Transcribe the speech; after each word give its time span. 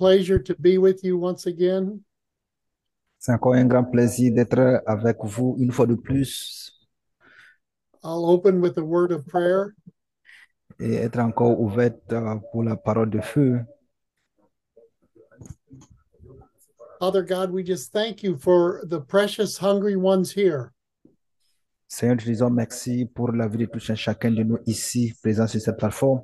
pleasure 0.00 0.38
to 0.38 0.54
be 0.58 0.78
with 0.78 1.04
you 1.04 1.18
once 1.18 1.46
again. 1.46 2.00
C'est 3.18 3.32
encore 3.32 3.54
un 3.54 3.66
grand 3.66 3.84
plaisir 3.84 4.32
d'être 4.32 4.82
avec 4.86 5.18
vous 5.22 5.56
une 5.58 5.70
fois 5.72 5.86
de 5.86 5.94
plus 5.94 6.72
I'll 8.02 8.24
open 8.24 8.62
with 8.62 8.78
a 8.78 8.84
word 8.84 9.12
of 9.12 9.26
prayer. 9.26 9.74
et 10.78 10.94
être 10.94 11.18
encore 11.18 11.60
ouverte 11.60 12.12
euh, 12.12 12.36
pour 12.50 12.64
la 12.64 12.76
parole 12.76 13.10
de 13.10 13.20
feu. 13.20 13.60
Father 16.98 17.22
God, 17.22 17.50
we 17.50 17.62
just 17.62 17.92
thank 17.92 18.22
you 18.22 18.36
for 18.38 18.82
the 18.86 19.00
precious 19.00 19.58
hungry 19.58 19.96
ones 19.96 20.32
here. 20.32 20.72
Seigneur, 21.88 22.16
nous 22.16 22.24
disons 22.24 22.50
merci 22.50 23.04
pour 23.04 23.32
la 23.32 23.48
vie 23.48 23.58
de 23.58 23.66
tout 23.66 23.80
un 23.90 23.94
chacun 23.94 24.30
de 24.30 24.42
nous 24.42 24.58
ici, 24.66 25.12
présents 25.22 25.46
sur 25.46 25.60
cette 25.60 25.76
plateforme. 25.76 26.22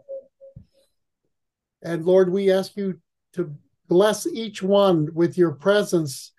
And 1.82 2.04
Lord, 2.04 2.30
we 2.30 2.50
ask 2.50 2.77
you 2.77 2.95
to 3.32 3.50
bless 3.89 4.27
each 4.27 4.62
one 4.62 5.09
with 5.14 5.37
your 5.39 5.52
presence 5.52 6.33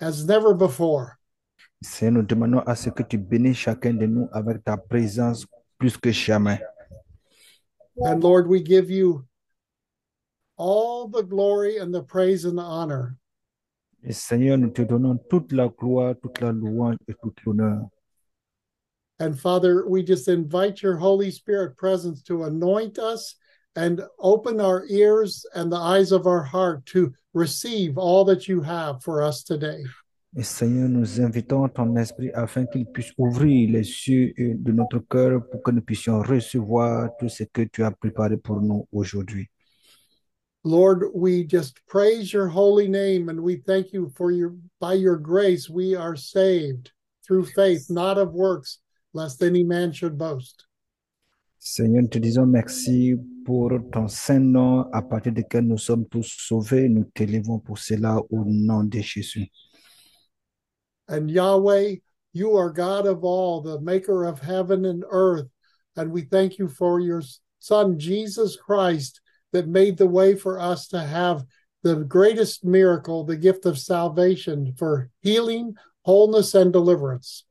as 0.00 0.24
never 0.24 0.54
before. 0.54 1.18
Seigneur, 1.82 2.22
nous 2.22 2.26
demandons 2.26 2.62
à 2.66 2.76
ce 2.76 2.90
que 2.90 3.02
tu 3.02 3.18
bénisses 3.18 3.58
chacun 3.58 3.94
de 3.94 4.06
nous 4.06 4.28
avec 4.32 4.64
ta 4.64 4.76
présence 4.76 5.46
plus 5.78 5.96
que 5.96 6.10
jamais. 6.10 6.60
And 7.98 8.22
Lord, 8.22 8.48
we 8.48 8.60
give 8.60 8.90
you 8.90 9.24
all 10.56 11.08
the 11.08 11.22
glory 11.22 11.78
and 11.78 11.92
the 11.92 12.02
praise 12.02 12.44
and 12.44 12.58
the 12.58 12.62
honor. 12.62 13.16
Et 14.02 14.12
Seigneur, 14.12 14.58
nous 14.58 14.70
te 14.70 14.82
donnons 14.82 15.18
toute 15.30 15.52
la 15.52 15.68
gloire, 15.68 16.14
toute 16.20 16.40
la 16.40 16.52
louange 16.52 16.96
et 17.08 17.14
toute 17.22 17.38
l'honneur. 17.44 17.88
And 19.20 19.38
Father, 19.38 19.86
we 19.86 20.02
just 20.02 20.28
invite 20.28 20.82
your 20.82 20.96
Holy 20.96 21.30
Spirit 21.30 21.76
presence 21.76 22.22
to 22.24 22.44
anoint 22.44 22.98
us 22.98 23.36
and 23.76 24.02
open 24.18 24.60
our 24.60 24.84
ears 24.88 25.44
and 25.54 25.70
the 25.70 25.76
eyes 25.76 26.12
of 26.12 26.26
our 26.26 26.42
heart 26.42 26.86
to 26.86 27.12
receive 27.32 27.98
all 27.98 28.24
that 28.24 28.48
you 28.48 28.60
have 28.60 29.02
for 29.02 29.22
us 29.22 29.42
today. 29.42 29.84
Et 30.36 30.42
Seigneur, 30.42 30.88
nous 30.88 31.20
invitons 31.20 31.68
ton 31.68 31.94
esprit 31.96 32.30
afin 32.34 32.66
qu'il 32.66 32.86
puisse 32.86 33.12
ouvrir 33.16 33.70
les 33.70 33.86
yeux 34.08 34.34
de 34.36 34.72
notre 34.72 34.98
cœur 34.98 35.48
pour 35.48 35.62
que 35.62 35.70
nous 35.70 35.80
puissions 35.80 36.20
recevoir 36.22 37.10
tout 37.20 37.28
ce 37.28 37.44
que 37.44 37.62
tu 37.62 37.84
as 37.84 37.92
préparé 37.92 38.36
pour 38.36 38.60
nous 38.60 38.88
aujourd'hui. 38.90 39.48
Lord, 40.64 41.04
we 41.14 41.44
just 41.44 41.78
praise 41.86 42.32
your 42.32 42.48
holy 42.48 42.88
name 42.88 43.28
and 43.28 43.38
we 43.40 43.56
thank 43.66 43.92
you 43.92 44.10
for 44.16 44.32
your 44.32 44.54
by 44.80 44.94
your 44.94 45.16
grace 45.16 45.68
we 45.68 45.94
are 45.94 46.16
saved 46.16 46.90
through 47.24 47.44
faith, 47.44 47.86
not 47.90 48.18
of 48.18 48.32
works, 48.32 48.80
lest 49.12 49.42
any 49.42 49.62
man 49.62 49.92
should 49.92 50.16
boast. 50.16 50.66
Seigneur, 51.58 52.08
te 52.08 52.18
disons 52.18 52.46
merci 52.46 53.14
pour 53.44 53.70
ton 53.92 54.08
saint 54.08 54.40
nom 54.40 54.90
à 54.92 55.02
partir 55.02 55.32
duquel 55.32 55.66
nous 55.66 55.78
sommes 55.78 56.06
tous 56.06 56.26
sauvés. 56.26 56.88
Nous 56.88 57.04
t'élevons 57.04 57.58
pour 57.58 57.78
cela 57.78 58.18
au 58.30 58.44
nom 58.44 58.84
de 58.84 59.00
Jésus. 59.00 59.50
And 61.08 61.30
Yahweh, 61.30 61.96
you 62.32 62.56
are 62.56 62.70
God 62.70 63.06
of 63.06 63.24
all, 63.24 63.60
the 63.60 63.80
maker 63.80 64.24
of 64.24 64.40
heaven 64.40 64.84
and 64.84 65.04
earth. 65.10 65.46
And 65.96 66.10
we 66.10 66.22
thank 66.22 66.58
you 66.58 66.68
for 66.68 67.00
your 67.00 67.22
son, 67.58 67.98
Jesus 67.98 68.56
Christ, 68.56 69.20
that 69.52 69.68
made 69.68 69.96
the 69.96 70.06
way 70.06 70.34
for 70.34 70.58
us 70.58 70.88
to 70.88 71.00
have 71.00 71.44
the 71.82 71.96
greatest 71.96 72.64
miracle, 72.64 73.24
the 73.24 73.36
gift 73.36 73.66
of 73.66 73.78
salvation 73.78 74.74
for 74.76 75.10
healing, 75.20 75.74
wholeness, 76.02 76.54
and 76.54 76.72
deliverance. 76.72 77.44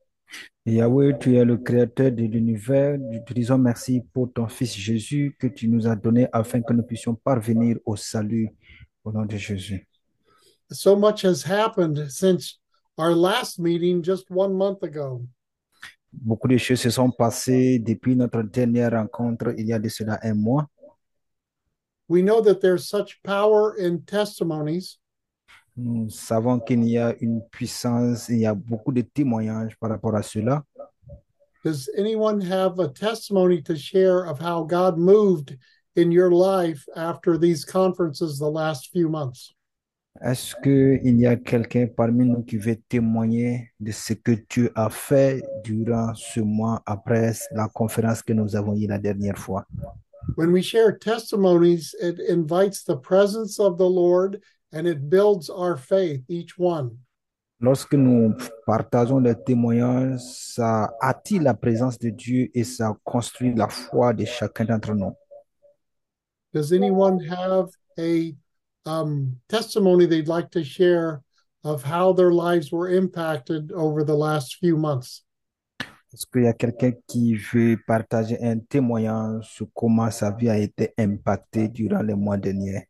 Yahweh, 0.66 1.18
tu 1.18 1.36
es 1.36 1.44
le 1.44 1.58
créateur 1.58 2.10
de 2.10 2.22
l'univers. 2.24 2.98
Nous 2.98 3.20
te 3.24 3.34
disons 3.34 3.58
merci 3.58 4.00
pour 4.12 4.32
ton 4.32 4.48
Fils 4.48 4.74
Jésus 4.74 5.36
que 5.38 5.46
tu 5.46 5.68
nous 5.68 5.86
as 5.86 5.94
donné 5.94 6.26
afin 6.32 6.62
que 6.62 6.72
nous 6.72 6.82
puissions 6.82 7.14
parvenir 7.14 7.76
au 7.84 7.96
salut 7.96 8.48
au 9.04 9.12
nom 9.12 9.26
de 9.26 9.36
Jésus. 9.36 9.86
So 10.70 10.96
much 10.96 11.22
has 11.22 11.42
happened 11.42 12.10
since 12.10 12.58
our 12.96 13.14
last 13.14 13.58
meeting 13.58 14.02
just 14.02 14.30
one 14.30 14.54
month 14.54 14.82
ago. 14.82 15.22
Beaucoup 16.10 16.48
de 16.48 16.56
choses 16.56 16.80
se 16.80 16.90
sont 16.90 17.10
passées 17.10 17.78
depuis 17.78 18.16
notre 18.16 18.42
dernière 18.42 18.92
rencontre 18.92 19.52
il 19.58 19.66
y 19.66 19.72
a 19.72 19.78
de 19.78 19.88
cela 19.88 20.18
un 20.22 20.34
mois. 20.34 20.66
We 22.08 22.22
know 22.22 22.40
that 22.40 22.60
there's 22.60 22.88
such 22.88 23.20
power 23.22 23.74
in 23.76 24.02
testimonies, 24.06 24.98
Nous 25.76 26.08
savons 26.08 26.60
qu'il 26.60 26.84
y 26.84 26.98
a 26.98 27.14
une 27.20 27.42
puissance, 27.50 28.28
il 28.28 28.38
y 28.38 28.46
a 28.46 28.54
beaucoup 28.54 28.92
de 28.92 29.00
témoignages 29.00 29.76
par 29.78 29.90
rapport 29.90 30.14
à 30.14 30.22
cela. 30.22 30.64
Does 31.64 31.88
anyone 31.96 32.40
have 32.42 32.78
a 32.78 32.88
testimony 32.88 33.62
to 33.62 33.74
share 33.74 34.26
of 34.26 34.38
how 34.38 34.64
God 34.64 34.98
moved 34.98 35.56
in 35.96 36.12
your 36.12 36.30
life 36.30 36.86
after 36.94 37.38
these 37.38 37.64
conferences 37.64 38.38
the 38.38 38.50
last 38.50 38.90
few 38.92 39.08
months? 39.08 39.54
Est-ce 40.22 40.54
qu'il 40.62 41.18
y 41.18 41.26
a 41.26 41.34
quelqu'un 41.34 41.88
parmi 41.88 42.24
nous 42.24 42.44
qui 42.44 42.56
veut 42.56 42.78
témoigner 42.88 43.72
de 43.80 43.90
ce 43.90 44.12
que 44.12 44.32
tu 44.48 44.70
as 44.76 44.90
fait 44.90 45.42
durant 45.64 46.14
ce 46.14 46.38
mois 46.40 46.82
après 46.86 47.32
la 47.50 47.66
conférence 47.66 48.22
que 48.22 48.32
nous 48.32 48.54
avons 48.54 48.76
eue 48.76 48.86
la 48.86 48.98
dernière 48.98 49.38
fois? 49.38 49.66
When 50.36 50.52
we 50.52 50.62
share 50.62 50.92
testimonies, 50.92 51.94
it 52.00 52.20
invites 52.30 52.84
the 52.84 52.96
presence 52.96 53.58
of 53.58 53.76
the 53.76 53.88
Lord 53.88 54.40
and 54.74 54.86
it 54.88 55.08
builds 55.08 55.48
our 55.48 55.76
faith, 55.76 56.22
each 56.28 56.58
one. 56.58 56.98
Lorsque 57.60 57.94
nous 57.94 58.34
partageons 58.66 59.20
les 59.20 59.34
témoignages, 59.34 60.20
ça 60.20 60.92
attire 61.00 61.42
la 61.42 61.54
présence 61.54 61.98
de 61.98 62.10
Dieu 62.10 62.50
et 62.52 62.64
ça 62.64 62.94
construit 63.04 63.54
la 63.54 63.68
foi 63.68 64.12
de 64.12 64.24
chacun 64.24 64.64
d'entre 64.64 64.92
nous. 64.92 65.14
Does 66.52 66.72
anyone 66.72 67.20
have 67.20 67.70
a 67.98 68.34
um, 68.84 69.36
testimony 69.48 70.06
they'd 70.06 70.28
like 70.28 70.50
to 70.50 70.62
share 70.62 71.22
of 71.64 71.82
how 71.82 72.12
their 72.12 72.32
lives 72.32 72.70
were 72.70 72.88
impacted 72.88 73.72
over 73.72 74.04
the 74.04 74.14
last 74.14 74.56
few 74.56 74.76
months? 74.76 75.24
Est-ce 76.12 76.26
qu'il 76.26 76.42
y 76.42 76.46
a 76.46 76.52
quelqu'un 76.52 76.92
qui 77.08 77.34
veut 77.34 77.76
partager 77.86 78.38
un 78.40 78.58
témoignage 78.58 79.48
sur 79.48 79.66
comment 79.74 80.10
sa 80.10 80.30
vie 80.30 80.48
a 80.48 80.58
été 80.58 80.92
impactée 80.96 81.68
durant 81.68 82.02
les 82.02 82.14
mois 82.14 82.36
derniers? 82.36 82.88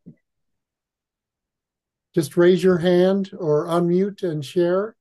Just 2.15 2.37
raise 2.37 2.63
your 2.63 2.79
hand 2.79 3.31
or 3.39 3.67
unmute 3.67 4.23
and 4.23 4.43
share. 4.43 4.95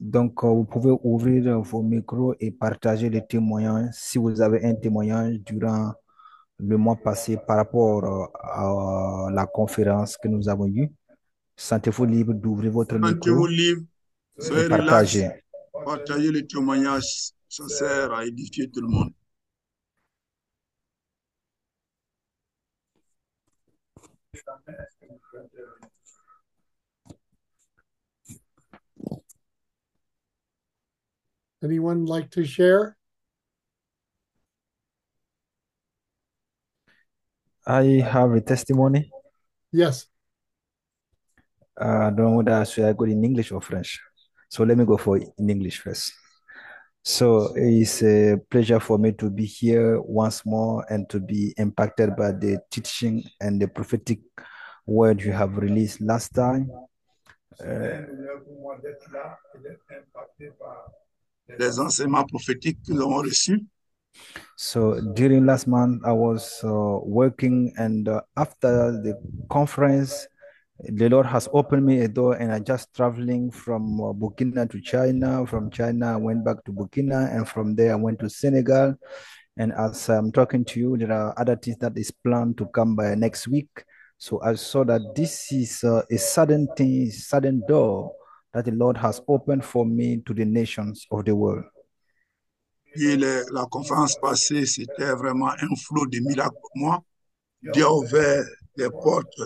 Donc, 0.00 0.44
euh, 0.44 0.48
vous 0.48 0.64
pouvez 0.64 0.92
ouvrir 1.02 1.60
vos 1.60 1.82
micros 1.82 2.34
et 2.40 2.50
partager 2.50 3.10
les 3.10 3.26
témoignages 3.26 3.90
si 3.92 4.18
vous 4.18 4.40
avez 4.40 4.64
un 4.64 4.74
témoignage 4.74 5.40
durant 5.40 5.92
le 6.58 6.76
mois 6.76 6.96
passé 6.96 7.38
par 7.46 7.56
rapport 7.56 8.04
euh, 8.04 8.26
à 8.34 9.30
la 9.32 9.46
conférence 9.46 10.16
que 10.16 10.28
nous 10.28 10.48
avons 10.48 10.66
eue. 10.66 10.90
Sentez-vous 11.56 12.04
libre 12.04 12.32
d'ouvrir 12.34 12.72
votre 12.72 12.98
micro 12.98 13.46
libre, 13.46 13.82
et 14.38 14.68
partager. 14.68 15.30
partagez 15.84 16.32
les 16.32 16.46
témoignages, 16.46 17.32
ça 17.48 17.68
sert 17.68 18.12
à 18.12 18.24
édifier 18.24 18.70
tout 18.70 18.80
le 18.80 18.88
monde. 18.88 19.12
Anyone 31.62 32.06
like 32.06 32.30
to 32.30 32.44
share? 32.44 32.96
I 37.66 37.82
have 38.00 38.32
a 38.32 38.40
testimony. 38.40 39.10
Yes. 39.72 40.06
Uh, 41.78 41.84
I 41.84 42.10
don't 42.10 42.16
know 42.16 42.36
whether 42.36 42.64
should 42.64 42.84
I 42.84 42.92
go 42.94 43.04
in 43.04 43.22
English 43.22 43.52
or 43.52 43.60
French. 43.60 44.00
So 44.48 44.64
let 44.64 44.78
me 44.78 44.84
go 44.84 44.96
for 44.96 45.18
in 45.18 45.50
English 45.50 45.78
first. 45.80 46.12
So 47.02 47.52
it's 47.56 48.02
a 48.02 48.36
pleasure 48.50 48.78
for 48.78 48.98
me 48.98 49.12
to 49.12 49.30
be 49.30 49.46
here 49.46 50.00
once 50.02 50.44
more 50.44 50.84
and 50.90 51.08
to 51.08 51.18
be 51.18 51.54
impacted 51.56 52.14
by 52.14 52.32
the 52.32 52.58
teaching 52.70 53.24
and 53.40 53.60
the 53.60 53.68
prophetic 53.68 54.20
word 54.86 55.22
you 55.22 55.32
have 55.32 55.56
released 55.56 56.00
last 56.02 56.34
time. 56.34 56.70
Uh, 57.60 58.02
Les 61.58 61.80
enseignements 61.80 62.24
prophétiques 62.24 62.78
que 62.86 62.92
nous 62.92 63.02
avons 63.02 63.22
reçus. 63.22 63.66
so 64.56 65.00
during 65.14 65.46
last 65.46 65.66
month, 65.66 66.00
I 66.04 66.12
was 66.12 66.62
uh, 66.62 66.98
working, 67.02 67.72
and 67.76 68.08
uh, 68.08 68.20
after 68.36 68.92
the 68.92 69.14
conference, 69.50 70.28
the 70.88 71.08
Lord 71.08 71.26
has 71.26 71.48
opened 71.52 71.84
me 71.84 72.00
a 72.00 72.08
door, 72.08 72.34
and 72.34 72.52
I 72.52 72.58
just 72.58 72.94
traveling 72.94 73.50
from 73.50 74.00
uh, 74.00 74.12
Burkina 74.12 74.70
to 74.70 74.80
China. 74.80 75.46
From 75.46 75.70
China, 75.70 76.14
I 76.14 76.16
went 76.16 76.44
back 76.44 76.64
to 76.64 76.72
Burkina, 76.72 77.34
and 77.34 77.46
from 77.46 77.74
there, 77.74 77.92
I 77.92 77.96
went 77.96 78.18
to 78.20 78.30
Senegal. 78.30 78.94
And 79.56 79.72
as 79.72 80.08
I'm 80.08 80.32
talking 80.32 80.64
to 80.66 80.80
you, 80.80 80.96
there 80.96 81.12
are 81.12 81.34
other 81.36 81.56
things 81.56 81.78
that 81.78 81.98
is 81.98 82.10
planned 82.10 82.56
to 82.58 82.66
come 82.66 82.96
by 82.96 83.14
next 83.14 83.46
week. 83.48 83.68
So 84.16 84.40
I 84.42 84.54
saw 84.54 84.84
that 84.84 85.02
this 85.14 85.52
is 85.52 85.84
uh, 85.84 86.02
a 86.10 86.16
sudden 86.16 86.68
thing, 86.76 87.10
sudden 87.10 87.62
door 87.68 88.12
that 88.54 88.64
the 88.64 88.72
Lord 88.72 88.96
has 88.96 89.20
opened 89.28 89.64
for 89.64 89.84
me 89.84 90.22
to 90.26 90.34
the 90.34 90.44
nations 90.44 91.06
of 91.10 91.24
the 91.24 91.34
world. 91.34 91.64
Et 92.96 93.16
la 93.16 93.66
conférence 93.66 94.16
passée, 94.20 94.66
c'était 94.66 95.12
vraiment 95.14 95.50
un 95.50 95.76
flot 95.76 96.06
de 96.06 96.18
miracles 96.20 96.58
pour 96.60 96.70
moi. 96.74 97.04
Dieu 97.62 97.84
a 97.84 97.92
ouvert 97.92 98.44
les 98.76 98.90
portes 98.90 99.40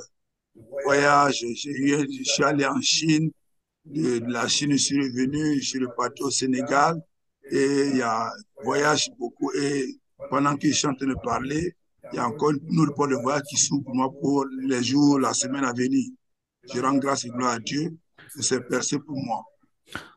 voyage. 0.85 1.43
Eu- 1.43 2.07
Je 2.11 2.23
suis 2.25 2.45
allé 2.45 2.65
en 2.67 2.81
Chine. 2.81 3.31
De, 3.85 4.19
de 4.19 4.33
la 4.33 4.49
Chine, 4.49 4.73
je 4.73 4.77
suis 4.79 4.99
revenu. 4.99 5.61
Je 5.61 5.69
suis 5.71 5.85
reparti 5.85 6.23
au 6.23 6.31
Sénégal. 6.31 7.01
Et 7.51 7.89
il 7.91 7.97
y 7.99 8.03
a 8.03 8.31
voyage 8.63 9.11
beaucoup. 9.19 9.51
Et 9.53 9.97
pendant 10.31 10.57
que 10.57 10.69
je 10.69 10.73
suis 10.75 10.87
en 10.87 10.95
train 10.95 11.07
de 11.07 11.15
parler, 11.23 11.75
il 12.13 12.17
y 12.17 12.19
a 12.19 12.27
encore 12.29 12.53
une 12.53 12.81
autre 12.81 12.95
porte 12.95 13.11
de 13.11 13.17
voyage 13.17 13.43
qui 13.49 13.57
s'ouvre 13.57 13.85
pour 13.85 13.95
moi 13.95 14.11
pour 14.21 14.47
les 14.67 14.83
jours, 14.83 15.19
la 15.19 15.35
semaine 15.35 15.65
à 15.65 15.73
venir. 15.73 16.09
Je 16.73 16.81
rends 16.81 16.95
grâce 16.97 17.25
et 17.25 17.29
gloire 17.31 17.53
à 17.55 17.59
Dieu 17.59 17.91
pour 18.35 18.45
ces 18.45 18.61
percées 18.61 18.99
pour 18.99 19.17
moi. 19.17 19.43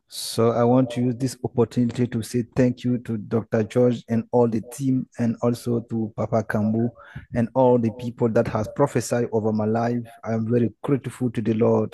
So 0.10 0.52
I 0.52 0.64
want 0.64 0.90
to 0.92 1.02
use 1.02 1.16
this 1.18 1.38
opportunity 1.44 2.08
to 2.08 2.22
say 2.22 2.46
thank 2.56 2.86
you 2.86 2.98
to 3.00 3.18
Dr. 3.18 3.64
George 3.64 4.06
and 4.08 4.24
all 4.32 4.48
the 4.48 4.62
team, 4.72 5.06
and 5.20 5.36
also 5.42 5.82
to 5.90 6.14
Papa 6.16 6.44
Kambu 6.44 6.90
and 7.36 7.50
all 7.56 7.78
the 7.78 7.92
people 8.00 8.30
that 8.30 8.48
has 8.48 8.70
prophesied 8.74 9.28
over 9.34 9.52
my 9.52 9.66
life. 9.66 10.00
I 10.24 10.34
am 10.34 10.50
very 10.50 10.72
grateful 10.82 11.30
to 11.32 11.42
the 11.42 11.54
Lord. 11.54 11.94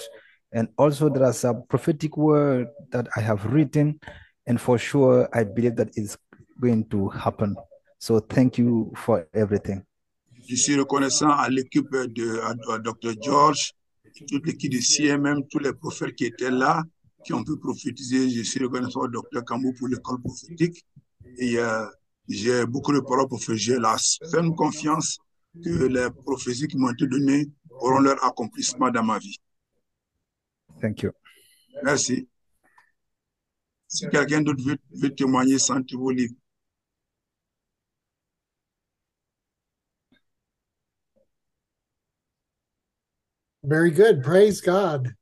And 0.52 0.68
also 0.78 1.10
there 1.10 1.24
are 1.24 1.34
some 1.34 1.64
prophetic 1.68 2.16
word 2.16 2.68
that 2.92 3.08
I 3.18 3.22
have 3.22 3.46
written, 3.46 4.00
and 4.46 4.62
for 4.62 4.78
sure 4.78 5.28
I 5.34 5.44
believe 5.44 5.76
that 5.78 5.90
it's 5.96 6.16
going 6.60 6.88
to 6.90 7.10
happen. 7.10 7.56
So 7.98 8.20
thank 8.20 8.60
you 8.60 8.94
for 8.96 9.28
everything. 9.34 9.84
Je 10.48 10.56
suis 10.56 10.76
reconnaissant 10.76 11.30
à 11.30 11.50
l'équipe 11.50 11.90
de 11.90 12.40
à, 12.42 12.54
à 12.74 12.78
Dr. 12.78 13.14
George, 13.24 13.72
toute 14.28 14.46
l'équipe 14.46 14.72
de 14.72 14.78
CMM, 14.78 15.48
tous 15.50 15.60
les 15.60 15.74
prophètes 15.74 16.14
qui 16.14 16.26
étaient 16.26 16.52
là, 16.52 16.84
qui 17.24 17.34
ont 17.34 17.44
pu 17.44 17.58
prophétiser. 17.58 18.30
Je 18.30 18.42
suis 18.44 18.64
reconnaissant 18.64 19.02
au 19.02 19.08
Dr. 19.08 19.44
Kamou 19.46 19.74
pour 19.74 19.88
l'école 19.88 20.22
prophétique. 20.22 20.86
Et 21.38 21.58
euh, 21.58 21.86
j'ai 22.28 22.66
beaucoup 22.66 22.94
de 22.94 23.00
paroles 23.00 23.28
pour 23.28 23.42
faire. 23.42 23.56
J'ai 23.56 23.80
la 23.80 23.98
ferme 24.32 24.56
confiance 24.56 25.20
que 25.64 25.86
les 25.86 26.10
prophéties 26.26 26.68
qui 26.68 26.78
m'ont 26.78 26.92
été 26.92 27.08
données 27.08 27.50
auront 27.70 28.00
leur 28.00 28.24
accomplissement 28.24 28.90
dans 28.92 29.04
ma 29.04 29.20
vie. 29.20 29.38
Thank 30.82 31.04
you. 31.04 31.12
Merci. 31.84 32.28
Si 33.88 34.08
quelqu'un 34.10 34.42
d'autre 34.42 34.64
veut, 34.64 34.78
veut 34.96 35.14
témoigner, 35.14 35.60
sentez-vous 35.60 36.10
libre. 36.10 36.36
Very 43.64 43.92
good. 43.92 44.24
Praise 44.24 44.60
God. 44.60 45.16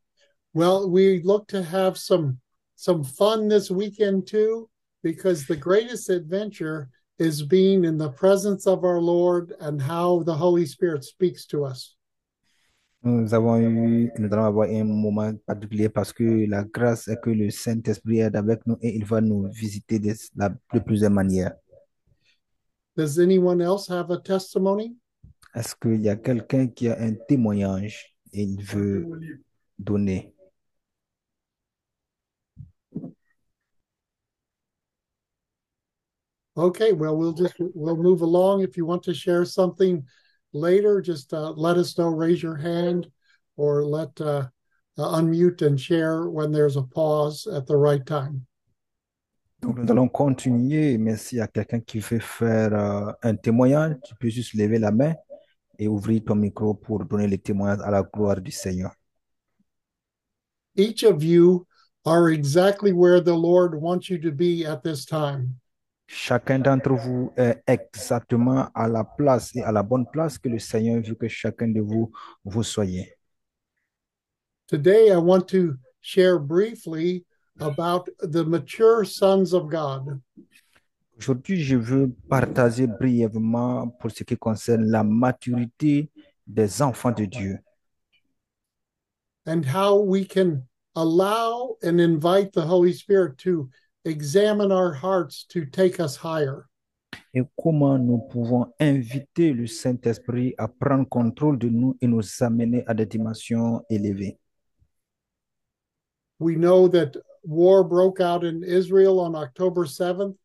Well, 0.54 0.90
we 0.90 1.22
look 1.24 1.48
to 1.50 1.64
have 1.64 1.98
some 1.98 2.40
some 2.76 3.04
fun 3.04 3.48
this 3.48 3.70
weekend 3.72 4.28
too, 4.28 4.70
because 5.04 5.46
the 5.46 5.56
greatest 5.56 6.10
adventure 6.10 6.90
is 7.20 7.44
being 7.44 7.86
in 7.86 7.98
the 7.98 8.10
presence 8.10 8.66
of 8.66 8.84
our 8.84 9.00
Lord 9.00 9.54
and 9.60 9.82
how 9.82 10.24
the 10.24 10.34
Holy 10.34 10.66
Spirit 10.66 11.04
speaks 11.04 11.46
to 11.48 11.64
us. 11.64 11.96
Nous 13.04 13.34
avons 13.34 13.60
eu, 13.60 14.12
nous 14.20 14.30
allons 14.32 14.46
avoir 14.46 14.68
un 14.70 14.84
moment 14.84 15.34
particulier 15.48 15.90
parce 15.90 16.12
que 16.12 16.46
la 16.48 16.64
grâce 16.64 17.08
est 17.08 17.20
que 17.22 17.32
le 17.32 17.50
Saint-Esprit 17.50 18.20
est 18.20 18.36
avec 18.36 18.66
nous 18.68 18.78
et 18.82 18.96
il 18.96 19.06
va 19.06 19.22
nous 19.22 19.48
visiter 19.52 20.00
de, 20.00 20.14
la, 20.36 20.50
de 20.50 20.80
plusieurs 20.80 21.12
manières. 21.12 21.54
Does 22.96 23.20
anyone 23.20 23.62
else 23.62 23.90
have 23.90 24.12
a 24.12 24.20
testimony? 24.20 24.98
Est-ce 25.56 25.76
qu'il 25.76 26.02
y 26.02 26.10
a 26.10 26.16
quelqu'un 26.16 26.68
qui 26.68 26.90
a 26.90 27.00
un 27.00 27.14
témoignage 27.28 28.16
et 28.34 28.44
il 28.44 28.62
veut 28.62 29.08
donner? 29.80 30.34
Okay, 36.58 36.92
well, 36.92 37.16
we'll 37.16 37.32
just 37.34 37.56
we'll 37.60 37.96
move 37.96 38.22
along. 38.22 38.62
If 38.62 38.76
you 38.76 38.86
want 38.86 39.04
to 39.04 39.14
share 39.14 39.46
something 39.46 40.04
later, 40.52 41.02
just 41.02 41.34
uh, 41.34 41.52
let 41.52 41.78
us 41.78 41.98
know. 41.98 42.10
Raise 42.10 42.44
your 42.44 42.58
hand, 42.58 43.08
or 43.56 43.86
let 43.86 44.20
uh, 44.20 44.48
uh, 44.98 45.18
unmute 45.18 45.62
and 45.62 45.80
share 45.80 46.30
when 46.30 46.52
there's 46.52 46.76
a 46.76 46.84
pause 46.84 47.48
at 47.48 47.68
the 47.68 47.78
right 47.78 48.06
time. 48.06 48.46
Donc, 49.62 49.78
nous 49.78 49.92
allons 49.92 50.10
continuer, 50.10 50.98
mais 50.98 51.18
s'il 51.18 51.38
y 51.38 51.42
a 51.42 51.48
quelqu'un 51.48 51.80
qui 51.80 52.00
veut 52.00 52.20
faire 52.20 52.74
euh, 52.74 53.12
un 53.22 53.36
témoignage, 53.36 53.96
tu 54.04 54.16
peux 54.16 54.30
juste 54.30 54.56
lever 54.56 54.80
la 54.80 54.92
main 54.92 55.14
et 55.78 55.88
ouvrir 55.88 56.24
ton 56.26 56.36
micro 56.36 56.74
pour 56.74 57.06
donner 57.06 57.28
le 57.28 57.38
témoignage 57.38 57.80
à 57.84 57.92
la 57.92 58.02
gloire 58.02 58.42
du 58.42 58.52
Seigneur. 58.52 58.92
Each 60.76 61.04
of 61.04 61.24
you 61.24 61.68
are 62.06 62.30
exactly 62.30 62.92
where 62.92 63.22
the 63.22 63.36
Lord 63.36 63.80
wants 63.80 64.10
you 64.10 64.18
to 64.20 64.32
be 64.32 64.66
at 64.66 64.84
this 64.84 65.06
time. 65.06 65.61
Chacun 66.14 66.60
d'entre 66.60 66.94
vous 66.94 67.32
est 67.38 67.64
exactement 67.66 68.70
à 68.76 68.88
la 68.88 69.04
place 69.04 69.56
et 69.56 69.64
à 69.64 69.72
la 69.72 69.82
bonne 69.82 70.06
place 70.12 70.38
que 70.38 70.50
le 70.50 70.60
Seigneur 70.60 71.02
veut 71.02 71.16
que 71.16 71.28
chacun 71.28 71.70
de 71.70 71.80
vous 71.80 72.12
vous 72.44 72.64
soyez. 72.64 73.14
Today, 74.68 75.10
I 75.12 75.18
want 75.18 75.48
to 75.50 75.76
share 76.02 76.38
briefly 76.38 77.26
about 77.60 78.10
the 78.20 78.44
mature 78.46 79.06
sons 79.06 79.54
of 79.54 79.70
God. 79.70 80.20
Aujourd'hui, 81.18 81.62
je 81.62 81.78
veux 81.78 82.12
partager 82.30 82.88
brièvement 82.88 83.88
pour 83.88 84.12
ce 84.12 84.24
qui 84.24 84.38
concerne 84.38 84.86
la 84.86 85.04
maturité 85.04 86.10
des 86.46 86.82
enfants 86.82 87.12
de 87.12 87.26
Dieu 87.26 87.60
and 89.46 89.66
how 89.66 89.96
we 89.96 90.26
can 90.26 90.64
allow 90.96 91.78
and 91.84 92.00
invite 92.00 92.54
the 92.54 92.62
Holy 92.62 92.94
Spirit 92.94 93.38
to 93.40 93.70
examine 94.06 94.72
our 94.72 94.94
hearts 94.94 95.46
to 95.50 95.66
take 95.66 96.00
us 96.00 96.16
higher. 96.18 96.66
et 97.34 97.44
comment 97.62 97.98
nous 97.98 98.20
pouvons 98.30 98.74
inviter 98.80 99.54
le 99.54 99.68
Saint-Esprit 99.68 100.54
à 100.58 100.68
prendre 100.68 101.08
contrôle 101.08 101.58
de 101.58 101.70
nous 101.70 101.98
et 102.02 102.08
nous 102.08 102.22
amener 102.42 102.84
à 102.88 102.94
des 102.94 103.06
dimensions 103.06 103.84
élevées. 103.90 104.38
We 106.40 106.56
know 106.56 106.88
that 106.90 107.18
war 107.44 107.84
broke 107.84 108.20
out 108.20 108.44
in 108.44 108.64
Israel 108.64 109.20
on 109.20 109.36
October 109.36 109.86
7th, 109.86 110.36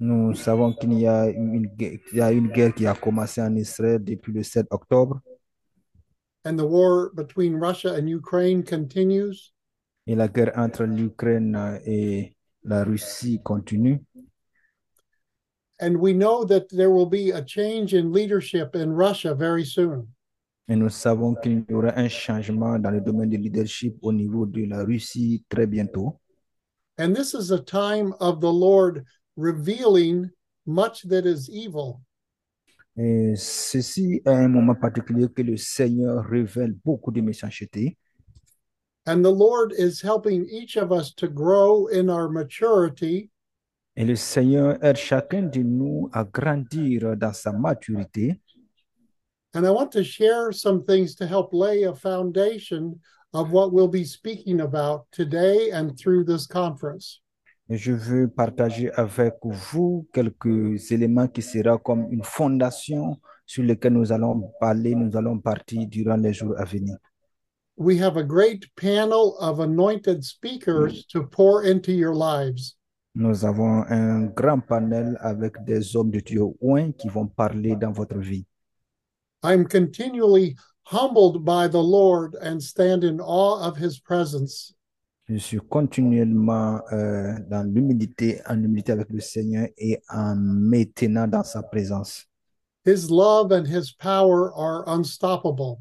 Nous 0.00 0.34
savons 0.34 0.72
qu'il 0.72 0.94
y 0.94 1.06
a 1.06 1.28
une, 1.28 1.66
guerre- 1.66 1.98
il 2.12 2.18
y 2.18 2.20
a 2.22 2.32
une 2.32 2.48
guerre 2.48 2.74
qui 2.74 2.86
a 2.86 2.94
commencé 2.94 3.40
en 3.42 3.54
Israël 3.54 4.02
depuis 4.02 4.32
le 4.32 4.42
7 4.42 4.66
octobre 4.70 5.20
and 6.46 6.56
the 6.56 6.64
war 6.64 7.10
between 7.14 7.54
Russia 7.54 7.92
and 7.94 8.06
Ukraine 8.08 8.64
continues. 8.64 9.52
et 10.06 10.14
la 10.14 10.26
guerre 10.28 10.52
entre 10.56 10.84
l'Ukraine 10.84 11.78
et 11.84 12.34
la 12.64 12.84
Russie 12.84 13.40
continue. 13.42 13.98
And 15.80 15.96
we 15.96 16.12
know 16.12 16.44
that 16.44 16.68
there 16.70 16.90
will 16.90 17.08
be 17.08 17.30
a 17.30 17.42
change 17.42 17.94
in 17.94 18.12
leadership 18.12 18.76
in 18.76 18.92
Russia 18.92 19.34
very 19.34 19.64
soon. 19.64 20.08
Et 20.68 20.76
nous 20.76 20.90
savons 20.90 21.34
qu'il 21.34 21.64
y 21.68 21.72
aura 21.72 21.98
un 21.98 22.08
changement 22.08 22.78
dans 22.78 22.90
le 22.90 23.00
domaine 23.00 23.30
du 23.30 23.38
leadership 23.38 23.96
au 24.02 24.12
niveau 24.12 24.46
de 24.46 24.66
la 24.66 24.84
Russie 24.84 25.44
très 25.48 25.66
bientôt. 25.66 26.20
And 26.98 27.14
this 27.14 27.34
is 27.34 27.50
a 27.50 27.58
time 27.58 28.14
of 28.20 28.40
the 28.40 28.52
Lord 28.52 29.04
revealing 29.36 30.30
much 30.66 31.08
that 31.08 31.24
is 31.24 31.48
evil. 31.50 32.02
Et 32.96 33.34
ceci 33.36 34.20
est 34.24 34.28
un 34.28 34.48
moment 34.48 34.74
particulier 34.74 35.28
que 35.28 35.42
le 35.42 35.56
Seigneur 35.56 36.24
révèle 36.24 36.76
beaucoup 36.84 37.10
de 37.10 37.20
méchanceté. 37.22 37.96
And 39.06 39.24
the 39.24 39.32
Lord 39.32 39.72
is 39.72 40.02
helping 40.02 40.46
each 40.50 40.76
of 40.76 40.92
us 40.92 41.12
to 41.14 41.28
grow 41.28 41.86
in 41.86 42.10
our 42.10 42.28
maturity 42.28 43.30
Et 43.96 44.04
le 44.04 44.16
Seigneur 44.16 44.78
aide 44.82 44.96
chacun 44.96 45.42
de 45.42 45.62
nous 45.62 46.08
à 46.12 46.24
grandir 46.24 47.16
dans 47.16 47.32
sa 47.32 47.52
maturité. 47.52 48.40
And 49.52 49.66
I 49.66 49.70
want 49.70 49.90
to 49.92 50.04
share 50.04 50.52
some 50.52 50.84
things 50.84 51.14
to 51.16 51.26
help 51.26 51.52
lay 51.52 51.82
a 51.82 51.94
foundation 51.94 53.00
of 53.34 53.50
what 53.52 53.72
we'll 53.72 53.88
be 53.88 54.04
speaking 54.04 54.60
about 54.60 55.06
today 55.10 55.70
and 55.70 55.98
through 55.98 56.24
this 56.24 56.46
conference. 56.46 57.20
Et 57.68 57.76
je 57.76 57.92
veux 57.92 58.28
partager 58.28 58.90
avec 58.92 59.34
vous 59.42 60.06
quelques 60.12 60.90
éléments 60.92 61.28
qui 61.28 61.42
seront 61.42 61.78
comme 61.78 62.06
une 62.10 62.24
fondation 62.24 63.20
sur 63.44 63.64
lesquels 63.64 63.92
nous 63.92 64.12
allons 64.12 64.52
parler, 64.60 64.94
nous 64.94 65.16
allons 65.16 65.38
partir 65.38 65.86
durant 65.88 66.16
les 66.16 66.32
jours 66.32 66.54
à 66.56 66.64
venir. 66.64 66.96
We 67.80 67.96
have 67.96 68.18
a 68.18 68.22
great 68.22 68.66
panel 68.76 69.38
of 69.38 69.60
anointed 69.60 70.22
speakers 70.22 71.06
to 71.12 71.22
pour 71.22 71.64
into 71.64 71.92
your 71.92 72.14
lives. 72.14 72.76
Nous 73.14 73.42
avons 73.42 73.86
un 73.88 74.26
grand 74.34 74.60
panel 74.60 75.16
avec 75.22 75.64
des 75.64 75.96
hommes 75.96 76.10
de 76.10 76.20
Dieu 76.20 76.42
oints 76.60 76.92
qui 76.92 77.08
vont 77.08 77.26
parler 77.26 77.76
dans 77.76 77.90
votre 77.90 78.18
vie. 78.18 78.44
I'm 79.42 79.64
continually 79.64 80.56
humbled 80.84 81.42
by 81.42 81.68
the 81.68 81.82
Lord 81.82 82.36
and 82.42 82.62
stand 82.62 83.02
in 83.02 83.18
awe 83.18 83.66
of 83.66 83.78
his 83.78 83.98
presence. 83.98 84.74
Je 85.30 85.38
suis 85.38 85.60
continuellement 85.60 86.82
euh, 86.92 87.38
dans 87.48 87.62
l'humilité, 87.62 88.42
en 88.46 88.62
humilité 88.62 88.92
avec 88.92 89.08
le 89.08 89.20
Seigneur 89.20 89.68
et 89.78 90.02
en 90.10 90.36
maintenant 90.36 91.26
dans 91.26 91.44
sa 91.44 91.62
présence. 91.62 92.26
His 92.84 93.10
love 93.10 93.52
and 93.52 93.66
his 93.66 93.90
power 93.90 94.52
are 94.54 94.84
unstoppable. 94.86 95.78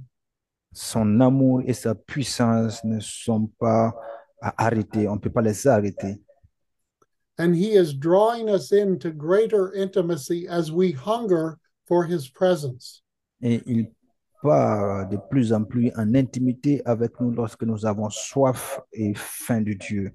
Son 0.71 1.19
amour 1.19 1.61
et 1.65 1.73
sa 1.73 1.95
puissance 1.95 2.83
ne 2.83 2.99
sont 2.99 3.47
pas 3.59 3.93
à 4.41 4.65
arrêter, 4.65 5.07
on 5.07 5.15
ne 5.15 5.19
peut 5.19 5.31
pas 5.31 5.41
les 5.41 5.67
arrêter. 5.67 6.21
And 7.37 7.55
he 7.55 7.73
is 7.73 7.93
drawing 7.93 8.49
us 8.49 8.71
into 8.71 9.11
greater 9.11 9.73
intimacy 9.73 10.47
as 10.47 10.71
we 10.71 10.91
hunger 10.91 11.57
for 11.87 12.05
his 12.05 12.29
presence. 12.29 13.01
Et 13.41 13.61
il 13.65 13.87
pas 14.41 15.05
de 15.05 15.17
plus 15.29 15.51
en 15.51 15.63
plus 15.63 15.91
en 15.95 16.15
intimité 16.15 16.81
avec 16.85 17.19
nous 17.19 17.31
lorsque 17.31 17.63
nous 17.63 17.85
avons 17.85 18.09
soif 18.09 18.79
et 18.93 19.13
faim 19.15 19.61
de 19.61 19.73
Dieu. 19.73 20.11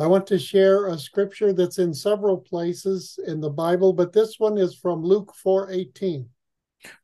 I 0.00 0.06
want 0.06 0.26
to 0.28 0.38
share 0.38 0.86
a 0.86 0.98
scripture 0.98 1.52
that's 1.52 1.78
in 1.78 1.92
several 1.92 2.36
places 2.36 3.18
in 3.26 3.40
the 3.40 3.50
Bible, 3.50 3.92
but 3.92 4.12
this 4.12 4.38
one 4.38 4.56
is 4.56 4.74
from 4.74 5.02
Luke 5.02 5.32
4:18. 5.34 6.26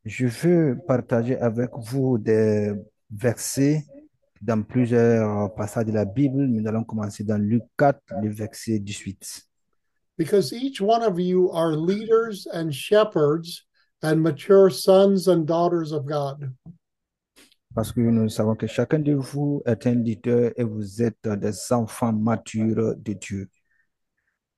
Je 0.05 0.27
veux 0.27 0.79
partager 0.87 1.37
avec 1.39 1.71
vous 1.75 2.19
des 2.19 2.73
versets 3.11 3.85
dans 4.41 4.63
plusieurs 4.63 5.55
passages 5.55 5.87
de 5.87 5.93
la 5.93 6.05
Bible. 6.05 6.47
Nous 6.47 6.67
allons 6.69 6.85
commencer 6.85 7.25
dans 7.25 7.39
Luc 7.39 7.63
4, 7.79 7.99
le 8.23 8.31
verset 8.31 8.79
18. 8.79 9.49
Because 10.17 10.53
each 10.53 10.81
one 10.81 11.03
of 11.03 11.19
you 11.19 11.51
are 11.51 11.75
leaders 11.75 12.47
and 12.53 12.71
shepherds 12.73 13.67
and 14.03 14.23
mature 14.23 14.71
sons 14.71 15.27
and 15.27 15.45
daughters 15.45 15.93
of 15.93 16.05
God. 16.05 16.53
Parce 17.75 17.91
que 17.91 18.01
nous 18.01 18.29
savons 18.29 18.55
que 18.55 18.69
chacun 18.69 19.01
de 19.01 19.15
vous 19.15 19.61
est 19.67 19.89
un 19.89 19.97
leader 19.97 20.53
et 20.57 20.63
vous 20.63 21.03
êtes 21.03 21.27
des 21.27 21.73
enfants 21.73 22.13
matures 22.13 22.95
de 22.97 23.13
Dieu, 23.15 23.49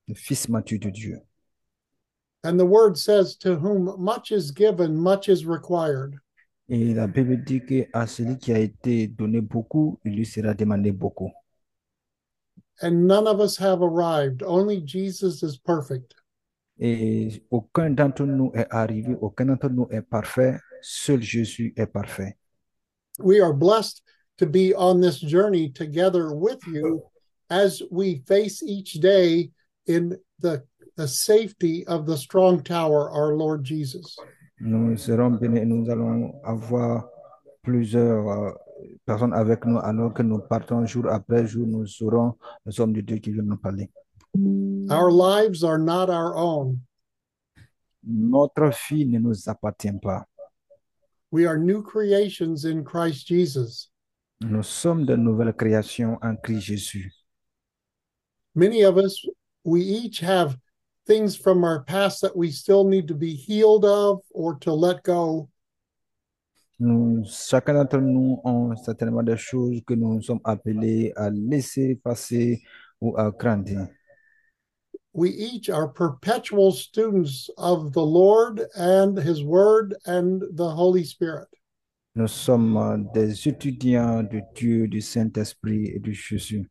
des 0.07 0.13
fils 0.13 0.47
matures 0.49 0.79
de 0.79 0.91
Dieu. 0.91 1.19
And 2.47 2.57
the 2.57 2.65
word 2.65 2.97
says, 2.97 3.35
To 3.39 3.57
whom 3.57 3.93
much 3.99 4.31
is 4.31 4.51
given, 4.51 4.95
much 4.95 5.27
is 5.27 5.45
required. 5.45 6.17
Et 6.69 6.93
la 6.95 7.05
Bible 7.05 7.43
dit 7.43 7.59
que 7.59 7.87
à 7.93 8.07
celui 8.07 8.37
qui 8.37 8.53
a 8.53 8.59
été 8.59 9.07
donné 9.07 9.41
beaucoup, 9.41 9.99
il 10.05 10.15
lui 10.15 10.25
sera 10.25 10.53
demandé 10.53 10.93
beaucoup. 10.93 11.29
And 12.81 13.05
none 13.05 13.27
of 13.27 13.41
us 13.41 13.57
have 13.57 13.81
arrived. 13.81 14.43
Only 14.43 14.79
Jesus 14.79 15.43
is 15.43 15.57
perfect. 15.57 16.15
Et 16.79 17.43
aucun 17.51 17.89
d'entre 17.89 18.25
nous 18.25 18.53
est 18.55 18.67
arrivé, 18.69 19.17
aucun 19.19 19.47
d'entre 19.47 19.67
nous 19.67 19.89
est 19.91 20.01
parfait, 20.01 20.57
seul 20.81 21.21
Jésus 21.21 21.73
est 21.75 21.87
parfait. 21.87 22.37
We 23.19 23.41
are 23.41 23.51
blessed 23.51 24.01
to 24.37 24.45
be 24.45 24.73
on 24.73 25.01
this 25.01 25.19
journey 25.19 25.69
together 25.69 26.33
with 26.33 26.65
you 26.65 27.03
as 27.49 27.81
we 27.91 28.23
face 28.25 28.63
each 28.63 29.01
day 29.01 29.51
in 29.85 30.15
the, 30.39 30.63
the 30.97 31.07
safety 31.07 31.85
of 31.87 32.05
the 32.05 32.17
strong 32.17 32.61
tower, 32.63 33.09
our 33.09 33.33
Lord 33.37 33.63
Jesus. 33.63 34.17
Nous 34.59 34.97
serons 34.97 35.39
bénis 35.39 35.59
et 35.61 35.65
nous 35.65 35.89
allons 35.89 36.33
avoir 36.43 37.07
plusieurs 37.61 38.27
euh, 38.27 38.51
personnes 39.05 39.33
avec 39.33 39.65
nous 39.65 39.77
alors 39.77 40.13
que 40.13 40.23
nous 40.23 40.39
partons 40.39 40.85
jour 40.87 41.07
après 41.07 41.45
jour. 41.45 41.67
Nous 41.67 41.85
serons 41.85 42.33
les 42.65 42.79
hommes 42.81 42.93
de 42.93 43.01
Dieu 43.01 43.17
qui 43.17 43.31
viennent 43.31 43.45
nous 43.45 43.57
parler. 43.57 43.89
Our 44.89 45.11
lives 45.11 45.63
are 45.63 45.77
not 45.77 46.09
our 46.09 46.35
own. 46.35 46.79
Notre 48.03 48.71
vie 48.89 49.05
ne 49.05 49.19
nous 49.19 49.47
appartient 49.47 49.99
pas. 50.01 50.25
We 51.31 51.45
are 51.45 51.57
new 51.57 51.83
creations 51.83 52.65
in 52.65 52.83
Christ 52.83 53.27
Jesus. 53.27 53.91
Nous 54.41 54.63
sommes 54.63 55.05
de 55.05 55.15
nouvelles 55.15 55.53
créations 55.53 56.17
en 56.23 56.35
Christ 56.37 56.61
Jésus. 56.61 57.11
Many 58.55 58.83
of 58.83 58.97
us, 58.97 59.23
we 59.63 59.81
each 59.81 60.19
have 60.21 60.57
things 61.07 61.35
from 61.35 61.63
our 61.63 61.83
past 61.83 62.21
that 62.21 62.35
we 62.35 62.51
still 62.51 62.83
need 62.83 63.07
to 63.07 63.15
be 63.15 63.33
healed 63.33 63.85
of 63.85 64.19
or 64.31 64.55
to 64.59 64.73
let 64.73 65.03
go. 65.03 65.49
Chacun 66.79 67.73
d'entre 67.73 67.99
nous 67.99 68.39
ont 68.43 68.75
certainement 68.75 69.23
des 69.23 69.37
choses 69.37 69.81
que 69.87 69.95
nous 69.95 70.21
sommes 70.21 70.41
appelés 70.43 71.11
à 71.15 71.31
laisser 71.31 71.95
passer 71.95 72.61
ou 73.01 73.17
à 73.17 73.31
grandir. 73.31 73.87
We 75.13 75.31
each 75.31 75.67
are 75.71 75.87
perpetual 75.87 76.71
students 76.71 77.49
of 77.57 77.93
the 77.93 78.05
Lord 78.05 78.61
and 78.75 79.17
His 79.17 79.43
Word 79.43 79.95
and 80.05 80.43
the 80.51 80.69
Holy 80.69 81.03
Spirit. 81.03 81.47
Nous 82.13 82.27
sommes 82.27 83.09
des 83.13 83.47
étudiants 83.47 84.21
de 84.29 84.41
Dieu, 84.53 84.87
du 84.87 85.01
Saint-Esprit 85.01 85.91
et 85.95 85.99
de 85.99 86.11
Jésus. 86.11 86.69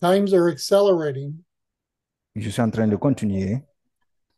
Times 0.00 0.34
are 0.34 0.48
accelerating. 0.48 1.44
Je 2.40 2.50
suis 2.50 2.62
en 2.62 2.70
train 2.70 2.86
de 2.86 2.96
continuer. 2.96 3.52
Eh? 3.52 3.58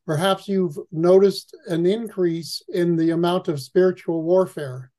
Perhaps 0.07 0.49
you've 0.49 0.79
noticed 0.91 1.55
an 1.69 1.85
increase 1.85 2.63
in 2.73 2.97
the 2.97 3.11
amount 3.11 3.49
of 3.49 3.61
spiritual 3.61 4.23
warfare. 4.23 4.91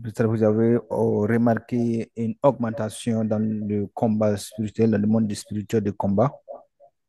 Peut-être 0.00 0.28
vous 0.28 0.42
avez 0.42 0.78
oh, 0.90 1.26
remarqué 1.26 2.10
une 2.16 2.34
augmentation 2.42 3.24
dans 3.24 3.38
le 3.40 3.86
combat 3.94 4.36
spirituel, 4.36 4.90
dans 4.90 5.00
le 5.00 5.08
monde 5.08 5.32
spirituel 5.34 5.82
de 5.82 5.90
combat. 5.90 6.30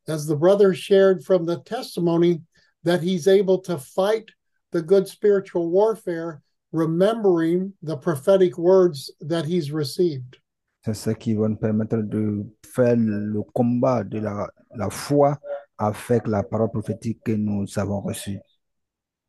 As 0.08 0.26
the 0.26 0.36
brother 0.36 0.74
shared 0.74 1.24
from 1.24 1.46
the 1.46 1.60
testimony 1.66 2.42
that 2.84 3.02
he's 3.02 3.28
able 3.28 3.60
to 3.60 3.78
fight 3.78 4.32
the 4.72 4.82
good 4.82 5.08
spiritual 5.08 5.70
warfare, 5.70 6.42
remembering 6.72 7.74
the 7.84 7.98
prophetic 7.98 8.58
words 8.58 9.12
that 9.22 9.46
he's 9.46 9.72
received. 9.72 10.38
C'est 10.86 10.94
ce 10.94 11.10
qui 11.12 11.34
va 11.34 11.48
nous 11.48 11.58
permettre 11.58 11.98
de 11.98 12.46
faire 12.66 12.96
le 12.96 13.42
combat 13.54 14.04
de 14.04 14.20
la, 14.20 14.50
la 14.76 14.90
foi 14.90 15.38
avec 15.78 16.28
la 16.28 16.44
parole 16.44 16.72
prophétique 16.72 17.20
que 17.24 17.34
nous 17.34 17.66
avons 17.78 18.02
reçue. 18.02 18.40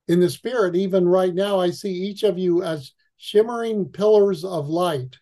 In 0.08 0.20
the 0.20 0.28
spirit, 0.28 0.74
even 0.74 1.08
right 1.08 1.34
now, 1.34 1.60
I 1.60 1.70
see 1.70 1.92
each 1.92 2.24
of 2.24 2.38
you 2.38 2.62
as 2.62 2.92
shimmering 3.16 3.86
pillars 3.90 4.44
of 4.44 4.68
light. 4.68 5.16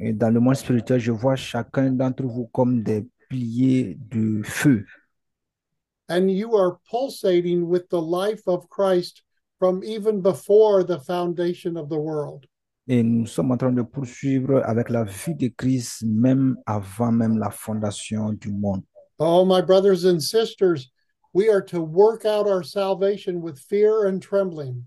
Et 0.00 0.12
dans 0.12 0.30
le 0.32 0.40
monde 0.40 0.56
spirituel, 0.56 1.00
je 1.00 1.12
vois 1.12 1.36
chacun 1.36 1.90
d'entre 1.90 2.24
vous 2.24 2.46
comme 2.52 2.82
des 2.82 3.06
piliers 3.28 3.96
de 3.98 4.42
feu. 4.44 4.84
and 6.08 6.30
you 6.30 6.56
are 6.56 6.78
pulsating 6.90 7.68
with 7.68 7.88
the 7.90 8.00
life 8.00 8.40
of 8.46 8.68
Christ 8.70 9.22
from 9.58 9.84
even 9.84 10.22
before 10.22 10.82
the 10.82 11.00
foundation 11.00 11.76
of 11.76 11.88
the 11.88 11.98
world. 11.98 12.46
Et 12.90 13.02
nous 13.02 13.26
sommes 13.26 13.50
en 13.52 13.58
train 13.58 13.70
de 13.70 13.82
poursuivre 13.82 14.62
avec 14.64 14.88
la 14.88 15.04
vie 15.04 15.34
de 15.34 15.48
Christ 15.48 16.04
même 16.06 16.56
avant 16.64 17.12
même 17.12 17.38
la 17.38 17.50
fondation 17.50 18.32
du 18.32 18.50
monde. 18.50 18.82
Oh, 19.18 19.44
my 19.44 19.60
brothers 19.60 20.06
and 20.06 20.20
sisters, 20.22 20.90
we 21.34 21.50
are 21.50 21.60
to 21.66 21.82
work 21.82 22.24
out 22.24 22.46
our 22.46 22.64
salvation 22.64 23.42
with 23.42 23.58
fear 23.58 24.06
and 24.06 24.22
trembling. 24.22 24.84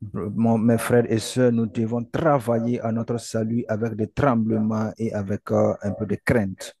Mon- 0.00 0.58
mes 0.58 0.78
frères 0.78 1.06
et 1.08 1.20
sœurs, 1.20 1.52
nous 1.52 1.66
devons 1.66 2.04
travailler 2.04 2.80
à 2.80 2.90
notre 2.90 3.18
salut 3.18 3.64
avec 3.68 3.94
des 3.94 4.08
tremblements 4.08 4.92
et 4.98 5.12
avec 5.12 5.50
euh, 5.52 5.74
un 5.82 5.92
peu 5.92 6.06
de 6.06 6.16
crainte. 6.24 6.74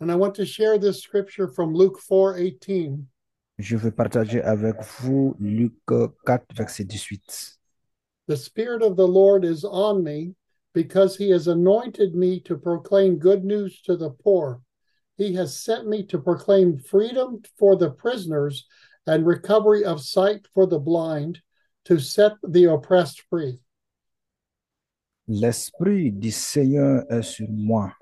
And 0.00 0.10
I 0.10 0.16
want 0.16 0.34
to 0.34 0.44
share 0.44 0.78
this 0.78 1.00
scripture 1.02 1.48
from 1.48 1.72
Luke 1.72 1.98
4:18. 1.98 2.98
Je 3.58 3.76
vais 3.76 3.92
partager 3.92 4.42
avec 4.42 4.76
vous 5.00 5.34
Luc 5.38 5.72
4, 5.86 6.44
verset 6.54 6.84
18. 6.84 7.58
The 8.26 8.36
spirit 8.36 8.82
of 8.82 8.96
the 8.96 9.06
Lord 9.06 9.44
is 9.44 9.64
on 9.64 10.02
me 10.02 10.34
because 10.72 11.16
he 11.16 11.30
has 11.30 11.46
anointed 11.46 12.14
me 12.14 12.40
to 12.40 12.56
proclaim 12.56 13.18
good 13.18 13.44
news 13.44 13.80
to 13.82 13.96
the 13.96 14.10
poor. 14.10 14.60
He 15.16 15.34
has 15.34 15.60
sent 15.60 15.86
me 15.86 16.04
to 16.06 16.18
proclaim 16.18 16.78
freedom 16.78 17.42
for 17.58 17.76
the 17.76 17.90
prisoners 17.90 18.66
and 19.06 19.26
recovery 19.26 19.84
of 19.84 20.00
sight 20.00 20.46
for 20.54 20.66
the 20.66 20.78
blind, 20.78 21.40
to 21.84 21.98
set 21.98 22.32
the 22.42 22.64
oppressed 22.64 23.22
free. 23.28 23.60
L'Esprit 25.28 26.10
du 26.10 26.30
Seigneur 26.30 27.04
est 27.10 27.22
sur 27.22 27.46
moi 27.50 27.92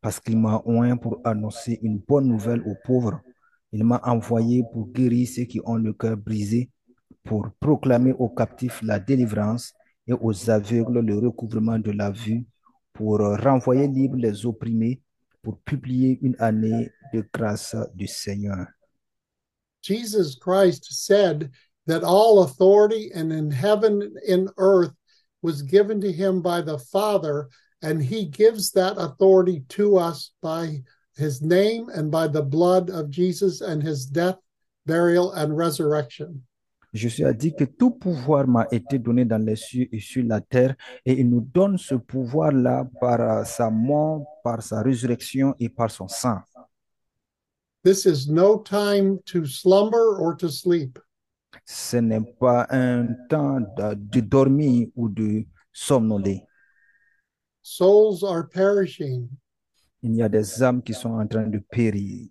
parce 0.00 0.20
qu'il 0.20 0.38
m'a 0.38 0.62
oint 0.66 0.96
pour 0.96 1.20
annoncer 1.24 1.80
une 1.82 1.98
bonne 1.98 2.28
nouvelle 2.28 2.62
aux 2.62 2.76
pauvres. 2.84 3.20
Il 3.72 3.84
m'a 3.84 4.00
envoyé 4.04 4.62
pour 4.72 4.86
guérir 4.88 5.26
ceux 5.28 5.44
qui 5.44 5.60
ont 5.64 5.74
le 5.74 5.92
cœur 5.92 6.16
brisé, 6.16 6.70
pour 7.26 7.50
proclamer 7.60 8.12
aux 8.12 8.28
captifs 8.28 8.80
la 8.82 8.98
délivrance 8.98 9.74
et 10.06 10.12
aux 10.12 10.48
aveugles 10.48 11.00
le 11.00 11.18
recouvrement 11.18 11.78
de 11.78 11.90
la 11.90 12.10
vue, 12.10 12.46
pour 12.92 13.18
renvoyer 13.18 13.88
libres 13.88 14.16
les 14.16 14.46
opprimés, 14.46 15.02
pour 15.42 15.58
publier 15.58 16.18
une 16.22 16.36
année 16.38 16.90
de 17.12 17.24
grâce 17.32 17.76
du 17.94 18.06
Seigneur. 18.06 18.66
Jesus 19.82 20.34
Christ 20.34 20.86
said 20.90 21.50
that 21.86 22.02
all 22.02 22.42
authority 22.42 23.10
and 23.14 23.32
in 23.32 23.50
heaven 23.50 24.14
and 24.28 24.48
earth 24.56 24.92
was 25.42 25.62
given 25.62 26.00
to 26.00 26.10
him 26.10 26.40
by 26.40 26.60
the 26.60 26.78
Father, 26.78 27.48
and 27.82 28.02
he 28.02 28.24
gives 28.24 28.72
that 28.72 28.96
authority 28.96 29.64
to 29.68 29.96
us 29.96 30.32
by 30.42 30.82
his 31.16 31.42
name 31.42 31.88
and 31.94 32.10
by 32.10 32.26
the 32.26 32.42
blood 32.42 32.90
of 32.90 33.10
Jesus 33.10 33.60
and 33.60 33.82
his 33.82 34.06
death, 34.06 34.38
burial, 34.86 35.32
and 35.32 35.56
resurrection. 35.56 36.45
Jésus 36.96 37.24
a 37.24 37.32
dit 37.32 37.54
que 37.54 37.64
tout 37.64 37.90
pouvoir 37.92 38.46
m'a 38.48 38.66
été 38.72 38.98
donné 38.98 39.24
dans 39.24 39.38
les 39.44 39.56
cieux 39.56 39.86
et 39.92 40.00
sur 40.00 40.24
la 40.24 40.40
terre, 40.40 40.74
et 41.04 41.12
il 41.20 41.28
nous 41.28 41.40
donne 41.40 41.78
ce 41.78 41.94
pouvoir-là 41.94 42.88
par 43.00 43.46
sa 43.46 43.70
mort, 43.70 44.24
par 44.42 44.62
sa 44.62 44.82
résurrection 44.82 45.54
et 45.60 45.68
par 45.68 45.90
son 45.90 46.08
sang. 46.08 46.38
This 47.84 48.04
is 48.06 48.28
no 48.28 48.58
time 48.58 49.18
to 49.26 49.44
slumber 49.44 50.18
or 50.20 50.36
to 50.38 50.48
sleep. 50.48 50.98
Ce 51.64 51.96
n'est 51.98 52.20
pas 52.40 52.66
un 52.70 53.06
temps 53.28 53.60
de, 53.60 53.94
de 53.94 54.20
dormir 54.20 54.88
ou 54.96 55.08
de 55.08 55.44
somnoler. 55.72 56.42
Souls 57.62 58.24
are 58.24 58.48
perishing, 58.48 59.28
Il 60.02 60.14
y 60.14 60.22
a 60.22 60.28
des 60.28 60.62
âmes 60.62 60.82
qui 60.82 60.94
sont 60.94 61.10
en 61.18 61.26
train 61.26 61.46
de 61.48 61.58
périr. 61.58 62.28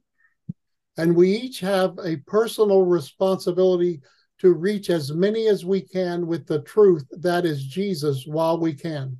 and 0.97 1.13
we 1.13 1.29
each 1.29 1.59
have 1.59 1.97
a 1.99 2.15
personal 2.25 2.83
responsibility 2.85 4.01
to 4.45 4.53
reach 4.53 4.91
as 4.91 5.11
many 5.11 5.47
as 5.47 5.65
we 5.65 5.81
can 5.81 6.27
with 6.27 6.45
the 6.45 6.59
truth 6.59 7.03
that 7.19 7.45
is 7.45 7.63
Jesus 7.65 8.27
while 8.27 8.59
we 8.59 8.75
can. 8.75 9.17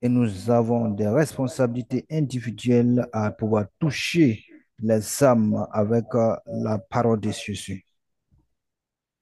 Et 0.00 0.08
nous 0.08 0.48
avons 0.48 0.94
des 0.94 1.08
responsabilités 1.08 2.06
individuelles 2.08 3.04
à 3.12 3.32
pouvoir 3.32 3.66
toucher 3.80 4.44
les 4.80 5.24
âmes 5.24 5.66
avec 5.72 6.04
euh, 6.14 6.36
la 6.46 6.78
parole 6.78 7.18
de 7.18 7.32
Jésus. 7.32 7.84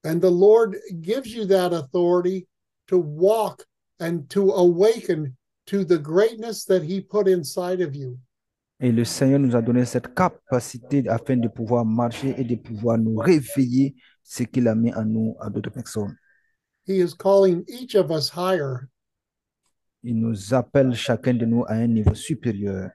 And 0.05 0.21
the 0.21 0.31
Lord 0.31 0.77
gives 1.01 1.35
you 1.35 1.47
that 1.47 1.73
authority 1.73 2.47
to 2.89 2.99
walk 2.99 3.65
and 3.99 4.29
to 4.29 4.53
awaken 4.53 5.35
to 5.69 5.87
the 5.87 5.99
greatness 5.99 6.67
that 6.67 6.83
He 6.83 7.01
put 7.01 7.29
inside 7.29 7.81
of 7.81 7.97
you. 7.97 8.19
Et 8.79 8.93
le 8.93 9.07
Seigneur 9.07 9.39
nous 9.39 9.57
a 9.57 9.63
donné 9.63 9.87
cette 9.87 10.13
capacité 10.15 11.03
afin 11.09 11.39
de 11.39 11.49
pouvoir 11.49 11.87
marcher 11.87 12.35
et 12.37 12.45
de 12.45 12.57
pouvoir 12.57 12.99
nous 12.99 13.17
réveiller 13.17 13.95
ce 14.27 14.43
qu'il 14.43 14.67
a 14.67 14.75
mis 14.75 14.93
en 14.93 15.05
nous 15.05 15.37
à 15.41 15.49
d'autres 15.49 15.71
personnes. 15.71 16.17
He 16.85 17.01
is 17.01 17.15
calling 17.15 17.65
each 17.69 17.95
of 17.95 18.11
us 18.11 18.29
higher. 18.29 18.89
Il 20.03 20.19
nous 20.21 20.53
appelle 20.53 20.95
chacun 20.95 21.35
de 21.35 21.47
nous 21.47 21.65
à 21.65 21.75
un 21.75 21.87
niveau 21.87 22.15
supérieur. 22.15 22.91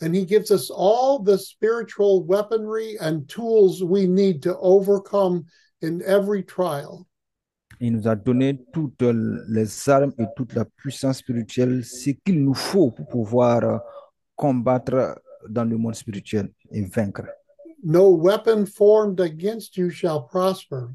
And 0.00 0.14
he 0.14 0.26
gives 0.26 0.50
us 0.50 0.70
all 0.70 1.20
the 1.22 1.38
spiritual 1.38 2.24
weaponry 2.24 2.98
and 3.00 3.28
tools 3.28 3.84
we 3.84 4.06
need 4.06 4.42
to 4.42 4.58
overcome 4.58 5.46
in 5.80 6.02
every 6.02 6.42
trial. 6.42 7.06
Il 7.80 7.92
nous 7.92 8.08
a 8.08 8.14
donné 8.16 8.58
toutes 8.72 9.02
les 9.48 9.88
armes 9.88 10.12
et 10.18 10.26
toute 10.36 10.54
la 10.54 10.64
puissance 10.64 11.18
spirituelle, 11.18 11.84
ce 11.84 12.10
qu'il 12.10 12.44
nous 12.44 12.54
faut 12.54 12.90
pour 12.90 13.08
pouvoir 13.08 13.82
combattre 14.36 15.20
dans 15.48 15.64
le 15.64 15.76
monde 15.76 15.94
spirituel 15.94 16.52
et 16.70 16.84
vaincre. 16.84 17.26
No 17.82 18.10
weapon 18.10 18.64
formed 18.64 19.18
against 19.18 19.76
you 19.76 19.90
shall 19.90 20.22
prosper. 20.22 20.94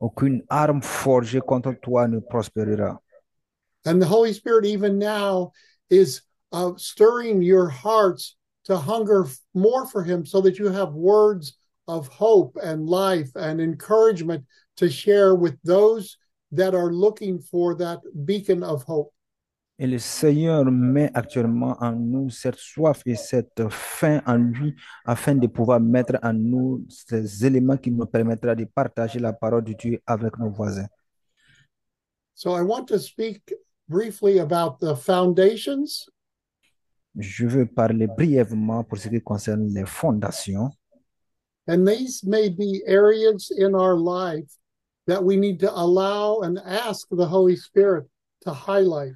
Aucune 0.00 0.42
arme 0.50 0.80
forgée 0.80 1.40
contre 1.40 1.74
toi 1.82 2.06
ne 2.06 2.20
prospérera. 2.20 2.98
And 3.86 4.00
the 4.00 4.06
Holy 4.06 4.32
Spirit, 4.32 4.66
even 4.66 4.98
now, 4.98 5.52
is 5.88 6.22
uh, 6.52 6.72
stirring 6.76 7.40
your 7.42 7.68
hearts 7.68 8.36
to 8.64 8.76
hunger 8.76 9.26
more 9.54 9.86
for 9.86 10.02
Him 10.02 10.26
so 10.26 10.42
that 10.42 10.58
you 10.58 10.68
have 10.68 10.92
words 10.92 11.54
of 11.88 12.08
hope 12.08 12.56
and 12.62 12.86
life 12.86 13.30
and 13.34 13.60
encouragement 13.60 14.44
to 14.76 14.90
share 14.90 15.34
with 15.34 15.58
those 15.64 16.18
that 16.52 16.74
are 16.74 16.92
looking 16.92 17.40
for 17.40 17.74
that 17.76 18.00
beacon 18.26 18.62
of 18.62 18.82
hope. 18.82 19.12
Et 19.82 19.86
le 19.86 19.98
Seigneur 19.98 20.70
met 20.70 21.10
actuellement 21.14 21.74
en 21.80 21.92
nous 21.92 22.28
cette 22.28 22.58
soif 22.58 23.00
et 23.06 23.14
cette 23.14 23.66
faim 23.70 24.20
en 24.26 24.36
lui 24.36 24.76
afin 25.06 25.34
de 25.34 25.46
pouvoir 25.46 25.80
mettre 25.80 26.18
en 26.22 26.34
nous 26.34 26.84
ces 26.90 27.46
éléments 27.46 27.78
qui 27.78 27.90
nous 27.90 28.04
permettra 28.04 28.54
de 28.54 28.66
partager 28.66 29.18
la 29.18 29.32
parole 29.32 29.64
de 29.64 29.72
Dieu 29.72 29.98
avec 30.06 30.38
nos 30.38 30.50
voisins. 30.50 30.86
So 32.34 32.54
I 32.54 32.60
want 32.60 32.88
to 32.88 32.98
speak 32.98 33.54
briefly 33.88 34.38
about 34.38 34.80
the 34.80 34.94
foundations 34.94 36.10
Je 37.16 37.46
veux 37.46 37.64
parler 37.64 38.06
brièvement 38.06 38.84
pour 38.84 38.98
ce 38.98 39.08
qui 39.08 39.22
concerne 39.22 39.66
les 39.72 39.86
fondations. 39.86 40.70
And 41.66 41.86
these 41.86 42.22
may 42.22 42.50
be 42.50 42.82
areas 42.86 43.50
in 43.50 43.74
our 43.74 43.96
life 43.96 44.50
that 45.06 45.24
we 45.24 45.38
need 45.38 45.58
to 45.60 45.72
allow 45.74 46.40
and 46.42 46.58
ask 46.66 47.08
the 47.10 47.26
Holy 47.26 47.56
Spirit 47.56 48.04
to 48.42 48.52
highlight. 48.52 49.14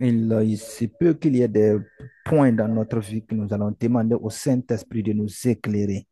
Il, 0.00 0.32
euh, 0.32 0.44
il 0.44 0.58
se 0.58 0.86
peut 0.86 1.14
qu'il 1.14 1.36
y 1.36 1.42
ait 1.42 1.48
des 1.48 1.78
points 2.24 2.52
dans 2.52 2.68
notre 2.68 2.98
vie 2.98 3.24
que 3.24 3.34
nous 3.34 3.52
allons 3.52 3.74
demander 3.78 4.16
au 4.16 4.30
Saint-Esprit 4.30 5.02
de 5.02 5.12
nous 5.12 5.28
éclairer. 5.44 6.06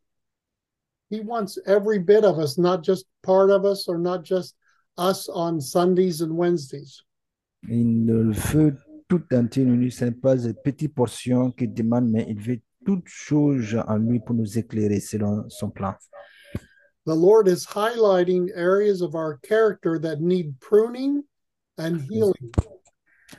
He 1.09 1.19
wants 1.19 1.59
every 1.65 1.99
bit 1.99 2.23
of 2.23 2.39
us, 2.39 2.57
not 2.57 2.83
just 2.83 3.05
part 3.21 3.51
of 3.51 3.65
us 3.65 3.87
or 3.87 3.99
not 3.99 4.23
just 4.23 4.55
us 4.97 5.29
on 5.29 5.59
Sundays 5.59 6.21
and 6.21 6.31
Wednesdays. 6.31 7.03
Il 7.69 8.31
veut 8.31 8.77
tout 9.07 9.23
entier, 9.31 9.65
nous, 9.65 9.89
ce 9.91 10.05
n'est 10.05 10.11
pas 10.11 10.37
une 10.43 10.53
petite 10.53 10.95
portion 10.95 11.51
qu'il 11.51 11.73
demande, 11.73 12.09
mais 12.09 12.25
il 12.27 12.39
veut 12.39 12.59
toute 12.85 13.07
chose 13.07 13.77
en 13.87 13.97
lui 13.97 14.19
pour 14.19 14.35
nous 14.35 14.57
éclairer 14.57 14.99
selon 14.99 15.47
son 15.49 15.69
plan. 15.69 15.95
The 17.05 17.15
Lord 17.15 17.47
is 17.47 17.65
highlighting 17.65 18.49
areas 18.55 19.01
of 19.01 19.13
our 19.13 19.39
character 19.43 19.99
that 19.99 20.21
need 20.21 20.59
pruning 20.61 21.23
and 21.77 22.01
healing. 22.09 22.51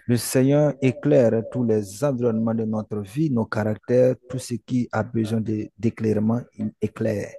Le 0.07 0.17
Seigneur 0.17 0.75
éclaire 0.81 1.43
tous 1.51 1.65
les 1.65 2.05
environnements 2.05 2.55
de 2.55 2.65
notre 2.65 3.01
vie, 3.01 3.31
nos 3.31 3.47
caractères, 3.47 4.17
tout 4.29 4.39
ce 4.39 4.55
qui 4.55 4.89
a 4.93 5.03
besoin 5.03 5.41
d'éclairement, 5.79 6.41
il 6.59 6.73
éclaire. 6.81 7.33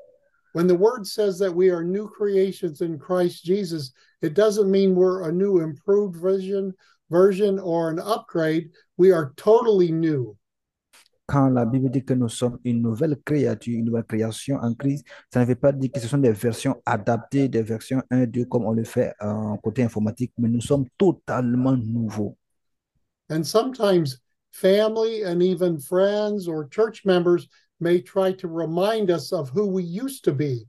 When 0.54 0.68
the 0.68 0.76
word 0.76 1.06
says 1.06 1.38
that 1.40 1.52
we 1.54 1.70
are 1.70 1.84
new 1.84 2.08
creations 2.08 2.82
in 2.82 2.98
Christ 2.98 3.44
Jesus, 3.44 3.92
it 4.22 4.34
doesn't 4.34 4.72
mean 4.72 4.96
we're 4.96 5.28
a 5.28 5.32
new 5.32 5.60
improved 5.60 6.16
version 6.16 6.74
version 7.10 7.60
or 7.60 7.90
an 7.90 8.00
upgrade. 8.00 8.70
We 8.98 9.12
are 9.12 9.34
totally 9.36 9.92
new. 9.92 10.38
Quand 11.28 11.50
la 11.50 11.66
Bible 11.66 11.90
dit 11.90 12.04
que 12.04 12.14
nous 12.14 12.30
sommes 12.30 12.60
une 12.64 12.84
nouvelle 12.84 13.18
créature, 13.26 13.80
une 13.80 13.86
nouvelle 13.86 14.04
création 14.04 14.58
en 14.58 14.76
Christ, 14.76 15.06
ça 15.34 15.40
ne 15.40 15.46
veut 15.46 15.56
pas 15.56 15.72
dire 15.72 15.92
que 15.92 16.00
ce 16.00 16.08
sont 16.08 16.20
des 16.20 16.32
versions 16.32 16.80
adaptées, 16.86 17.50
des 17.50 17.64
versions 17.64 18.04
1, 18.12 18.28
2, 18.28 18.46
comme 18.46 18.66
on 18.66 18.74
le 18.74 18.84
fait 18.84 19.12
en 19.20 19.58
côté 19.58 19.84
informatique, 19.84 20.34
mais 20.38 20.50
nous 20.50 20.62
sommes 20.62 20.86
totalement 21.00 21.76
nouveaux. 21.76 22.38
And 23.30 23.46
sometimes 23.46 24.20
family 24.52 25.24
and 25.24 25.42
even 25.42 25.80
friends 25.80 26.48
or 26.48 26.68
church 26.68 27.06
members 27.06 27.48
may 27.80 28.02
try 28.02 28.32
to 28.34 28.48
remind 28.48 29.10
us 29.12 29.34
of 29.34 29.50
who 29.50 29.66
we 29.68 29.84
used 29.84 30.24
to 30.26 30.34
be. 30.34 30.68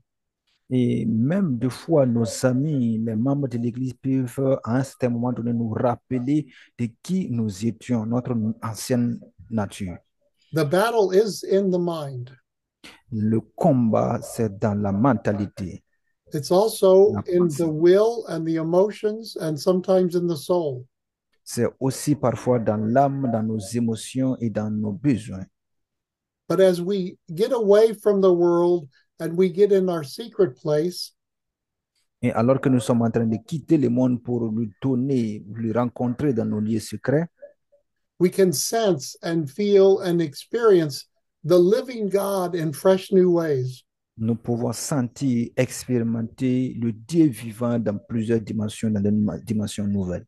Et 0.69 1.05
même 1.05 1.57
des 1.57 1.69
fois, 1.69 2.05
nos 2.05 2.45
amis, 2.45 2.97
les 2.97 3.15
membres 3.15 3.47
de 3.47 3.57
l'Église 3.57 3.93
peuvent 3.93 4.59
à 4.65 4.75
un 4.75 4.83
certain 4.83 5.09
moment 5.09 5.31
donné 5.31 5.53
nous 5.53 5.69
rappeler 5.69 6.47
de 6.77 6.89
qui 7.01 7.29
nous 7.29 7.65
étions, 7.65 8.05
notre 8.05 8.35
ancienne 8.61 9.17
nature. 9.49 9.97
The 10.53 10.65
battle 10.65 11.11
is 11.13 11.43
in 11.43 11.71
the 11.71 11.79
mind. 11.79 12.31
Le 13.11 13.39
combat, 13.55 14.19
c'est 14.21 14.59
dans 14.59 14.75
la 14.81 14.91
mentalité. 14.91 15.83
It's 16.33 16.51
also 16.51 17.13
in 17.27 17.47
the 17.47 17.67
will 17.67 18.25
and 18.27 18.45
the 18.45 18.57
emotions 18.57 19.37
and 19.39 19.57
sometimes 19.57 20.15
in 20.15 20.27
the 20.27 20.35
soul. 20.35 20.85
C'est 21.49 21.65
aussi 21.79 22.13
parfois 22.13 22.59
dans 22.59 22.75
l'âme, 22.75 23.29
dans 23.31 23.41
nos 23.41 23.57
émotions 23.57 24.35
et 24.41 24.49
dans 24.49 24.69
nos 24.69 24.91
besoins. 24.91 25.45
But 26.49 26.59
as 26.59 26.81
we 26.81 27.17
get 27.33 27.53
away 27.53 27.93
from 27.93 28.19
the 28.19 28.33
world 28.33 28.89
and 29.17 29.37
we 29.37 29.49
get 29.49 29.71
in 29.71 29.87
our 29.87 30.03
secret 30.03 30.59
place, 30.61 31.13
Et 32.21 32.31
alors 32.33 32.59
que 32.59 32.67
nous 32.67 32.81
sommes 32.81 33.01
en 33.01 33.09
train 33.11 33.25
de 33.25 33.37
quitter 33.37 33.77
le 33.77 33.89
monde 33.89 34.21
pour 34.21 34.51
lui 34.51 34.69
donner, 34.81 35.45
lui 35.53 35.71
rencontrer 35.71 36.33
dans 36.33 36.45
nos 36.45 36.59
lieux 36.59 36.81
secrets, 36.81 37.27
we 38.19 38.29
can 38.29 38.51
sense 38.51 39.17
and 39.23 39.45
feel 39.47 39.99
and 40.03 40.19
experience 40.19 41.07
the 41.45 41.57
living 41.57 42.09
God 42.09 42.55
in 42.55 42.73
fresh 42.73 43.13
new 43.13 43.31
ways. 43.31 43.85
nous 44.17 44.35
pouvons 44.35 44.73
sentir, 44.73 45.49
expérimenter 45.55 46.75
le 46.77 46.91
Dieu 46.91 47.27
vivant 47.27 47.79
dans 47.79 47.97
plusieurs 47.97 48.41
dimensions, 48.41 48.89
dans 48.89 48.99
des 48.99 49.13
dimensions 49.45 49.87
nouvelles. 49.87 50.25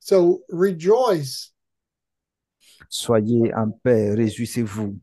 So 0.00 0.42
rejoice 0.48 1.52
Soyez 2.88 3.52
en 3.54 3.70
paix, 3.84 4.14
réjouissez-vous. 4.14 4.98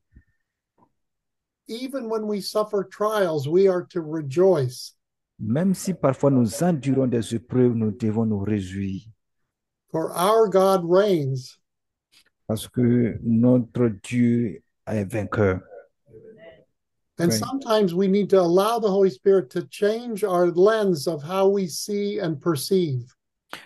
even 1.69 2.10
when 2.10 2.25
we 2.27 2.41
suffer 2.41 2.83
trials, 2.83 3.47
we 3.47 3.67
are 3.67 3.83
to 3.83 4.01
rejoice, 4.01 4.93
Même 5.39 5.75
si 5.75 5.93
parfois 5.93 6.31
nous 6.31 6.63
endurons 6.63 7.07
des 7.07 7.36
épreuves, 7.36 7.75
nous 7.75 7.91
devons 7.91 8.25
nous 8.25 8.39
réjouir 8.43 9.01
for 9.91 10.12
our 10.17 10.47
God 10.49 10.83
reigns. 10.83 11.57
parce 12.47 12.67
que 12.67 13.17
notre 13.23 13.89
Dieu 14.03 14.62
est 14.88 15.05
vainqueur. 15.05 15.62
And 17.19 17.33
sometimes 17.33 17.93
we 17.95 18.07
need 18.07 18.29
to 18.29 18.39
allow 18.39 18.77
the 18.79 18.89
Holy 18.89 19.10
Spirit 19.10 19.49
to 19.51 19.63
change 19.71 20.23
our 20.23 20.47
lens 20.51 21.07
of 21.07 21.23
how 21.23 21.47
we 21.47 21.67
see 21.67 22.19
and 22.19 22.39
perceive. 22.39 23.13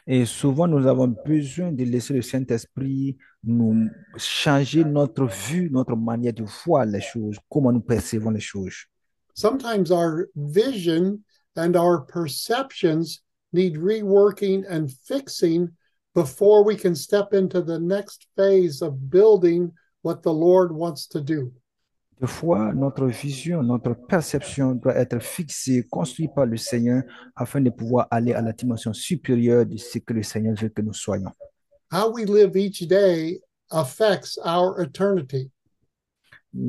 Et 0.06 0.26
souvent, 0.26 0.68
nous 0.68 0.86
avons 0.88 1.08
besoin 1.08 1.72
de 1.72 1.84
laisser 1.84 2.14
le 2.14 2.22
Saint-Esprit 2.22 3.18
nous 3.44 3.90
changer 4.18 4.84
notre 4.84 5.26
vue, 5.26 5.70
notre 5.72 5.96
manière 5.96 6.34
de 6.34 6.44
voir 6.66 6.86
les 6.86 7.02
choses, 7.02 7.38
comment 7.50 7.72
nous 7.72 7.82
percevons 7.82 8.32
les 8.32 8.40
choses. 8.40 8.86
Sometimes 9.34 9.92
our 9.92 10.28
vision 10.36 11.24
and 11.56 11.76
our 11.76 12.06
perceptions 12.06 13.22
need 13.54 13.78
reworking 13.78 14.66
and 14.70 14.92
fixing 15.06 15.70
before 16.14 16.64
we 16.64 16.76
can 16.76 16.96
step 16.96 17.34
into 17.34 17.62
the 17.62 17.80
next 17.80 18.28
phase 18.36 18.82
of 18.82 19.10
building 19.10 19.72
what 20.04 20.22
the 20.22 20.34
Lord 20.34 20.72
wants 20.72 21.08
to 21.08 21.22
do. 21.22 21.52
Des 22.22 22.28
fois, 22.28 22.72
notre 22.74 23.08
vision, 23.08 23.64
notre 23.64 23.94
perception 23.94 24.74
doit 24.74 24.96
être 24.96 25.20
fixée, 25.20 25.88
construite 25.90 26.32
par 26.36 26.46
le 26.46 26.56
Seigneur 26.56 27.02
afin 27.36 27.60
de 27.60 27.72
pouvoir 27.72 28.08
aller 28.12 28.34
à 28.34 28.42
la 28.42 28.54
dimension 28.54 28.94
supérieure 28.94 29.66
de 29.66 29.78
ce 29.78 29.98
que 29.98 30.14
le 30.14 30.22
Seigneur 30.22 30.56
veut 30.56 30.70
que 30.70 30.84
nous 30.84 30.94
soyons. 30.94 31.32
How 31.92 32.12
we 32.14 32.26
live 32.26 32.56
each 32.56 32.88
day 32.88 33.42
affects 33.72 34.38
our 34.46 34.80
eternity. 34.80 35.50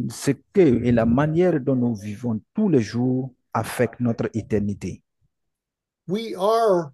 Ce 0.09 0.31
que 0.31 0.85
et 0.85 0.93
la 0.93 1.05
manière 1.05 1.61
dont 1.61 1.77
nous 1.77 1.95
vivons 1.95 2.41
tous 2.55 2.69
les 2.69 2.81
jours 2.81 3.35
affecte 3.53 4.01
notre 4.01 4.31
éternité. 4.35 5.03
we 6.09 6.35
are 6.35 6.93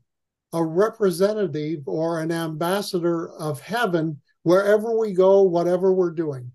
a 0.53 0.63
representative 0.63 1.83
or 1.87 2.21
an 2.21 2.33
ambassador 2.33 3.31
of 3.39 3.61
heaven 3.61 4.21
wherever 4.43 4.97
we 4.97 5.13
go, 5.13 5.43
whatever 5.43 5.93
we're 5.93 6.13
doing. 6.13 6.51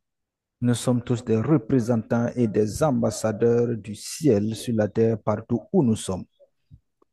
Nous 0.63 0.76
sommes 0.76 1.02
tous 1.02 1.26
des 1.26 1.36
représentants 1.36 2.30
et 2.38 2.47
des 2.47 2.82
ambassadeurs 2.82 3.76
du 3.76 3.95
ciel 3.95 4.56
sur 4.56 4.73
la 4.73 4.88
terre 4.88 5.17
partout 5.17 5.62
où 5.73 5.84
nous 5.84 5.97
sommes. 5.97 6.23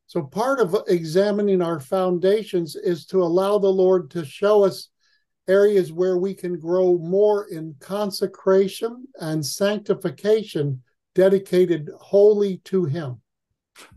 So, 0.07 0.23
part 0.23 0.61
of 0.61 0.77
examining 0.87 1.61
our 1.61 1.81
foundations 1.81 2.77
is 2.77 3.07
to 3.07 3.25
allow 3.25 3.59
the 3.59 3.67
Lord 3.67 4.09
to 4.13 4.25
show 4.25 4.63
us 4.63 4.91
areas 5.49 5.93
where 5.93 6.17
we 6.17 6.33
can 6.33 6.61
grow 6.61 6.97
more 6.99 7.49
in 7.51 7.75
consecration 7.81 9.09
and 9.21 9.45
sanctification 9.45 10.81
dedicated 11.17 11.91
wholly 11.99 12.59
to 12.67 12.85
Him. 12.85 13.20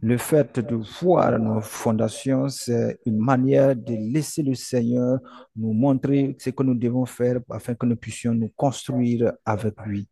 Le 0.02 0.18
fait 0.18 0.60
de 0.60 0.76
voir 1.02 1.38
nos 1.40 1.62
fondations, 1.62 2.50
c'est 2.50 3.00
une 3.06 3.18
manière 3.18 3.76
de 3.76 3.96
laisser 4.14 4.44
le 4.44 4.56
Seigneur 4.56 5.20
nous 5.56 5.74
montrer 5.74 6.36
ce 6.40 6.50
que 6.50 6.64
nous 6.64 6.76
devons 6.76 7.06
faire 7.06 7.40
afin 7.50 7.76
que 7.76 7.86
nous 7.86 7.96
puissions 7.96 8.34
nous 8.34 8.52
construire 8.56 9.34
avec 9.46 9.76
lui. 9.86 10.08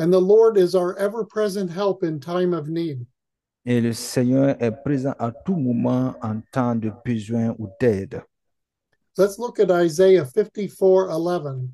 And 0.00 0.12
the 0.12 0.20
Lord 0.20 0.56
is 0.56 0.76
our 0.76 0.96
ever 0.98 1.24
present 1.24 1.70
help 1.70 2.02
in 2.04 2.20
time 2.20 2.54
of 2.54 2.68
need. 2.68 3.04
Et 3.64 3.80
le 3.80 3.92
Seigneur 3.92 4.56
est 4.60 4.82
présent 4.84 5.14
à 5.18 5.32
tout 5.32 5.56
moment 5.56 6.14
en 6.22 6.40
temps 6.52 6.76
de 6.76 6.90
besoin 7.04 7.54
ou 7.58 7.68
d'aide. 7.80 8.22
Let's 9.18 9.36
look 9.36 9.58
at 9.58 9.84
Isaiah 9.84 10.24
54 10.24 11.10
11. 11.10 11.68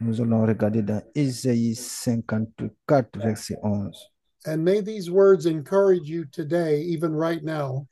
Nous 0.00 0.20
allons 0.20 0.44
regarder 0.44 0.82
dans 0.82 1.02
Ésaïe 1.14 1.74
54, 1.74 3.18
verset 3.18 3.56
11. 3.62 4.11
And 4.44 4.64
may 4.64 4.80
these 4.80 5.10
words 5.10 5.46
encourage 5.46 6.08
you 6.08 6.24
today, 6.24 6.80
even 6.82 7.14
right 7.14 7.42
now. 7.42 7.86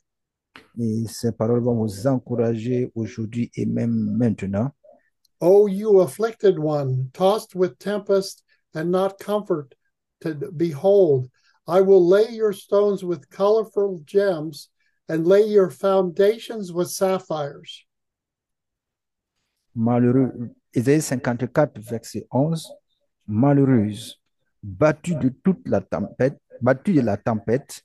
Et 0.77 1.07
ces 1.07 1.31
paroles 1.31 1.61
vont 1.61 1.75
vous 1.75 2.07
encourager 2.07 2.91
aujourd'hui 2.95 3.51
et 3.55 3.65
même 3.65 4.17
maintenant. 4.17 4.71
O 5.39 5.67
you 5.67 6.01
afflicted 6.01 6.59
one, 6.59 7.09
tossed 7.13 7.55
with 7.55 7.79
tempest 7.79 8.43
and 8.73 8.91
not 8.91 9.17
comfort, 9.17 9.73
to 10.21 10.35
behold, 10.55 11.29
I 11.67 11.81
will 11.81 12.05
lay 12.05 12.29
your 12.29 12.53
stones 12.53 13.03
with 13.03 13.29
colorful 13.29 14.01
gems 14.05 14.69
and 15.07 15.25
lay 15.25 15.43
your 15.43 15.69
foundations 15.69 16.71
with 16.73 16.89
sapphires. 16.89 17.85
Malheureux, 19.73 20.51
Ésaïe 20.73 21.01
54, 21.01 21.79
verset 21.79 22.27
11. 22.31 22.67
Malheureuse, 23.27 24.19
battue 24.61 25.15
de 25.15 25.29
toute 25.29 25.67
la 25.67 25.79
tempête, 25.79 26.40
battue 26.61 26.93
de 26.93 27.01
la 27.01 27.17
tempête, 27.17 27.83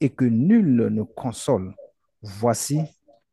et 0.00 0.10
que 0.10 0.24
nul 0.24 0.88
ne 0.90 1.02
console. 1.02 1.74
Voici, 2.22 2.80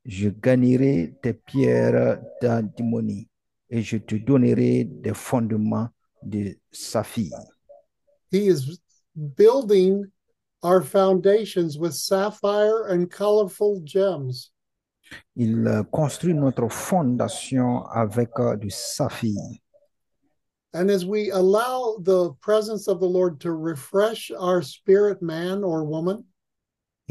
je 0.05 0.29
gagnerai 0.29 1.15
tes 1.21 1.33
pierres 1.33 2.19
d'antimony, 2.41 3.27
et 3.69 3.81
je 3.81 3.97
te 3.97 4.15
donnerai 4.15 4.83
des 4.85 5.13
fondements 5.13 5.89
de 6.23 6.57
saphir. 6.71 7.31
He 8.31 8.47
is 8.47 8.79
building 9.15 10.05
our 10.61 10.81
foundations 10.81 11.77
with 11.77 11.93
sapphire 11.93 12.87
and 12.87 13.09
colorful 13.09 13.81
gems. 13.83 14.51
Il 15.35 15.83
construit 15.91 16.35
notre 16.35 16.67
fondation 16.69 17.85
avec 17.87 18.29
euh, 18.39 18.55
du 18.55 18.69
saphir. 18.69 19.41
And 20.73 20.91
as 20.91 21.03
we 21.05 21.31
allow 21.31 21.97
the 22.03 22.31
presence 22.41 22.87
of 22.87 22.99
the 22.99 23.07
Lord 23.07 23.39
to 23.41 23.51
refresh 23.51 24.31
our 24.37 24.61
spirit, 24.61 25.21
man 25.21 25.63
or 25.63 25.83
woman, 25.83 26.25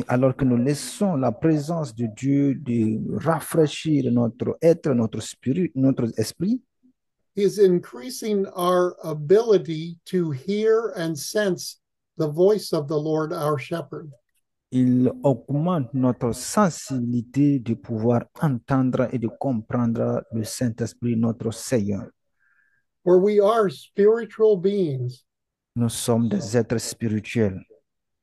alors 0.06 0.36
que 0.36 0.44
nous 0.44 0.56
laissons 0.56 1.16
la 1.16 1.32
présence 1.32 1.92
de 1.92 2.06
Dieu 2.06 2.54
de 2.54 3.00
rafraîchir 3.18 4.12
notre 4.12 4.56
être, 4.62 4.94
notre 4.94 5.20
spirit, 5.20 5.72
notre 5.74 6.08
esprit, 6.16 6.60
He 7.34 7.42
is 7.42 7.58
increasing 7.58 8.46
our 8.56 8.96
ability 9.04 9.98
to 10.06 10.32
hear 10.32 10.92
and 10.96 11.16
sense 11.16 11.80
the 12.16 12.28
voice 12.28 12.72
of 12.72 12.88
the 12.88 12.98
Lord, 12.98 13.32
our 13.32 13.58
shepherd. 13.58 14.10
il 14.70 15.10
augmente 15.22 15.94
notre 15.94 16.32
sensibilité 16.32 17.58
de 17.58 17.74
pouvoir 17.74 18.24
entendre 18.40 19.08
et 19.12 19.18
de 19.18 19.28
comprendre 19.28 20.22
le 20.32 20.44
Saint-Esprit, 20.44 21.16
notre 21.16 21.52
Seigneur. 21.52 22.08
For 23.08 23.18
we 23.18 23.40
are 23.40 23.70
spiritual 23.70 24.58
beings. 24.58 25.24
Nous 25.74 25.88
sommes 25.88 26.28
des 26.28 26.54
êtres 26.58 26.78
spirituels. 26.82 27.64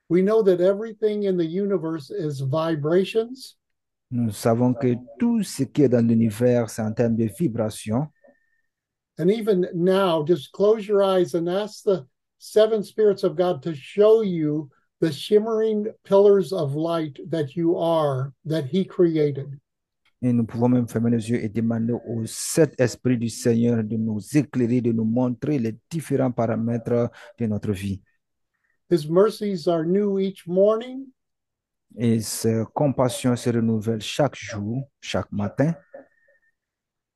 We 0.10 0.21
know 0.21 0.43
that 0.43 0.62
everything 0.62 1.24
in 1.24 1.38
the 1.38 1.45
universe 1.63 2.12
is 2.12 2.39
vibrations, 2.41 3.56
Nous 4.12 4.30
savons 4.32 4.76
que 4.80 4.93
tout 5.19 5.41
ce 5.43 5.63
qui 5.63 5.82
est 5.86 5.89
dans 5.89 6.08
l'univers, 6.08 6.69
c'est 6.69 6.84
en 6.84 6.93
termes 6.93 7.15
de 7.15 7.28
vibration. 7.36 8.08
and 9.17 9.32
even 9.32 9.67
now, 9.74 10.21
just 10.21 10.52
close 10.52 10.88
your 10.88 11.02
eyes 11.02 11.34
and 11.34 11.50
ask 11.50 11.84
the 11.84 12.06
seven 12.38 12.84
spirits 12.84 13.24
of 13.24 13.36
God 13.36 13.63
to 13.63 13.74
show 13.74 14.21
you 14.21 14.69
the 15.00 15.12
shimmering 15.12 15.88
pillars 16.04 16.54
of 16.54 16.76
light 16.76 17.17
that 17.32 17.56
you 17.56 17.76
are, 17.76 18.34
that 18.45 18.65
He 18.65 18.86
created. 18.86 19.60
Et 20.21 20.32
nous 20.34 20.45
pouvons 20.45 20.69
même 20.69 20.88
fermer 20.88 21.12
les 21.12 21.30
yeux 21.30 21.43
et 21.43 21.49
demander 21.49 21.93
au 21.93 22.25
Saint-Esprit 22.25 23.17
du 23.17 23.30
Seigneur 23.30 23.84
de 23.84 23.95
nous 23.97 24.19
éclairer, 24.36 24.82
de 24.82 24.91
nous 24.91 25.04
montrer 25.06 25.60
les 25.60 25.78
différents 25.89 26.32
paramètres 26.32 27.12
de 27.38 27.45
notre 27.45 27.71
vie. 27.71 28.01
His 28.89 29.08
mercies 29.10 29.67
are 29.67 29.84
new 29.86 30.19
each 30.19 30.45
morning, 30.47 31.08
Et 31.97 32.19
ses 32.21 32.63
compassions 32.73 33.36
se 33.38 33.49
renouvellent 33.49 34.01
chaque 34.01 34.36
jour, 34.36 34.89
chaque 34.99 35.32
matin. 35.32 35.73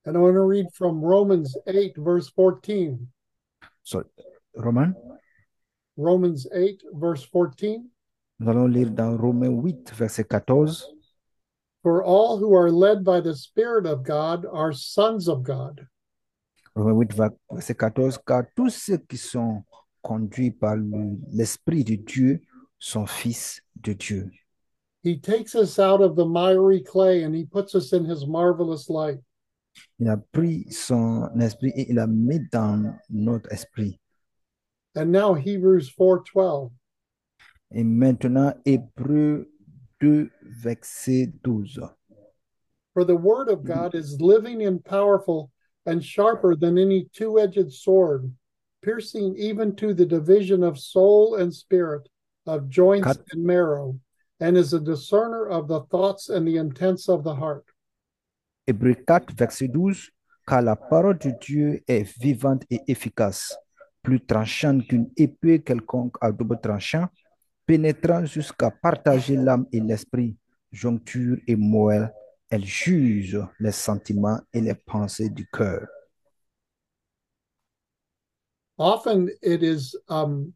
and 0.05 0.15
I 0.15 0.19
want 0.19 0.35
to 0.35 0.41
read 0.43 0.67
from 0.73 1.01
Romans 1.03 1.55
8, 1.67 1.97
verse 1.97 2.29
14. 2.29 2.97
So, 3.83 4.03
Roman, 4.55 4.93
Romans 5.97 6.47
8, 6.53 6.83
verse 6.93 7.25
14. 7.25 7.83
nous 8.39 8.49
allons 8.49 8.67
lire 8.67 8.89
dans 8.91 9.17
Romains 9.17 9.49
8, 9.49 9.91
verset 9.93 10.23
14. 10.23 10.95
For 11.83 12.03
all 12.03 12.37
who 12.37 12.53
are 12.53 12.71
led 12.71 13.03
by 13.03 13.21
the 13.21 13.35
Spirit 13.35 13.85
of 13.85 14.03
God 14.03 14.45
are 14.45 14.73
sons 14.73 15.27
of 15.27 15.43
God. 15.43 15.87
Romains 16.75 17.17
8, 17.17 17.31
verset 17.51 17.77
14. 17.77 18.17
Car 18.25 18.47
tous 18.55 18.75
ceux 18.75 18.97
qui 18.97 19.17
sont 19.17 19.63
conduits 20.03 20.51
par 20.51 20.77
l'Esprit 20.77 21.83
de 21.83 21.95
Dieu 21.95 22.41
sont 22.79 23.07
fils 23.07 23.61
de 23.81 23.93
Dieu. 23.93 24.29
He 25.03 25.17
takes 25.17 25.55
us 25.55 25.79
out 25.79 26.01
of 26.01 26.15
the 26.15 26.25
miry 26.25 26.81
clay 26.81 27.23
and 27.23 27.33
he 27.33 27.45
puts 27.45 27.73
us 27.73 27.93
in 27.93 28.03
his 28.05 28.27
marvelous 28.27 28.89
light. 28.89 29.19
Il 29.99 30.09
a 30.09 30.17
pris 30.17 30.65
son 30.71 31.29
esprit 31.39 31.71
et 31.75 31.89
il 31.89 31.95
l'a 31.95 32.07
mis 32.07 32.39
dans 32.51 32.93
notre 33.09 33.49
esprit. 33.51 33.97
And 34.95 35.11
now 35.11 35.35
Hebrews 35.35 35.89
4:12. 35.89 36.71
Et 37.71 37.83
maintenant, 37.83 38.53
Hébreu 38.65 39.47
2, 40.01 40.29
verset 40.43 41.29
12. 41.43 41.93
For 42.93 43.03
the 43.03 43.15
word 43.15 43.49
of 43.49 43.59
mm-hmm. 43.59 43.73
God 43.73 43.95
is 43.95 44.19
living 44.19 44.63
and 44.63 44.83
powerful 44.83 45.51
and 45.85 46.03
sharper 46.03 46.55
than 46.55 46.77
any 46.77 47.07
two-edged 47.13 47.71
sword, 47.71 48.31
piercing 48.81 49.35
even 49.37 49.75
to 49.77 49.93
the 49.93 50.05
division 50.05 50.63
of 50.63 50.79
soul 50.79 51.35
and 51.35 51.53
spirit, 51.53 52.07
of 52.45 52.69
joints 52.69 53.07
Cut. 53.07 53.21
and 53.31 53.43
marrow, 53.43 53.99
and 54.39 54.57
is 54.57 54.73
a 54.73 54.79
discerner 54.79 55.47
of 55.47 55.67
the 55.67 55.81
thoughts 55.91 56.29
and 56.29 56.47
the 56.47 56.57
intents 56.57 57.09
of 57.09 57.23
the 57.23 57.35
heart. 57.35 57.65
Hébreu 58.67 58.95
4, 59.05 59.33
verset 59.35 59.71
12. 59.71 60.09
Car 60.47 60.63
la 60.63 60.75
parole 60.75 61.17
de 61.19 61.31
Dieu 61.39 61.79
est 61.87 62.17
vivante 62.19 62.65
et 62.71 62.81
efficace, 62.87 63.55
plus 64.01 64.19
tranchante 64.19 64.87
qu'une 64.87 65.11
épée 65.15 65.61
quelconque 65.61 66.15
à 66.21 66.31
double 66.31 66.59
tranchant, 66.59 67.07
pénétrant 67.69 68.25
jusqu'à 68.25 68.71
partager 68.71 69.35
l'âme 69.35 69.67
et 69.71 69.79
l'esprit, 69.79 70.35
joncture 70.71 71.37
et 71.45 71.55
moelle. 71.55 72.11
Elle 72.49 72.65
juge 72.65 73.39
les 73.59 73.71
sentiments 73.71 74.39
et 74.51 74.59
les 74.59 74.73
pensées 74.73 75.29
du 75.29 75.45
cœur. 75.45 75.87
Often 78.79 79.29
it 79.43 79.61
is 79.61 79.95
um, 80.07 80.51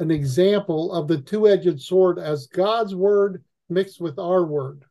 an 0.00 0.10
example 0.10 0.90
of 0.90 1.06
the 1.06 1.18
two-edged 1.18 1.80
sword 1.80 2.18
as 2.18 2.48
God's 2.48 2.92
word 2.92 3.44
mixed 3.68 4.00
with 4.00 4.18
our 4.18 4.44
word. 4.44 4.84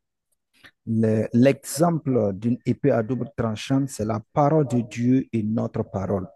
Le- 0.86 1.28
L'exemple 1.34 2.32
d'une 2.34 2.60
épée 2.66 2.92
à 2.92 3.04
double 3.04 3.30
tranchant, 3.36 3.88
c'est 3.90 4.06
la 4.06 4.22
parole 4.32 4.70
de 4.70 4.80
Dieu 4.80 5.28
et 5.34 5.44
notre 5.44 5.84
parole. 5.84 6.28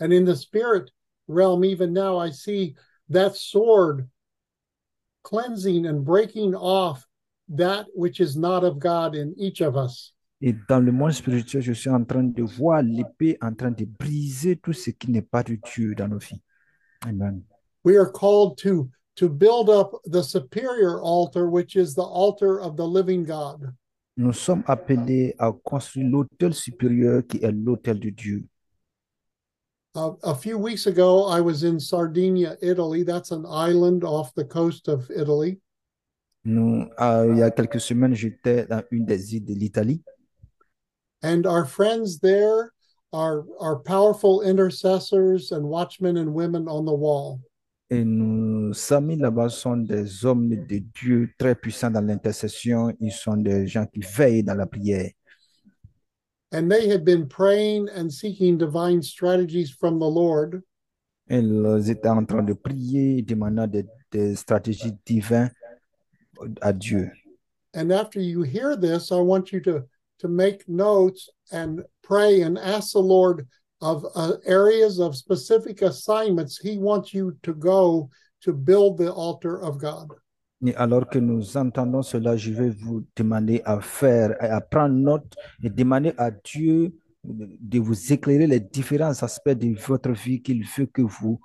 And 0.00 0.10
in 0.10 0.24
the 0.24 0.34
spirit 0.34 0.90
realm, 1.28 1.64
even 1.66 1.92
now, 1.92 2.16
I 2.16 2.30
see 2.30 2.76
that 3.10 3.36
sword 3.36 4.08
cleansing 5.24 5.86
and 5.86 6.04
breaking 6.04 6.54
off 6.54 7.04
that 7.48 7.86
which 7.94 8.20
is 8.20 8.36
not 8.36 8.62
of 8.64 8.78
God 8.78 9.16
in 9.16 9.34
each 9.36 9.60
of 9.60 9.76
us. 9.76 10.12
Et 10.40 10.54
dans 10.68 10.80
le 10.80 10.92
monde 10.92 11.12
spirituel, 11.12 11.62
je 11.62 11.72
suis 11.72 11.90
en 11.90 12.04
train 12.04 12.22
de 12.22 12.42
voir 12.42 12.82
l'épée 12.82 13.38
en 13.40 13.54
train 13.54 13.70
de 13.70 13.86
briser 13.86 14.56
tout 14.56 14.74
ce 14.74 14.90
qui 14.90 15.10
n'est 15.10 15.22
pas 15.22 15.42
de 15.42 15.56
Dieu 15.74 15.94
dans 15.94 16.08
nos 16.08 16.18
vies. 16.18 16.42
Amen. 17.06 17.42
We 17.84 17.96
are 17.96 18.10
called 18.10 18.58
to 18.58 18.90
to 19.16 19.28
build 19.28 19.70
up 19.70 19.92
the 20.04 20.22
superior 20.22 21.00
altar, 21.00 21.48
which 21.48 21.76
is 21.76 21.94
the 21.94 22.02
altar 22.02 22.60
of 22.60 22.76
the 22.76 22.86
living 22.86 23.24
God. 23.24 23.72
Nous 24.16 24.32
sommes 24.32 24.62
appelés 24.66 25.34
à 25.38 25.52
construire 25.52 26.08
l'autel 26.08 26.54
supérieur 26.54 27.22
qui 27.26 27.38
est 27.42 27.50
l'autel 27.50 27.98
de 27.98 28.10
Dieu. 28.10 28.44
Uh, 29.96 30.12
a 30.24 30.34
few 30.34 30.58
weeks 30.58 30.86
ago, 30.86 31.24
I 31.26 31.40
was 31.40 31.62
in 31.62 31.78
Sardinia, 31.78 32.56
Italy. 32.60 33.04
That's 33.04 33.30
an 33.30 33.44
island 33.48 34.02
off 34.02 34.34
the 34.34 34.44
coast 34.44 34.88
of 34.88 35.08
Italy. 35.10 35.60
Nous, 36.44 36.88
euh, 37.00 37.28
il 37.32 37.38
y 37.38 37.42
a 37.42 37.50
quelques 37.50 37.80
semaines, 37.80 38.14
j'étais 38.14 38.66
dans 38.66 38.82
une 38.90 39.06
des 39.06 39.34
îles 39.36 39.44
de 39.46 39.54
l'Italie 39.54 40.02
And 41.22 41.46
our 41.46 41.64
friends 41.64 42.18
there 42.18 42.72
are, 43.14 43.44
are 43.58 43.76
powerful 43.76 44.42
intercessors 44.42 45.52
and 45.52 45.62
watchmen 45.64 46.18
and 46.18 46.34
women 46.34 46.68
on 46.68 46.84
the 46.84 46.92
wall. 46.92 47.40
et 47.90 48.04
nos 48.04 48.72
amis 48.92 49.16
là-bas 49.16 49.48
sont 49.50 49.76
des 49.76 50.24
hommes 50.26 50.48
de 50.48 50.78
Dieu 50.78 51.30
très 51.38 51.54
puissants 51.54 51.90
dans 51.90 52.04
l'intercession. 52.04 52.92
Ils 52.98 53.12
sont 53.12 53.36
des 53.36 53.66
gens 53.66 53.86
qui 53.86 54.00
veillent 54.00 54.42
dans 54.42 54.54
la 54.54 54.66
prière. 54.66 55.10
And 56.54 56.70
they 56.70 56.86
had 56.86 57.04
been 57.04 57.26
praying 57.26 57.88
and 57.88 58.12
seeking 58.12 58.56
divine 58.56 59.02
strategies 59.02 59.72
from 59.72 59.98
the 59.98 60.06
Lord. 60.06 60.62
Ils 61.28 61.90
étaient 61.90 62.06
en 62.08 62.24
train 62.24 62.44
de 62.44 62.54
prier, 62.54 63.22
demandant 63.22 63.66
des, 63.68 63.84
des 64.12 64.36
stratégies 64.36 64.96
divines 65.04 65.50
à 66.60 66.72
Dieu. 66.72 67.10
And 67.74 67.90
after 67.90 68.20
you 68.20 68.42
hear 68.42 68.76
this, 68.76 69.10
I 69.10 69.16
want 69.16 69.50
you 69.50 69.58
to, 69.62 69.82
to 70.20 70.28
make 70.28 70.68
notes 70.68 71.28
and 71.50 71.82
pray 72.04 72.42
and 72.42 72.56
ask 72.56 72.92
the 72.92 73.00
Lord 73.00 73.48
of 73.80 74.06
uh, 74.14 74.34
areas 74.46 75.00
of 75.00 75.16
specific 75.16 75.82
assignments 75.82 76.58
He 76.58 76.78
wants 76.78 77.12
you 77.12 77.36
to 77.42 77.52
go 77.52 78.10
to 78.42 78.52
build 78.52 78.98
the 78.98 79.12
altar 79.12 79.60
of 79.60 79.78
God. 79.78 80.08
Et 80.66 80.74
alors 80.76 81.08
que 81.08 81.18
nous 81.18 81.56
entendons 81.56 82.02
cela, 82.02 82.36
je 82.36 82.50
vais 82.50 82.70
vous 82.70 83.04
demander 83.16 83.60
à 83.64 83.80
faire, 83.80 84.34
à 84.40 84.60
prendre 84.60 84.94
note 84.94 85.34
et 85.62 85.68
demander 85.68 86.14
à 86.16 86.30
Dieu 86.30 86.94
de 87.22 87.78
vous 87.78 88.12
éclairer 88.12 88.46
les 88.46 88.60
différents 88.60 89.22
aspects 89.22 89.50
de 89.50 89.74
votre 89.78 90.12
vie 90.12 90.42
qu'il 90.42 90.64
veut 90.64 90.86
que 90.86 91.02
vous 91.02 91.40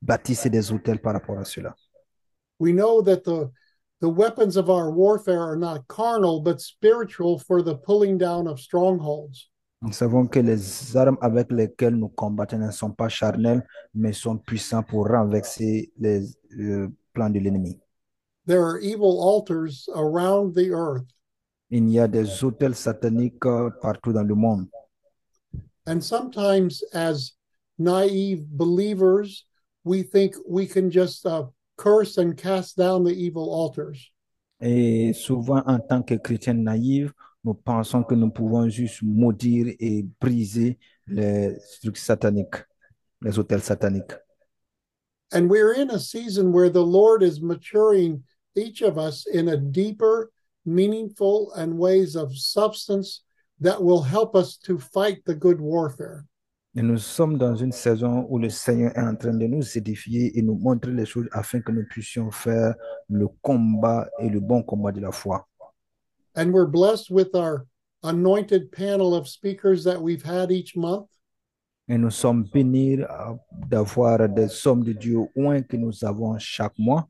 bâtissez 0.00 0.50
des 0.50 0.72
hôtels 0.72 1.00
par 1.00 1.14
rapport 1.14 1.38
à 1.38 1.44
cela. 1.44 1.74
We 2.58 2.72
know 2.72 3.02
that 3.02 3.24
the 3.24 3.50
the 4.00 4.08
weapons 4.08 4.56
of 4.56 4.68
our 4.68 4.90
warfare 4.90 5.40
are 5.40 5.56
not 5.56 5.86
carnal 5.88 6.40
but 6.40 6.60
spiritual 6.60 7.38
for 7.38 7.62
the 7.62 7.76
pulling 7.76 8.18
down 8.18 8.46
of 8.46 8.60
strongholds. 8.60 9.48
Nous 9.80 9.92
savons 9.92 10.28
que 10.28 10.38
les 10.38 10.96
armes 10.96 11.18
avec 11.20 11.50
lesquelles 11.50 11.96
nous 11.96 12.08
combattons 12.08 12.58
ne 12.58 12.70
sont 12.70 12.92
pas 12.92 13.08
charnelles, 13.08 13.66
mais 13.94 14.12
sont 14.12 14.38
puissants 14.38 14.84
pour 14.84 15.08
renverser 15.08 15.92
les 15.98 16.24
euh, 16.60 16.88
plans 17.12 17.30
de 17.30 17.40
l'ennemi. 17.40 17.81
There 18.46 18.62
are 18.64 18.78
evil 18.78 19.20
altars 19.22 19.88
around 19.94 20.54
the 20.54 20.70
earth, 20.72 21.06
Il 21.70 21.88
y 21.90 21.98
a 21.98 22.08
des 22.08 22.42
autels 22.44 22.74
sataniques 22.74 23.46
euh, 23.46 23.70
partout 23.80 24.12
dans 24.12 24.26
le 24.26 24.34
monde. 24.34 24.66
and 25.86 26.00
sometimes 26.02 26.82
as 26.92 27.32
naive 27.78 28.44
believers, 28.50 29.44
we 29.84 30.02
think 30.02 30.34
we 30.46 30.66
can 30.66 30.90
just 30.90 31.24
uh, 31.26 31.44
curse 31.76 32.18
and 32.18 32.36
cast 32.36 32.76
down 32.76 33.02
the 33.04 33.12
evil 33.14 33.48
altars. 33.52 34.12
Et 34.60 35.12
souvent, 35.12 35.62
en 35.66 35.80
tant 35.80 36.02
que 36.02 36.14
chrétiens 36.18 36.54
naïfs, 36.62 37.12
nous 37.44 37.54
pensons 37.54 38.04
que 38.04 38.14
nous 38.14 38.30
pouvons 38.30 38.68
juste 38.68 39.02
maudire 39.02 39.74
et 39.80 40.06
briser 40.20 40.78
les 41.08 41.56
trucs 41.82 41.96
sataniques, 41.98 42.64
les 43.20 43.36
autels 43.38 43.62
sataniques. 43.62 44.14
And 45.32 45.48
we're 45.50 45.72
in 45.72 45.90
a 45.90 45.98
season 45.98 46.52
where 46.52 46.70
the 46.70 46.84
Lord 46.84 47.22
is 47.24 47.40
maturing 47.40 48.22
each 48.56 48.82
of 48.82 48.98
us 48.98 49.26
in 49.26 49.48
a 49.48 49.56
deeper, 49.56 50.30
meaningful, 50.64 51.52
and 51.54 51.78
ways 51.78 52.16
of 52.16 52.36
substance 52.36 53.22
that 53.60 53.82
will 53.82 54.02
help 54.02 54.34
us 54.34 54.56
to 54.58 54.78
fight 54.78 55.24
the 55.24 55.34
good 55.34 55.60
warfare. 55.60 56.24
Et 56.74 56.82
nous 56.82 56.96
sommes 56.98 57.36
dans 57.36 57.54
une 57.54 57.72
saison 57.72 58.26
où 58.30 58.38
le 58.38 58.48
Seigneur 58.48 58.96
est 58.96 59.02
en 59.02 59.14
train 59.14 59.34
de 59.34 59.46
nous 59.46 59.76
édifier 59.76 60.38
et 60.38 60.42
nous 60.42 60.54
montrer 60.54 60.92
les 60.92 61.04
choses 61.04 61.28
afin 61.32 61.60
que 61.60 61.70
nous 61.70 61.84
puissions 61.84 62.30
faire 62.30 62.74
le 63.10 63.28
combat 63.42 64.08
et 64.18 64.30
le 64.30 64.40
bon 64.40 64.62
combat 64.62 64.90
de 64.90 65.00
la 65.00 65.12
foi. 65.12 65.46
And 66.34 66.50
we're 66.50 66.66
blessed 66.66 67.10
with 67.10 67.34
our 67.34 67.66
anointed 68.02 68.72
panel 68.72 69.14
of 69.14 69.28
speakers 69.28 69.84
that 69.84 70.00
we've 70.00 70.24
had 70.24 70.50
each 70.50 70.74
month. 70.74 71.08
Et 71.88 71.98
nous 71.98 72.10
sommes 72.10 72.44
bénis 72.44 73.00
d'avoir 73.68 74.26
des 74.28 74.46
de 74.46 74.92
Dieu 74.92 75.26
que 75.34 75.76
nous 75.76 76.04
avons 76.04 76.38
chaque 76.38 76.78
mois. 76.78 77.06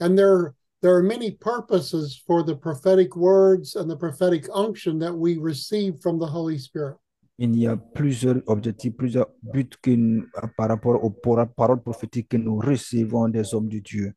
And 0.00 0.16
there, 0.16 0.54
there 0.80 0.94
are 0.94 1.02
many 1.02 1.32
purposes 1.32 2.22
for 2.26 2.42
the 2.42 2.54
prophetic 2.54 3.16
words 3.16 3.74
and 3.74 3.90
the 3.90 3.96
prophetic 3.96 4.46
unction 4.54 4.98
that 5.00 5.14
we 5.14 5.36
receive 5.38 6.00
from 6.00 6.18
the 6.18 6.26
Holy 6.26 6.58
Spirit. 6.58 6.96
Il 7.40 7.56
y 7.56 7.66
a 7.66 7.76
plusieurs 7.76 8.42
objectifs, 8.48 8.96
plusieurs 8.96 9.28
buts 9.42 9.76
que 9.80 10.26
par 10.56 10.68
rapport 10.68 11.04
aux 11.04 11.10
paroles 11.10 11.80
prophétiques 11.80 12.30
que 12.30 12.36
nous 12.36 12.58
recevons 12.58 13.28
des 13.28 13.54
hommes 13.54 13.68
de 13.68 13.78
Dieu. 13.78 14.12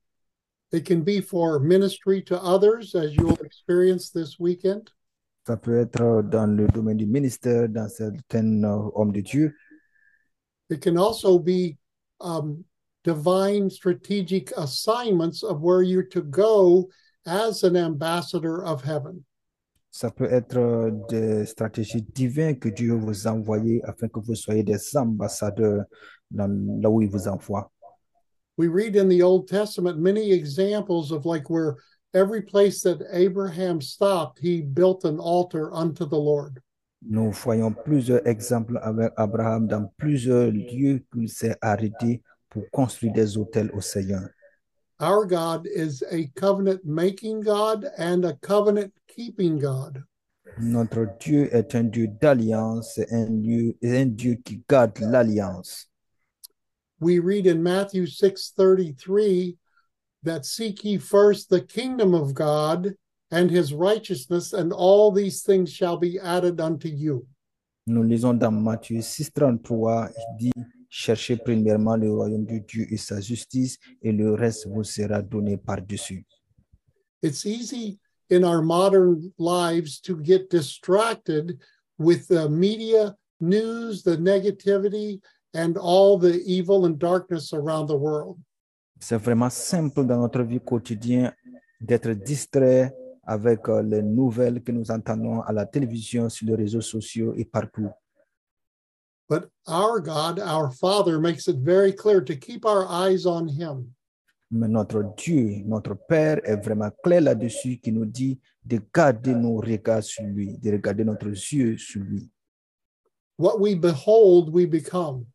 It 0.71 0.85
can 0.85 1.01
be 1.01 1.21
for 1.21 1.59
ministry 1.59 2.23
to 2.23 2.41
others, 2.41 2.95
as 2.95 3.13
you'll 3.13 3.37
experience 3.43 4.09
this 4.09 4.39
weekend. 4.39 4.89
Ça 5.45 5.57
peut 5.57 5.79
être 5.79 6.23
dans 6.23 6.47
le 6.47 6.67
domaine 6.67 6.97
du 6.97 7.05
ministère, 7.05 7.67
dans 7.67 7.89
certains 7.89 8.63
euh, 8.63 8.89
hommes 8.95 9.11
de 9.11 9.21
Dieu. 9.21 9.55
It 10.69 10.81
can 10.81 10.97
also 10.97 11.37
be 11.37 11.77
um, 12.21 12.63
divine 13.03 13.69
strategic 13.69 14.51
assignments 14.57 15.43
of 15.43 15.61
where 15.61 15.81
you're 15.81 16.03
to 16.03 16.21
go 16.21 16.89
as 17.25 17.63
an 17.63 17.75
ambassador 17.75 18.63
of 18.63 18.83
heaven. 18.83 19.23
Ça 19.93 20.09
peut 20.09 20.31
être 20.31 20.57
euh, 20.57 20.91
des 21.09 21.45
stratégies 21.45 22.01
divines 22.13 22.57
que 22.57 22.69
Dieu 22.69 22.93
vous 22.93 23.27
a 23.27 23.31
envoyées 23.31 23.81
afin 23.83 24.07
que 24.07 24.21
vous 24.21 24.35
soyez 24.35 24.63
des 24.63 24.79
ambassadeurs 24.95 25.83
dans, 26.29 26.49
là 26.81 26.89
où 26.89 27.01
il 27.01 27.09
vous 27.09 27.27
envoie. 27.27 27.69
We 28.57 28.69
read 28.69 28.95
in 28.95 29.09
the 29.09 29.21
Old 29.21 29.47
Testament 29.47 29.97
many 29.97 30.31
examples 30.31 31.11
of 31.11 31.25
like 31.25 31.49
where 31.49 31.75
every 32.13 32.41
place 32.41 32.81
that 32.83 33.01
Abraham 33.11 33.81
stopped, 33.81 34.39
he 34.39 34.61
built 34.61 35.03
an 35.03 35.19
altar 35.19 35.73
unto 35.73 36.05
the 36.05 36.17
Lord. 36.17 36.61
Nous 37.01 37.31
voyons 37.31 37.73
plusieurs 37.73 38.25
exemples 38.27 38.79
avec 38.81 39.11
Abraham 39.17 39.67
dans 39.67 39.91
plusieurs 39.97 40.51
lieux 40.51 41.03
qu'il 41.11 41.27
s'est 41.27 41.57
arrêté 41.59 42.21
pour 42.51 42.69
construire 42.69 43.13
des 43.13 43.37
hôtels 43.37 43.71
au 43.73 43.81
Seigneur. 43.81 44.29
Our 44.99 45.25
God 45.25 45.65
is 45.65 46.03
a 46.11 46.27
covenant 46.35 46.85
making 46.85 47.41
God 47.41 47.87
and 47.97 48.23
a 48.23 48.33
covenant 48.41 48.93
keeping 49.07 49.57
God. 49.57 50.03
Notre 50.59 51.07
Dieu 51.19 51.49
est 51.51 51.73
un 51.73 51.85
Dieu 51.85 52.07
d'alliance, 52.07 52.99
et 52.99 53.07
un 53.11 53.41
Dieu, 53.41 53.75
un 53.83 54.05
Dieu 54.05 54.35
qui 54.43 54.61
garde 54.69 54.99
l'alliance. 54.99 55.87
we 57.01 57.17
read 57.17 57.47
in 57.47 57.61
Matthew 57.61 58.05
6:33 58.05 59.57
that 60.23 60.45
seek 60.45 60.85
ye 60.85 60.97
first 60.97 61.49
the 61.49 61.61
kingdom 61.61 62.13
of 62.13 62.35
God 62.35 62.93
and 63.31 63.49
his 63.49 63.73
righteousness 63.73 64.53
and 64.53 64.71
all 64.71 65.11
these 65.11 65.41
things 65.41 65.73
shall 65.73 65.97
be 65.97 66.19
added 66.19 66.61
unto 66.61 66.87
you. 66.87 67.25
Nous 67.87 68.03
lisons 68.03 68.37
dans 68.37 68.51
Matthieu 68.51 69.01
6, 69.01 69.31
33, 69.31 70.09
il 70.15 70.37
dit, 70.37 70.51
cherchez 70.91 71.37
premièrement 71.37 71.95
le 71.95 72.11
royaume 72.11 72.45
de 72.45 72.59
Dieu 72.59 72.85
et 72.91 72.97
sa 72.97 73.21
justice, 73.21 73.79
et 74.01 74.11
le 74.11 74.33
reste 74.33 74.67
vous 74.67 74.83
sera 74.83 75.21
donné 75.21 75.57
par-dessus. 75.57 76.25
It's 77.23 77.45
easy 77.45 77.99
in 78.29 78.43
our 78.43 78.61
modern 78.61 79.31
lives 79.39 80.01
to 80.01 80.17
get 80.21 80.49
distracted 80.49 81.57
with 81.97 82.27
the 82.27 82.49
media 82.49 83.15
news, 83.39 84.03
the 84.03 84.17
negativity 84.17 85.21
and 85.53 85.77
all 85.77 86.19
the 86.19 86.43
evil 86.45 86.85
and 86.85 86.99
darkness 86.99 87.53
around 87.53 87.87
the 87.87 87.97
world. 87.97 88.37
C'est 88.99 89.17
vraiment 89.17 89.49
simple 89.49 90.05
dans 90.05 90.19
notre 90.19 90.43
vie 90.43 90.59
quotidienne 90.59 91.33
d'être 91.79 92.11
distrait 92.11 92.93
avec 93.23 93.67
euh, 93.69 93.81
les 93.81 94.03
nouvelles 94.03 94.61
que 94.61 94.71
nous 94.71 94.91
entendons 94.91 95.41
à 95.41 95.53
la 95.53 95.65
télévision, 95.65 96.29
sur 96.29 96.47
les 96.47 96.55
réseaux 96.55 96.81
sociaux 96.81 97.33
et 97.35 97.45
partout. 97.45 97.89
But 99.31 99.47
our 99.65 100.01
God, 100.01 100.39
our 100.39 100.69
Father 100.71 101.17
makes 101.17 101.47
it 101.47 101.55
very 101.55 101.93
clear 101.93 102.19
to 102.19 102.35
keep 102.35 102.65
our 102.65 102.85
eyes 102.85 103.25
on 103.25 103.47
him. 103.47 103.95
Mais 104.51 104.67
notre 104.67 105.03
Dieu, 105.15 105.63
notre 105.65 105.95
Père 105.95 106.41
est 106.43 106.61
vraiment 106.61 106.91
clair 107.01 107.21
là-dessus 107.21 107.79
qui 107.79 107.93
nous 107.93 108.05
dit 108.05 108.37
de 108.65 108.81
garder 108.93 109.33
nos 109.33 109.55
regards 109.61 110.03
sur 110.03 110.25
lui, 110.25 110.57
de 110.57 110.71
regarder 110.71 111.05
notre 111.05 111.29
yeux 111.29 111.77
sur 111.77 112.01
lui. 112.01 112.29
What 113.37 113.61
we 113.61 113.73
behold, 113.73 114.49
we 114.49 114.65
become. 114.65 115.25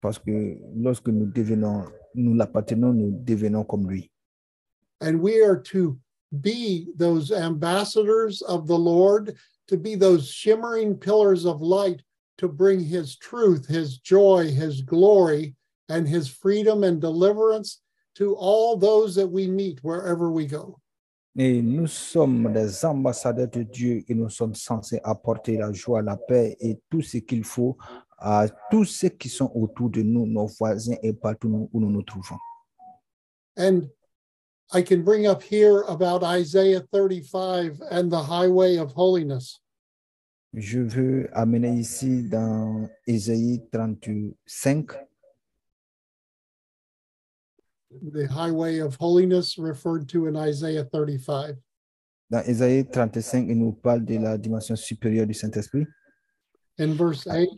Parce 0.00 0.18
que 0.18 0.56
lorsque 0.74 1.08
nous 1.08 1.26
devenons, 1.26 1.84
nous 2.14 2.32
l'appartenons, 2.32 2.94
nous 2.94 3.10
devenons 3.10 3.64
comme 3.64 3.90
lui. 3.90 4.10
And 5.02 5.20
we 5.20 5.42
are 5.42 5.60
to 5.64 5.98
be 6.32 6.86
those 6.96 7.30
ambassadors 7.30 8.40
of 8.40 8.66
the 8.66 8.78
Lord, 8.78 9.36
to 9.68 9.76
be 9.76 9.96
those 9.96 10.30
shimmering 10.30 10.96
pillars 10.96 11.44
of 11.44 11.60
light 11.60 12.00
to 12.38 12.48
bring 12.48 12.80
his 12.80 13.16
truth, 13.16 13.66
his 13.66 13.98
joy, 13.98 14.50
his 14.50 14.82
glory, 14.82 15.54
and 15.88 16.06
his 16.06 16.28
freedom 16.28 16.84
and 16.84 17.00
deliverance 17.00 17.80
to 18.16 18.34
all 18.34 18.76
those 18.76 19.14
that 19.14 19.26
we 19.26 19.46
meet 19.46 19.78
wherever 19.82 20.30
we 20.30 20.46
go. 20.46 20.78
Et 21.38 21.60
nous 21.60 21.86
sommes 21.86 22.50
des 22.50 22.84
ambassadeurs 22.86 23.50
de 23.50 23.62
Dieu 23.62 24.02
et 24.08 24.14
nous 24.14 24.30
sommes 24.30 24.54
censés 24.54 25.00
apporter 25.04 25.58
la 25.58 25.70
joie, 25.70 26.00
la 26.00 26.16
paix 26.16 26.56
et 26.60 26.78
tout 26.90 27.02
ce 27.02 27.18
qu'il 27.18 27.44
faut 27.44 27.76
à 28.18 28.46
tous 28.70 28.86
ceux 28.86 29.10
qui 29.10 29.28
sont 29.28 29.52
autour 29.54 29.90
de 29.90 30.00
nous, 30.00 30.26
nos 30.26 30.46
voisins 30.46 30.96
et 31.02 31.12
partout 31.12 31.68
où 31.70 31.80
nous 31.80 31.90
nous 31.90 32.02
trouvons. 32.02 32.38
And 33.58 33.90
I 34.72 34.82
can 34.82 35.02
bring 35.02 35.26
up 35.26 35.42
here 35.42 35.82
about 35.88 36.22
Isaiah 36.22 36.80
35 36.90 37.82
and 37.90 38.10
the 38.10 38.22
highway 38.22 38.76
of 38.76 38.92
holiness. 38.92 39.60
Je 40.54 40.78
veux 40.80 41.28
amener 41.36 41.74
ici 41.78 42.22
dans 42.22 42.88
Ésaïe 43.06 43.62
35, 43.72 44.90
The 48.12 48.26
highway 48.28 48.78
of 48.80 48.96
holiness 48.96 49.56
referred 49.58 50.08
to 50.10 50.26
in 50.26 50.36
Isaiah 50.36 50.84
35. 50.84 51.56
dans 52.30 52.42
Ésaïe 52.46 52.84
35, 52.90 53.46
il 53.48 53.58
nous 53.58 53.72
parle 53.72 54.04
de 54.04 54.18
la 54.18 54.36
dimension 54.38 54.76
supérieure 54.76 55.26
du 55.26 55.34
Saint-Esprit. 55.34 55.86
In 56.78 56.94
verse 56.94 57.24
8, 57.26 57.48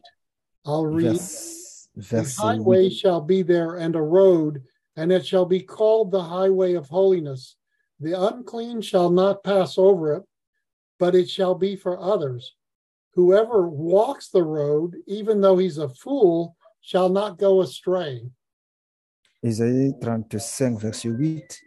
I'll 0.67 0.87
read 0.87 1.17
Vers, 1.17 1.89
A 1.97 2.01
verset 2.01 2.41
highway 2.43 2.87
8. 2.87 2.93
shall 2.93 3.21
be 3.21 3.43
there 3.43 3.77
and 3.79 3.97
a 3.97 4.03
road, 4.03 4.63
and 4.97 5.11
it 5.11 5.27
shall 5.27 5.47
be 5.47 5.61
called 5.61 6.11
the 6.13 6.23
highway 6.23 6.75
of 6.75 6.89
holiness. 6.89 7.57
The 8.01 8.13
unclean 8.13 8.81
shall 8.83 9.11
not 9.11 9.43
pass 9.43 9.77
over 9.79 10.15
it, 10.15 10.23
but 11.01 11.15
it 11.17 11.29
shall 11.29 11.55
be 11.57 11.75
for 11.75 11.99
others. 11.99 12.55
Whoever 13.15 13.69
walks 13.69 14.31
the 14.31 14.43
road, 14.43 14.97
even 15.07 15.41
though 15.41 15.59
he's 15.59 15.79
a 15.79 15.89
fool, 15.89 16.57
shall 16.81 17.09
not 17.09 17.39
go 17.39 17.61
astray. 17.61 18.23
Ésaïe 19.43 19.95
35, 20.01 20.79
verset 20.79 21.09
8, 21.09 21.61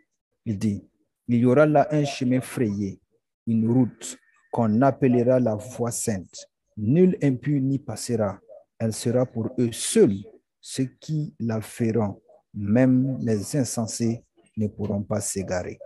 il 0.45 0.57
dit, 0.57 0.83
Il 1.27 1.39
y 1.39 1.45
aura 1.45 1.65
là 1.65 1.87
un 1.91 2.03
chemin 2.03 2.41
frayé, 2.41 2.99
une 3.47 3.69
route 3.69 4.17
qu'on 4.51 4.81
appellera 4.81 5.39
la 5.39 5.55
voie 5.55 5.91
sainte. 5.91 6.47
Nul 6.77 7.17
impur 7.21 7.61
n'y 7.61 7.79
passera. 7.79 8.39
Elle 8.77 8.93
sera 8.93 9.25
pour 9.25 9.49
eux 9.59 9.71
seuls 9.71 10.17
ceux 10.59 10.89
qui 10.99 11.33
la 11.39 11.61
feront. 11.61 12.21
Même 12.53 13.17
les 13.21 13.55
insensés 13.55 14.23
ne 14.57 14.67
pourront 14.67 15.03
pas 15.03 15.21
s'égarer. 15.21 15.79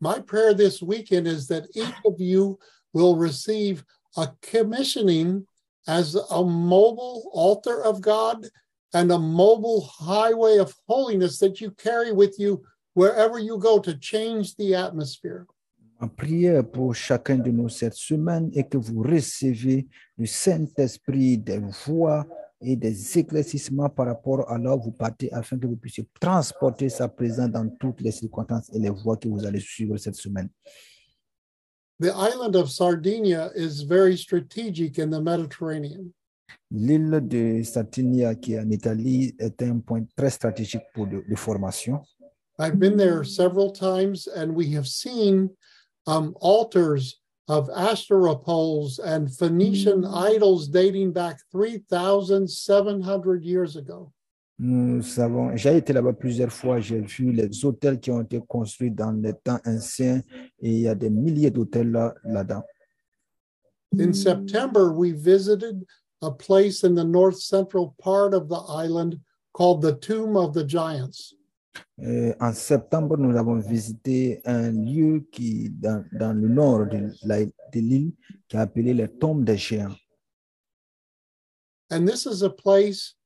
My 0.00 0.20
prayer 0.20 0.54
this 0.54 0.82
weekend 0.82 1.26
is 1.26 1.46
that 1.48 1.66
each 1.74 1.94
of 2.04 2.18
you 2.18 2.58
will 2.92 3.16
receive 3.16 3.84
a 4.16 4.28
commissioning 4.42 5.46
as 5.86 6.14
a 6.14 6.44
mobile 6.44 7.30
altar 7.32 7.82
of 7.84 8.00
God 8.00 8.46
and 8.92 9.10
a 9.10 9.18
mobile 9.18 9.82
highway 9.82 10.58
of 10.58 10.74
holiness 10.88 11.38
that 11.38 11.60
you 11.60 11.70
carry 11.72 12.12
with 12.12 12.38
you 12.38 12.62
wherever 12.94 13.38
you 13.38 13.58
go 13.58 13.78
to 13.80 13.94
change 13.98 14.54
the 14.56 14.74
atmosphere. 14.74 15.46
Ma 16.00 16.08
prière 16.08 16.64
pour 16.64 16.94
chacun 16.94 17.38
de 17.38 17.50
nous 17.50 17.68
cette 17.68 17.94
semaine 17.94 18.50
est 18.54 18.68
que 18.68 18.78
vous 18.78 19.02
recevez 19.02 19.86
du 20.18 20.26
Saint-Esprit 20.26 21.38
des 21.38 21.60
voix 21.86 22.26
et 22.60 22.76
des 22.76 23.18
éclaircissements 23.18 23.88
par 23.88 24.06
rapport 24.06 24.50
à 24.50 24.58
là 24.58 24.74
où 24.74 24.80
vous 24.80 24.92
partez 24.92 25.32
afin 25.32 25.58
que 25.58 25.66
vous 25.66 25.76
puissiez 25.76 26.06
transporter 26.20 26.88
sa 26.88 27.08
présence 27.08 27.50
dans 27.50 27.68
toutes 27.68 28.00
les 28.00 28.10
circonstances 28.10 28.70
et 28.74 28.78
les 28.78 28.90
voies 28.90 29.16
que 29.16 29.28
vous 29.28 29.44
allez 29.44 29.60
suivre 29.60 29.96
cette 29.96 30.16
semaine. 30.16 30.48
The 32.00 32.12
island 32.14 32.56
of 32.56 32.70
Sardinia 32.70 33.50
is 33.54 33.82
very 33.82 34.16
strategic 34.16 34.98
in 34.98 35.10
the 35.10 35.20
Mediterranean. 35.20 36.12
L'île 36.72 37.20
de 37.28 37.62
Sardinia, 37.62 38.34
qui 38.34 38.54
est 38.54 38.60
en 38.60 38.70
Italie, 38.70 39.32
est 39.38 39.62
un 39.62 39.78
point 39.78 40.04
très 40.16 40.30
stratégique 40.30 40.82
pour 40.92 41.06
de, 41.06 41.22
de 41.28 41.36
formation. 41.36 42.00
I've 42.58 42.78
been 42.78 42.96
there 42.96 43.24
several 43.24 43.70
times 43.70 44.26
and 44.26 44.54
we 44.54 44.72
have 44.72 44.86
seen 44.86 45.50
um, 46.06 46.34
altars 46.40 47.20
of 47.48 47.68
Asteropoles 47.70 48.98
and 48.98 49.30
Phoenician 49.30 50.04
idols 50.04 50.68
dating 50.68 51.12
back 51.12 51.38
3,700 51.52 53.44
years 53.44 53.76
ago. 53.76 54.12
Nous 54.58 55.18
avons, 55.18 55.56
j'ai 55.56 55.76
été 55.78 55.92
là-bas 55.92 56.12
plusieurs 56.12 56.52
fois, 56.52 56.78
j'ai 56.78 57.00
vu 57.00 57.32
les 57.32 57.64
hôtels 57.64 57.98
qui 57.98 58.10
ont 58.12 58.22
été 58.22 58.40
construits 58.46 58.90
dans 58.90 59.10
les 59.10 59.34
temps 59.34 59.58
anciens 59.66 60.22
et 60.60 60.70
il 60.70 60.78
y 60.80 60.88
a 60.88 60.94
des 60.94 61.10
milliers 61.10 61.50
d'hôtels 61.50 61.90
là- 61.90 62.14
là-dedans. 62.24 62.62
In 63.98 64.12
September, 64.12 64.90
we 64.92 65.12
visited 65.12 65.84
a 66.22 66.30
place 66.30 66.84
in 66.84 66.94
the 66.94 67.04
north 67.04 67.36
central 67.38 67.92
part 67.98 68.32
of 68.34 68.48
the 68.48 68.60
island 68.68 69.18
called 69.52 69.82
the 69.82 69.92
Tomb 70.00 70.36
of 70.36 70.52
the 70.52 70.64
Giants. 70.66 71.34
Euh, 72.00 72.32
en 72.40 72.52
septembre, 72.52 73.16
nous 73.16 73.36
avons 73.36 73.58
visité 73.58 74.40
un 74.44 74.70
lieu 74.70 75.26
qui 75.32 75.70
dans, 75.70 76.04
dans 76.12 76.32
le 76.32 76.48
nord 76.48 76.86
de 76.86 77.10
la- 77.24 77.44
de 77.46 77.50
l'île 77.80 78.12
qui 78.48 78.56
est 78.56 78.60
appelé 78.60 78.94
les 78.94 79.08
tombes 79.08 79.44
des 79.44 79.56
géants. 79.56 79.94
And 81.90 82.06
this 82.06 82.24
is 82.26 82.42
a 82.44 82.50
place 82.50 83.16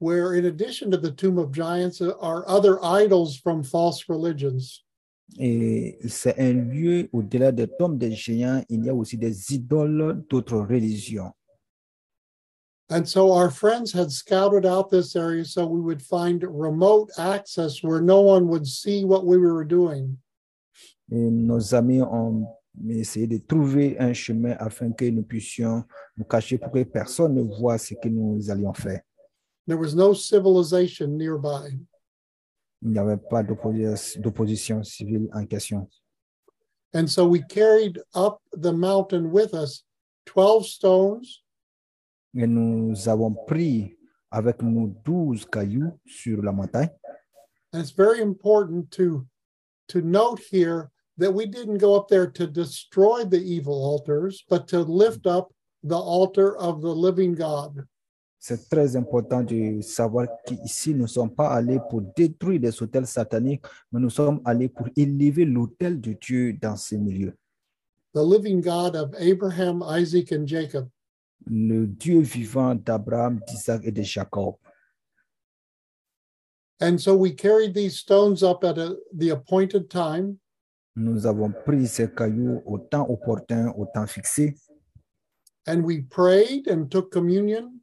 where, 0.00 0.34
in 0.34 0.46
addition 0.46 0.90
to 0.90 0.96
the 0.96 1.12
Tomb 1.12 1.38
of 1.38 1.52
Giants, 1.52 2.00
uh, 2.00 2.14
are 2.20 2.44
other 2.48 2.82
idols 2.82 3.36
from 3.36 3.62
false 3.62 4.08
religions. 4.08 4.82
Et 5.38 5.98
c'est 6.08 6.36
un 6.40 6.54
lieu 6.54 7.08
au-delà 7.12 7.52
des 7.52 7.68
tombes 7.68 7.98
des 7.98 8.12
géants, 8.12 8.64
il 8.68 8.84
y 8.84 8.88
a 8.88 8.94
aussi 8.94 9.16
des 9.16 9.54
idoles 9.54 10.24
d'autres 10.28 10.58
religions. 10.58 11.30
And 12.92 13.06
so 13.06 13.30
our 13.30 13.50
friends 13.50 13.92
had 13.92 14.10
scouted 14.10 14.66
out 14.66 14.90
this 14.90 15.14
area 15.14 15.44
so 15.44 15.64
we 15.64 15.80
would 15.80 16.02
find 16.02 16.42
remote 16.42 17.10
access 17.16 17.84
where 17.84 18.00
no 18.00 18.20
one 18.20 18.48
would 18.48 18.66
see 18.66 19.04
what 19.04 19.24
we 19.24 19.36
were 19.38 19.64
doing. 19.64 20.18
Et 21.12 21.30
nos 21.30 21.72
amis 21.74 22.02
ont 22.02 22.46
essayé 22.88 23.28
de 23.28 23.38
trouver 23.38 23.96
un 24.00 24.12
chemin 24.12 24.56
afin 24.58 24.90
que 24.90 25.04
nous 25.04 25.22
puissions 25.22 25.84
nous 26.16 26.24
cacher 26.24 26.58
pour 26.58 26.72
que 26.72 26.82
personne 26.82 27.34
ne 27.34 27.42
voit 27.42 27.78
ce 27.78 27.94
que 27.94 28.08
nous 28.08 28.50
allions 28.50 28.74
faire. 28.74 29.02
There 29.66 29.76
was 29.78 29.94
no 29.94 30.12
civilization 30.12 31.16
nearby. 31.16 31.78
Il 32.82 32.92
n'y 32.92 32.98
avait 32.98 33.18
pas 33.28 33.42
d'opposi- 33.42 34.18
d'opposition 34.20 34.82
civile 34.82 35.28
en 35.34 35.46
question. 35.46 35.86
And 36.94 37.08
so 37.08 37.26
we 37.26 37.42
carried 37.42 38.00
up 38.14 38.40
the 38.52 38.72
mountain 38.72 39.30
with 39.30 39.54
us 39.54 39.84
12 40.26 40.66
stones 40.66 41.42
Et 42.34 42.46
nous 42.46 43.08
avons 43.08 43.34
pris 43.46 43.96
avec 44.30 44.62
nous 44.62 44.94
12 45.04 45.46
cailloux 45.46 45.98
sur 46.06 46.42
la 46.42 46.52
montagne. 46.52 46.90
And 47.72 47.80
it's 47.80 47.92
very 47.92 48.20
important 48.20 48.90
to 48.92 49.26
to 49.88 50.00
note 50.00 50.40
here 50.50 50.90
that 51.18 51.32
we 51.32 51.46
didn't 51.46 51.78
go 51.78 51.94
up 51.96 52.08
there 52.08 52.26
to 52.28 52.46
destroy 52.46 53.24
the 53.24 53.40
evil 53.40 53.74
altars, 53.74 54.44
but 54.48 54.66
to 54.68 54.80
lift 54.80 55.26
up 55.26 55.52
the 55.82 55.98
altar 55.98 56.56
of 56.56 56.80
the 56.80 56.94
living 56.94 57.34
God. 57.34 57.84
C'est 58.42 58.70
très 58.70 58.96
important 58.96 59.42
de 59.42 59.82
savoir 59.82 60.26
qu'ici, 60.46 60.94
nous 60.94 61.02
ne 61.02 61.06
sommes 61.06 61.30
pas 61.34 61.50
allés 61.50 61.78
pour 61.90 62.00
détruire 62.16 62.58
des 62.58 62.82
hôtels 62.82 63.06
sataniques, 63.06 63.62
mais 63.92 64.00
nous 64.00 64.08
sommes 64.08 64.40
allés 64.46 64.70
pour 64.70 64.88
élever 64.96 65.44
l'autel 65.44 66.00
de 66.00 66.14
Dieu 66.14 66.54
dans 66.54 66.74
ces 66.74 66.96
milieux. 66.96 67.36
The 68.14 68.22
living 68.24 68.62
God 68.62 68.96
of 68.96 69.14
Abraham, 69.20 69.84
Isaac, 69.86 70.32
and 70.32 70.46
Jacob. 70.46 70.88
Le 71.46 71.86
Dieu 71.86 72.20
vivant 72.20 72.74
d'Abraham, 72.74 73.40
d'Isaac 73.46 73.82
et 73.84 73.92
de 73.92 74.02
Jacob. 74.02 74.54
And 76.80 76.98
so 76.98 77.14
we 77.14 77.34
carried 77.34 77.74
these 77.74 77.98
stones 77.98 78.42
up 78.42 78.64
at 78.64 78.78
a, 78.78 78.96
the 79.12 79.30
appointed 79.30 79.90
time, 79.90 80.38
Nous 80.96 81.24
avons 81.26 81.52
pris 81.52 81.86
ces 81.86 82.10
cailloux 82.10 82.62
au 82.66 82.78
temps 82.78 83.06
opportun, 83.08 83.68
au 83.76 83.86
temps 83.86 84.06
fixé. 84.06 84.54
and 85.66 85.84
we 85.84 86.00
prayed 86.00 86.66
and 86.68 86.90
took 86.90 87.12
communion. 87.12 87.79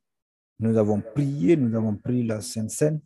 Nous 0.60 0.78
avons 0.78 1.02
prié, 1.02 1.56
nous 1.56 1.76
avons 1.76 1.96
pris 1.96 2.24
la 2.24 2.42
Sainte 2.42 2.72
Seine. 2.72 3.02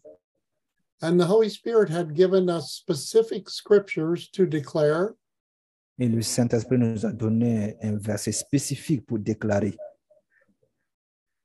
And 1.01 1.19
the 1.19 1.25
Holy 1.25 1.49
Spirit 1.49 1.89
had 1.89 2.13
given 2.13 2.49
us 2.49 2.71
specific 2.71 3.49
scriptures 3.49 4.29
to 4.31 4.45
declare. 4.45 5.15
Et 5.99 6.07
le 6.07 6.21
Saint-Esprit 6.21 6.77
nous 6.77 7.05
a 7.05 7.11
donné 7.11 7.75
un 7.81 7.97
verset 7.97 8.31
spécifique 8.31 9.05
pour 9.05 9.19
déclarer. 9.19 9.75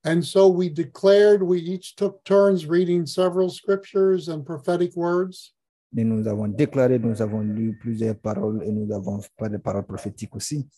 And 0.04 0.22
so 0.22 0.48
we 0.48 0.68
declared, 0.68 1.42
we 1.42 1.58
each 1.58 1.96
took 1.96 2.22
turns 2.24 2.66
reading 2.66 3.06
several 3.06 3.50
scriptures 3.50 4.28
and 4.28 4.44
prophetic 4.44 4.94
words. 4.94 5.52
Et 5.96 6.04
nous 6.04 6.28
avons 6.28 6.48
déclaré, 6.48 6.98
nous 6.98 7.20
avons 7.20 7.40
lu 7.40 7.76
plusieurs 7.80 8.16
paroles 8.16 8.62
et 8.62 8.70
nous 8.70 8.92
avons 8.94 9.20
pas 9.36 9.48
de 9.48 9.56
paroles 9.56 9.86
prophétiques 9.86 10.36
aussi. 10.36 10.68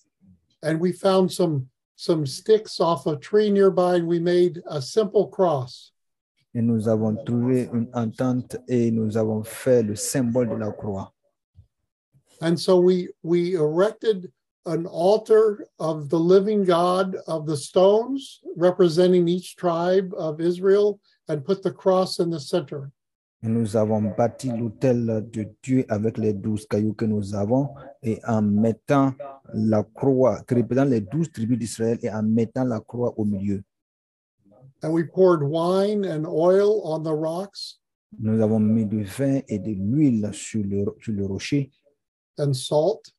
And 0.63 0.81
we 0.81 0.93
found 0.93 1.31
some 1.31 1.67
some 1.99 2.25
sticks 2.25 2.79
off 2.79 3.09
a 3.09 3.17
tree 3.17 3.51
nearby 3.51 3.97
and 3.97 4.07
we 4.07 4.21
made 4.21 4.63
a 4.71 4.81
simple 4.81 5.27
cross. 5.27 5.91
Et 6.55 6.63
nous 6.63 6.87
avons 6.89 7.17
trouvé 7.25 7.69
une 7.73 7.89
entente 7.93 8.57
et 8.69 8.93
nous 8.93 9.17
avons 9.17 9.43
fait 9.43 9.83
le 9.83 9.97
symbole 9.97 10.49
de 10.49 10.55
la 10.55 10.71
croix. 10.71 11.13
And 12.41 12.57
so 12.57 12.79
we 12.79 13.09
we 13.25 13.55
erected 13.57 14.31
an 14.65 14.87
altar 14.87 15.67
of 15.81 16.09
the 16.09 16.19
living 16.19 16.63
God 16.63 17.17
of 17.27 17.47
the 17.47 17.57
stones 17.57 18.41
representing 18.57 19.27
each 19.27 19.57
tribe 19.57 20.15
of 20.17 20.41
Israel 20.41 21.01
and 21.27 21.45
put 21.45 21.65
the 21.65 21.73
cross 21.73 22.21
in 22.21 22.31
the 22.31 22.39
center. 22.39 22.93
Nous 23.43 23.77
avons 23.77 24.03
bâti 24.03 24.49
l'autel 24.51 25.29
de 25.33 25.47
Dieu 25.63 25.85
avec 25.89 26.19
les 26.19 26.33
douze 26.33 26.67
cailloux 26.67 26.95
que 26.95 27.05
nous 27.05 27.35
avons 27.37 27.69
et 28.03 28.21
en 28.27 28.43
mettant 28.43 29.15
la 29.55 29.85
croix 29.85 30.43
qui 30.43 30.55
représente 30.55 30.89
les 30.89 31.01
douze 31.01 31.31
tribus 31.31 31.57
d'Israël 31.59 31.99
et 32.03 32.11
en 32.11 32.23
mettant 32.25 32.65
la 32.65 32.81
croix 32.81 33.15
au 33.17 33.25
milieu. 33.25 33.63
And 34.83 34.91
we 34.93 35.05
poured 35.05 35.43
wine 35.43 36.05
and 36.05 36.25
oil 36.27 36.81
on 36.85 37.03
the 37.03 37.13
rocks 37.15 37.79
Nous 38.19 38.41
avons 38.43 38.59
mis 38.61 38.87
du 38.87 39.05
vin 39.05 39.41
et 39.49 39.59
de 39.59 39.71
l'huile 39.73 40.31
sur 40.33 40.65
le, 40.65 40.85
sur 41.01 41.13
le 41.13 41.27
rocher 41.27 41.71
and 42.39 42.53
salt. 42.55 43.13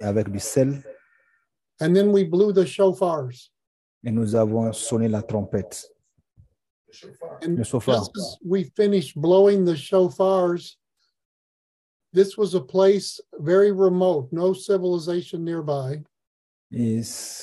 avec 0.00 0.30
du 0.30 0.38
sel 0.40 0.82
And 1.80 1.92
then 1.94 2.10
we 2.12 2.24
blew 2.24 2.52
the 2.52 2.64
shofars. 2.64 3.50
et 4.02 4.10
nous 4.10 4.34
avons 4.34 4.72
sonné 4.72 5.08
la 5.08 5.22
trompette. 5.22 5.90
And 7.42 7.58
Le 7.58 7.64
shofar. 7.64 7.94
just 7.96 8.10
as 8.16 8.36
we 8.44 8.64
finished 8.76 9.16
blowing 9.20 9.64
the 9.64 9.74
shofars, 9.74 10.76
this 12.12 12.36
was 12.36 12.54
a 12.54 12.60
place 12.60 13.20
very 13.40 13.72
remote, 13.72 14.28
no 14.32 14.52
civilization 14.52 15.44
nearby. 15.44 16.02
Et 16.72 17.02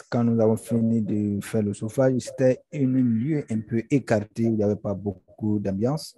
quand 0.10 0.26
nous 0.26 0.42
avons 0.42 0.58
fini 0.58 1.02
de 1.02 1.40
faire 1.42 1.64
le 1.64 1.74
chauffage, 1.74 2.20
c'était 2.20 2.60
un 2.74 2.86
lieu 2.86 3.46
un 3.50 3.62
peu 3.62 3.82
écarté 3.90 4.46
où 4.46 4.54
il 4.54 4.58
n'y 4.58 4.64
avait 4.64 4.76
pas 4.76 4.94
beaucoup 4.94 5.60
d'ambiance. 5.60 6.16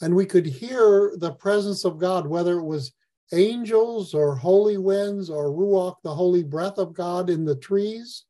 And 0.00 0.14
we 0.14 0.26
could 0.26 0.46
hear 0.46 1.12
the 1.16 1.32
presence 1.32 1.84
of 1.84 1.98
God, 1.98 2.26
whether 2.26 2.58
it 2.58 2.64
was 2.64 2.92
angels 3.32 4.14
or 4.14 4.34
holy 4.36 4.78
winds 4.78 5.28
or 5.28 5.50
Ruach, 5.50 5.96
the 6.02 6.14
holy 6.14 6.42
breath 6.44 6.78
of 6.78 6.94
God 6.94 7.30
in 7.30 7.44
the 7.44 7.56
trees. 7.56 8.24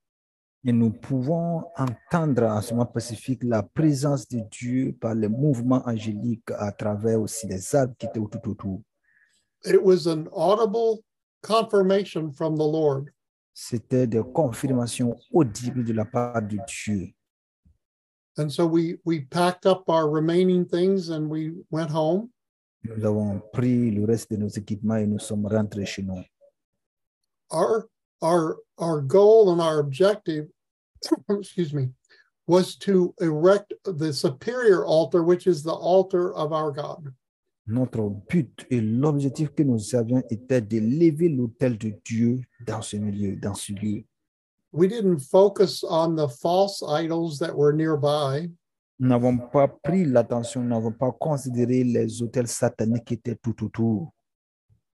Et 0.68 0.72
nous 0.72 0.90
pouvons 0.90 1.64
entendre 1.78 2.42
en 2.42 2.60
ce 2.60 2.74
moment 2.74 2.84
pacifique 2.84 3.42
la 3.42 3.62
présence 3.62 4.28
de 4.28 4.40
Dieu 4.50 4.94
par 5.00 5.14
les 5.14 5.26
mouvements 5.26 5.82
angéliques 5.86 6.50
à 6.58 6.70
travers 6.72 7.22
aussi 7.22 7.46
les 7.48 7.74
arbres 7.74 7.94
qui 7.98 8.04
étaient 8.04 8.20
tout 8.20 8.50
autour. 8.50 8.82
It 9.64 9.80
was 9.82 10.06
an 10.06 10.26
audible 10.30 11.02
confirmation 11.40 12.30
from 12.32 12.56
the 12.56 12.70
Lord. 12.70 13.06
C'était 13.54 14.06
des 14.06 14.20
confirmations 14.34 15.16
audibles 15.32 15.84
de 15.84 15.94
la 15.94 16.04
part 16.04 16.42
de 16.42 16.58
Dieu. 16.66 17.14
And 18.36 18.50
so 18.50 18.66
we 18.66 19.00
we 19.06 19.20
packed 19.20 19.64
up 19.64 19.88
our 19.88 20.06
remaining 20.06 20.66
things 20.66 21.08
and 21.08 21.30
we 21.30 21.54
went 21.70 21.90
home. 21.90 22.28
Nous 22.84 23.06
avons 23.06 23.40
pris 23.54 23.90
le 23.90 24.04
reste 24.04 24.30
de 24.32 24.36
nos 24.36 24.48
équipements 24.48 24.96
et 24.96 25.06
nous 25.06 25.18
sommes 25.18 25.46
rentrés 25.46 25.86
chez 25.86 26.02
nous. 26.02 26.22
Our 27.50 27.88
our 28.20 28.58
our 28.76 29.00
goal 29.00 29.48
and 29.48 29.62
our 29.62 29.78
objective, 29.78 30.50
excuse 31.30 31.72
me, 31.72 31.90
was 32.46 32.76
to 32.76 33.14
erect 33.20 33.74
the 33.84 34.12
superior 34.12 34.84
altar, 34.84 35.22
which 35.22 35.46
is 35.46 35.62
the 35.62 35.72
altar 35.72 36.32
of 36.34 36.52
our 36.52 36.72
God. 36.72 37.12
Notre 37.66 38.08
but 38.08 38.64
et 38.70 38.80
l'objectif 38.80 39.54
que 39.54 39.62
nous 39.62 39.94
avions 39.94 40.22
était 40.30 40.62
de 40.62 40.78
lever 40.78 41.28
l'autel 41.28 41.76
de 41.76 41.92
Dieu 42.02 42.40
dans 42.66 42.80
ce 42.80 42.96
milieu, 42.96 43.36
dans 43.36 43.54
ce 43.54 43.72
lieu. 43.74 44.04
We 44.72 44.88
didn't 44.88 45.20
focus 45.20 45.84
on 45.84 46.16
the 46.16 46.28
false 46.28 46.82
idols 46.82 47.38
that 47.40 47.54
were 47.54 47.72
nearby. 47.74 48.50
Nous 48.98 49.08
n'avons 49.08 49.38
pas 49.38 49.68
pris 49.68 50.04
l'attention, 50.04 50.62
nous 50.62 50.70
n'avons 50.70 50.92
pas 50.92 51.12
considéré 51.12 51.84
les 51.84 52.22
autels 52.22 52.48
sataniques 52.48 53.04
qui 53.04 53.14
étaient 53.14 53.36
tout 53.36 53.62
autour. 53.64 54.12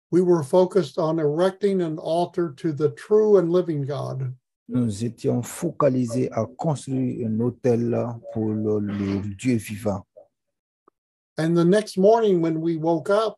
We 0.09 0.21
were 0.21 0.43
focused 0.43 0.97
on 0.97 1.19
erecting 1.19 1.81
an 1.81 1.97
altar 1.97 2.53
to 2.57 2.71
the 2.73 2.89
true 2.89 3.37
and 3.37 3.51
living 3.51 3.85
God. 3.85 4.33
Nous 4.73 5.03
étions 5.03 5.41
focalisés 5.41 6.31
à 6.31 6.45
construire 6.45 7.27
un 7.27 7.39
hôtel 7.41 7.93
pour 8.33 8.49
le, 8.49 8.79
le 8.79 9.35
Dieu 9.35 9.55
vivant. 9.57 10.05
And 11.37 11.55
the 11.55 11.65
next 11.65 11.97
morning, 11.97 12.41
when 12.41 12.57
we 12.61 12.77
woke 12.77 13.09
up, 13.09 13.35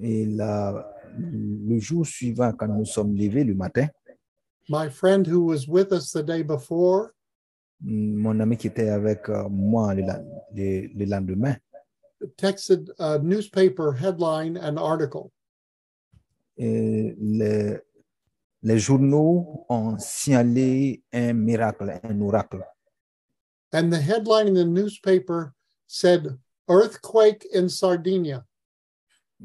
Et 0.00 0.24
la- 0.26 0.88
le 1.18 1.78
jour 1.78 2.06
suivant, 2.06 2.52
quand 2.52 2.66
nous 2.68 2.86
sommes 2.86 3.14
levés 3.14 3.44
le 3.44 3.54
matin, 3.54 3.88
my 4.68 4.88
friend 4.88 5.26
who 5.26 5.44
was 5.44 5.68
with 5.68 5.92
us 5.92 6.10
the 6.12 6.22
day 6.24 6.42
before 6.42 7.10
mon 7.84 8.40
ami 8.40 8.56
qui 8.56 8.68
était 8.68 8.88
avec 8.88 9.28
euh, 9.28 9.48
moi 9.50 9.94
le, 9.94 10.02
le- 10.54 10.88
le 10.94 11.04
lendemain, 11.04 11.56
texted 12.38 12.90
a 12.98 13.18
newspaper 13.18 13.92
headline 13.92 14.56
and 14.56 14.78
article. 14.78 15.28
et 16.56 17.14
les 18.62 18.78
journaux 18.78 19.64
ont 19.68 19.98
signalé 19.98 21.02
un 21.12 21.32
miracle, 21.32 22.00
un 22.02 22.20
oracle. 22.20 22.64
And 23.72 23.90
the 23.90 24.00
headline 24.00 24.48
in 24.48 24.54
the 24.54 24.64
newspaper 24.64 25.54
said, 25.86 26.38
Earthquake 26.68 27.46
in 27.52 27.68
Sardinia. 27.68 28.44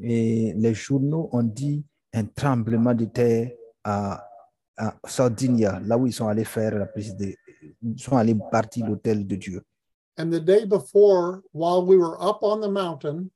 Et 0.00 0.52
les 0.56 0.74
journaux 0.74 1.28
ont 1.32 1.42
dit 1.42 1.84
un 2.12 2.24
tremblement 2.24 2.94
de 2.94 3.06
terre 3.06 3.50
à, 3.82 4.24
à 4.76 4.96
Sardinia, 5.04 5.80
là 5.80 5.98
où 5.98 6.06
ils 6.06 6.12
sont 6.12 6.28
allés 6.28 6.44
faire 6.44 6.78
la 6.78 6.86
prise 6.86 7.16
de, 7.16 7.34
ils 7.82 7.98
sont 7.98 8.16
allés 8.16 8.36
partir 8.52 8.86
l'hôtel 8.86 9.26
de 9.26 9.36
Dieu. 9.36 9.62
And 10.16 10.30
the 10.30 10.40
day 10.40 10.64
before, 10.64 11.42
while 11.52 11.84
we 11.84 11.96
were 11.96 12.16
up 12.20 12.38
on 12.42 12.60
the 12.60 12.70
mountain 12.70 13.30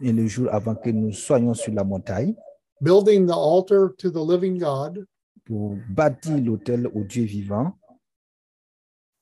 Et 0.00 0.12
le 0.12 0.26
jour 0.26 0.48
avant 0.52 0.74
que 0.76 0.90
nous 0.90 1.12
soyons 1.12 1.54
sur 1.54 1.72
la 1.72 1.84
montagne 1.84 2.34
building 2.80 3.26
the 3.26 3.34
altar 3.34 3.94
to 3.98 4.10
the 4.10 4.20
living 4.20 4.58
God, 4.58 5.04
pour 5.48 5.76
bâtir 5.88 6.38
l'autel 6.38 6.86
au 6.94 7.02
Dieu 7.02 7.24
vivant, 7.24 7.72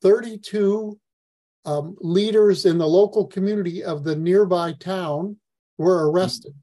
32 0.02 0.98
um, 1.64 1.96
leaders 2.02 2.66
in 2.66 2.78
the 2.78 2.86
local 2.86 3.26
community 3.26 3.82
of 3.82 4.04
the 4.04 4.14
nearby 4.14 4.72
town 4.72 5.36
were 5.78 6.10
arrested. 6.10 6.54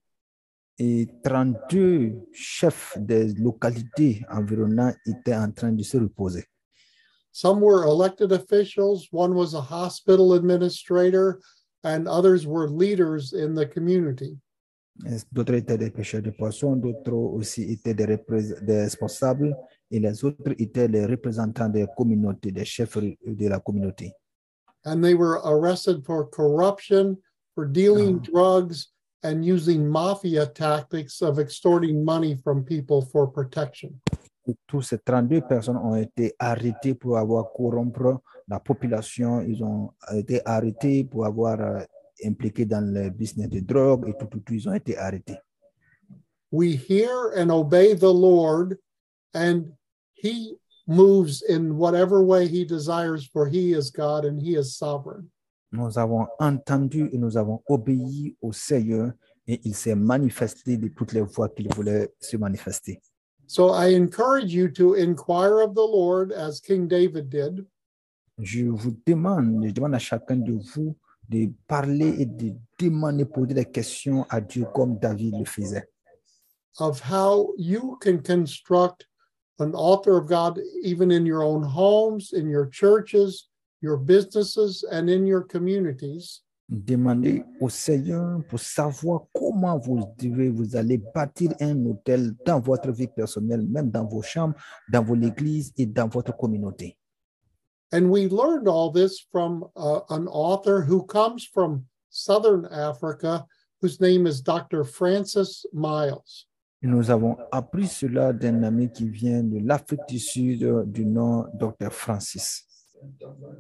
et 0.80 1.08
32 1.24 2.16
chefs 2.34 2.98
des 2.98 3.34
localités 3.36 4.24
environnantes 4.30 4.98
étaient 5.06 5.36
en 5.36 5.52
train 5.52 5.72
de 5.72 5.84
se 5.84 5.98
reposer. 5.98 6.46
Some 7.32 7.62
were 7.62 7.84
elected 7.86 8.32
officials, 8.32 9.08
one 9.12 9.34
was 9.34 9.54
a 9.54 9.62
hospital 9.62 10.34
administrator, 10.34 11.40
and 11.84 12.08
others 12.08 12.46
were 12.46 12.70
leaders 12.70 13.34
in 13.34 13.56
the 13.56 13.66
community. 13.66 14.38
D'autres 15.32 15.56
étaient 15.56 15.78
des 15.78 15.90
pêcheurs 15.90 16.22
de 16.22 16.30
poissons, 16.30 16.76
d'autres 16.76 17.14
aussi 17.14 17.64
étaient 17.64 17.96
des, 17.96 18.20
des 18.62 18.82
responsables 18.82 19.56
et 19.90 20.00
les 20.00 20.24
autres 20.24 20.54
étaient 20.60 20.88
les 20.88 21.06
représentants 21.06 21.70
des 21.70 21.88
communautés, 21.98 22.52
des 22.52 22.66
chefs 22.66 22.98
de 22.98 23.48
la 23.48 23.60
communauté? 23.60 24.14
And 24.86 25.02
they 25.02 25.16
were 25.16 25.40
arrested 25.46 26.06
for 26.06 26.30
corruption, 26.30 27.18
for 27.56 27.66
dealing 27.66 28.20
drugs, 28.20 28.94
and 29.24 29.46
using 29.46 29.88
mafia 29.88 30.46
tactics 30.46 31.22
of 31.22 31.40
extorting 31.40 32.04
money 32.04 32.38
from 32.44 32.64
people 32.64 33.02
for 33.02 33.28
protection. 33.28 34.00
Et 34.46 34.56
tous 34.68 34.82
ces 34.82 35.00
32 35.00 35.42
personnes 35.42 35.78
ont 35.78 35.96
été 35.96 36.36
arrêtées 36.38 36.94
pour 36.96 37.18
avoir 37.18 37.54
corrompre 37.54 38.22
la 38.48 38.60
population. 38.60 39.40
Ils 39.42 39.64
ont 39.64 39.92
été 40.14 40.42
arrêtés 40.44 41.06
pour 41.06 41.26
avoir 41.26 41.58
euh, 42.24 42.30
impliqué 42.30 42.66
dans 42.66 42.86
le 42.86 43.10
business 43.10 43.50
de 43.50 43.60
drogue 43.60 44.08
et 44.08 44.14
tout, 44.18 44.28
tout, 44.28 44.40
tout, 44.40 44.54
ils 44.54 44.68
ont 44.70 44.74
été 44.74 44.98
arrêtés. 44.98 45.38
We 46.52 46.76
hear 46.76 47.34
and 47.36 47.50
obey 47.50 47.96
the 47.96 48.14
Lord, 48.14 48.78
and 49.34 49.74
He 50.14 50.58
moves 50.88 51.44
in 51.50 51.78
whatever 51.78 52.24
way 52.24 52.48
He 52.48 52.66
desires, 52.66 53.26
for 53.26 53.48
He 53.48 53.74
is 53.74 53.90
God 53.90 54.26
and 54.26 54.40
He 54.40 54.56
is 54.56 54.78
sovereign. 54.78 55.30
Nous 55.72 55.98
avons 55.98 56.28
entendu 56.40 57.10
et 57.12 57.18
nous 57.18 57.36
avons 57.36 57.64
obéi 57.68 58.38
au 58.42 58.52
Seigneur 58.52 59.12
et 59.48 59.60
il 59.64 59.74
s'est 59.74 59.96
manifesté 59.96 60.78
de 60.78 60.88
toutes 60.88 61.14
les 61.14 61.26
fois 61.26 61.50
qu'il 61.50 61.68
voulait 61.74 62.14
se 62.20 62.38
manifester. 62.38 63.02
So 63.48 63.72
I 63.72 63.96
encourage 63.96 64.54
you 64.54 64.70
to 64.70 64.94
inquire 64.94 65.62
of 65.62 65.74
the 65.74 65.86
Lord 65.86 66.32
as 66.32 66.60
King 66.60 66.88
David 66.88 67.30
did, 67.30 67.66
Je 68.40 68.66
vous 68.66 68.96
demande, 69.06 69.66
je 69.66 69.72
demande 69.72 69.96
à 69.96 70.00
chacun 70.00 70.38
de 70.38 70.54
vous 70.54 70.96
de 71.30 71.52
parler 71.68 72.16
et 72.20 72.26
de 72.26 72.54
demander, 72.80 73.26
poser 73.26 73.54
des 73.54 73.66
questions 73.66 74.26
à 74.30 74.42
Dieu 74.42 74.66
comme 74.74 74.98
David 75.00 75.38
le 75.40 75.46
faisait. 75.46 75.88
of 76.80 77.00
how 77.00 77.54
you 77.58 77.98
can 78.02 78.22
construct 78.22 79.06
an 79.60 79.76
altar 79.76 80.18
of 80.18 80.28
God 80.28 80.60
even 80.82 81.12
in 81.12 81.26
your 81.26 81.44
own 81.44 81.64
homes, 81.64 82.34
in 82.34 82.50
your 82.50 82.66
churches, 82.68 83.50
your 83.82 83.98
businesses, 83.98 84.84
and 84.92 85.10
in 85.10 85.28
your 85.28 85.42
communities. 85.42 86.42
Demandez 86.70 87.44
au 87.60 87.70
Seigneur 87.70 88.42
pour 88.50 88.60
savoir 88.60 89.26
comment 89.36 89.78
vous 89.78 90.02
devez, 90.18 90.50
vous 90.50 90.76
allez 90.76 90.98
bâtir 90.98 91.52
un 91.60 91.86
hôtel 91.86 92.34
dans 92.46 92.60
votre 92.60 92.92
vie 92.92 93.08
personnelle, 93.08 93.68
même 93.68 93.92
dans 93.92 94.06
vos 94.06 94.22
chambres, 94.22 94.56
dans 94.92 95.04
vos 95.04 95.16
églises 95.16 95.74
et 95.78 95.86
dans 95.86 96.08
votre 96.08 96.36
communauté. 96.36 96.98
And 97.94 98.10
we 98.10 98.28
learned 98.28 98.68
all 98.68 98.90
this 98.90 99.20
from 99.32 99.66
uh, 99.76 100.00
an 100.10 100.28
author 100.28 100.82
who 100.82 101.06
comes 101.06 101.46
from 101.46 101.86
Southern 102.10 102.66
Africa, 102.72 103.46
whose 103.82 104.02
name 104.02 104.26
is 104.26 104.42
Dr. 104.42 104.84
Francis 104.84 105.64
Myles. 105.74 106.48
Nous 106.82 107.10
avons 107.12 107.38
appris 107.52 107.88
cela 107.88 108.34
d'un 108.34 108.64
ami 108.64 108.90
qui 108.92 109.08
vient 109.08 109.44
de 109.44 109.60
l'Afrique 109.60 110.06
du 110.10 110.20
Sud, 110.20 110.64
euh, 110.64 110.84
du 110.86 111.06
nom 111.06 111.46
Dr. 111.54 111.92
Francis. 111.92 112.66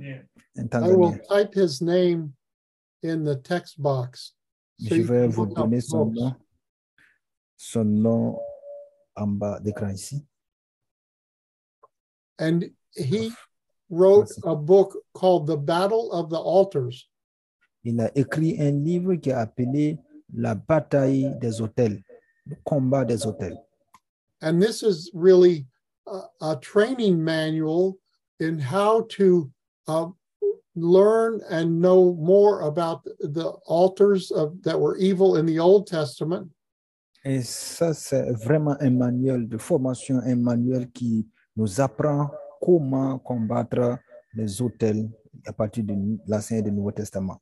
I 0.02 0.92
will 0.96 1.18
type 1.30 1.54
his 1.54 1.80
name 1.82 2.34
in 3.04 3.24
the 3.24 3.36
text 3.36 3.82
box. 3.82 4.34
So 4.80 4.90
Je 4.90 4.96
you 4.96 5.04
vais 5.06 5.28
can 5.28 5.30
vous 5.30 5.46
look 5.46 5.52
up 5.52 5.66
donner 5.66 5.82
son 5.82 6.06
books. 6.06 6.20
nom, 6.20 6.36
son 7.56 7.86
nom 7.86 8.40
en 9.16 9.28
bas 9.28 9.60
d'écran 9.60 9.90
ici. 9.94 10.26
And 12.40 12.72
he 12.96 13.32
wrote 13.90 14.30
a 14.44 14.56
book 14.56 14.98
called 15.14 15.48
The 15.48 15.58
Battle 15.58 16.12
of 16.12 16.30
the 16.30 16.40
Altars. 16.40 17.08
Il 17.84 18.00
a 18.00 18.10
écrit 18.16 18.60
un 18.60 18.84
livre 18.84 19.16
qui 19.16 19.30
est 19.30 19.34
appelé 19.34 19.98
La 20.36 20.56
bataille 20.56 21.36
des 21.40 21.62
autels, 21.62 22.02
le 22.46 22.56
combat 22.64 23.06
des 23.06 23.26
autels. 23.26 23.58
And 24.42 24.62
this 24.62 24.84
is 24.84 25.12
really 25.14 25.68
a, 26.08 26.22
a 26.42 26.56
training 26.58 27.24
manual 27.24 27.98
in 28.40 28.60
how 28.60 29.06
to 29.12 29.52
uh, 29.88 30.08
learn 30.76 31.42
and 31.50 31.80
know 31.82 32.16
more 32.16 32.62
about 32.62 33.04
the 33.20 33.54
altars 33.68 34.32
of, 34.32 34.62
that 34.64 34.80
were 34.80 34.98
evil 34.98 35.36
in 35.36 35.46
the 35.46 35.60
Old 35.60 35.88
Testament 35.88 36.50
Et 37.26 37.42
ça, 37.42 37.94
c'est 37.94 38.32
vraiment 38.34 38.76
un 38.82 38.90
manuel 38.90 39.48
de 39.48 39.58
formation, 39.58 40.20
un 40.26 40.36
manuel 40.36 40.92
qui 40.92 41.26
nous 41.56 41.80
apprend 41.80 42.30
comment 42.64 43.20
combattre 43.20 43.98
les 44.34 44.62
autels 44.62 45.10
à 45.46 45.54
partir 45.54 45.84
de 45.84 45.94
l'Ancien 46.28 46.58
et 46.58 46.62
du 46.62 46.72
Nouveau 46.72 46.92
Testament. 46.92 47.40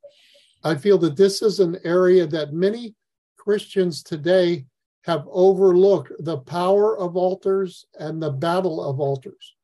I 0.64 0.76
feel 0.76 0.98
that 1.00 1.16
this 1.16 1.42
is 1.42 1.60
an 1.60 1.78
area 1.84 2.28
that 2.28 2.54
many 2.54 2.96
Christians 3.38 4.04
today 4.04 4.66
have 5.04 5.24
overlooked 5.32 6.12
the 6.24 6.38
power 6.38 6.98
of 6.98 7.16
altars 7.16 7.86
and 8.00 8.22
the 8.22 8.30
battle 8.32 8.82
of 8.84 9.00
altars. 9.00 9.56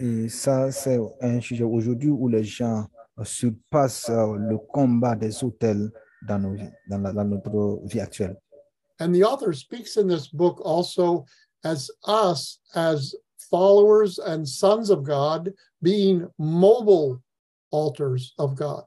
Et 0.00 0.28
ça, 0.28 0.70
c'est 0.70 1.00
un 1.20 1.40
sujet 1.40 1.64
aujourd'hui 1.64 2.10
où 2.10 2.28
les 2.28 2.44
gens 2.44 2.86
surpassent 3.24 4.08
euh, 4.08 4.36
le 4.36 4.56
combat 4.58 5.16
des 5.16 5.42
autels 5.42 5.90
dans, 6.28 6.38
nos 6.38 6.56
dans, 6.88 6.98
la- 6.98 7.12
dans 7.12 7.24
notre 7.24 7.80
vie 7.86 8.00
actuelle. 8.00 8.36
And 9.00 9.12
the 9.12 9.24
author 9.24 9.52
speaks 9.52 9.96
in 9.96 10.06
this 10.06 10.28
book 10.28 10.60
also 10.64 11.24
as 11.64 11.90
us, 12.06 12.60
as 12.74 13.14
followers 13.50 14.18
and 14.18 14.48
sons 14.48 14.90
of 14.90 15.02
God, 15.02 15.52
being 15.82 16.28
mobile 16.38 17.22
altars 17.70 18.34
of 18.38 18.54
God. 18.56 18.84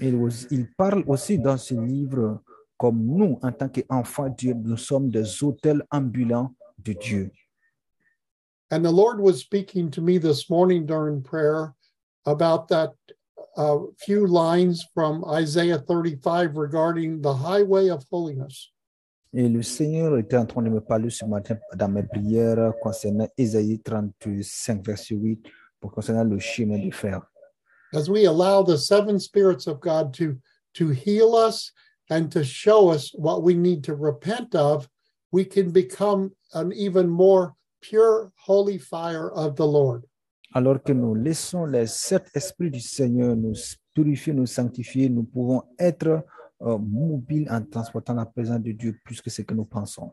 Il, 0.00 0.14
il 0.50 0.66
parle 0.76 1.04
aussi 1.06 1.38
dans 1.38 1.58
ce 1.58 1.74
livre 1.74 2.40
comme 2.78 3.04
nous, 3.04 3.38
en 3.42 3.52
tant 3.52 3.68
qu'enfants 3.68 4.28
de 4.28 4.34
Dieu, 4.34 4.54
nous 4.54 4.76
sommes 4.76 5.10
des 5.10 5.42
autels 5.42 5.82
ambulants 5.90 6.54
de 6.78 6.92
Dieu. 6.92 7.30
And 8.70 8.84
the 8.84 8.90
Lord 8.90 9.20
was 9.20 9.40
speaking 9.40 9.90
to 9.92 10.00
me 10.00 10.18
this 10.18 10.50
morning 10.50 10.86
during 10.86 11.22
prayer 11.22 11.74
about 12.26 12.68
that 12.68 12.92
uh, 13.56 13.78
few 13.98 14.26
lines 14.26 14.84
from 14.92 15.24
Isaiah 15.24 15.78
35 15.78 16.56
regarding 16.56 17.22
the 17.22 17.32
highway 17.32 17.88
of 17.88 18.04
holiness. 18.10 18.72
Et 19.38 19.50
le 19.50 19.62
Seigneur 19.62 20.16
était 20.16 20.38
en 20.38 20.46
train 20.46 20.62
de 20.62 20.70
me 20.70 20.80
parler 20.80 21.10
ce 21.10 21.26
matin 21.26 21.58
dans 21.74 21.90
mes 21.90 22.02
prières 22.02 22.72
concernant 22.80 23.28
Ésaïe 23.36 23.78
35, 23.82 24.82
verset 24.82 25.14
8, 25.14 25.42
pour 25.78 25.92
concernant 25.92 26.24
le 26.24 26.38
chemin 26.38 26.78
de 26.78 26.90
fer. 26.90 27.20
As 27.92 28.08
we 28.08 28.26
allow 28.26 28.64
the 28.64 28.78
seven 28.78 29.20
spirits 29.20 29.66
of 29.66 29.78
God 29.80 30.14
to, 30.14 30.36
to 30.72 30.88
heal 30.88 31.34
us 31.36 31.70
and 32.08 32.30
to 32.30 32.42
show 32.42 32.88
us 32.88 33.12
what 33.14 33.42
we 33.42 33.54
need 33.54 33.84
to 33.84 33.94
repent 33.94 34.54
of, 34.54 34.88
we 35.30 35.44
can 35.44 35.70
become 35.70 36.30
an 36.54 36.72
even 36.72 37.06
more 37.06 37.54
pure, 37.82 38.32
holy 38.36 38.78
fire 38.78 39.30
of 39.32 39.56
the 39.56 39.66
Lord. 39.66 40.04
Alors 40.54 40.82
que 40.82 40.94
nous 40.94 41.14
laissons 41.14 41.66
les 41.66 41.86
sept 41.86 42.30
esprits 42.34 42.70
du 42.70 42.80
Seigneur 42.80 43.36
nous 43.36 43.76
purifier, 43.92 44.32
nous 44.32 44.46
sanctifier, 44.46 45.10
nous 45.10 45.24
pouvons 45.24 45.62
être 45.78 46.24
euh, 46.62 46.78
mobiles 46.78 47.48
en 47.50 47.62
transportant 47.62 48.14
la 48.14 48.26
présence 48.26 48.60
de 48.60 48.72
Dieu 48.72 48.98
plus 49.04 49.20
que 49.20 49.30
ce 49.30 49.42
que 49.42 49.54
nous 49.54 49.64
pensons. 49.64 50.12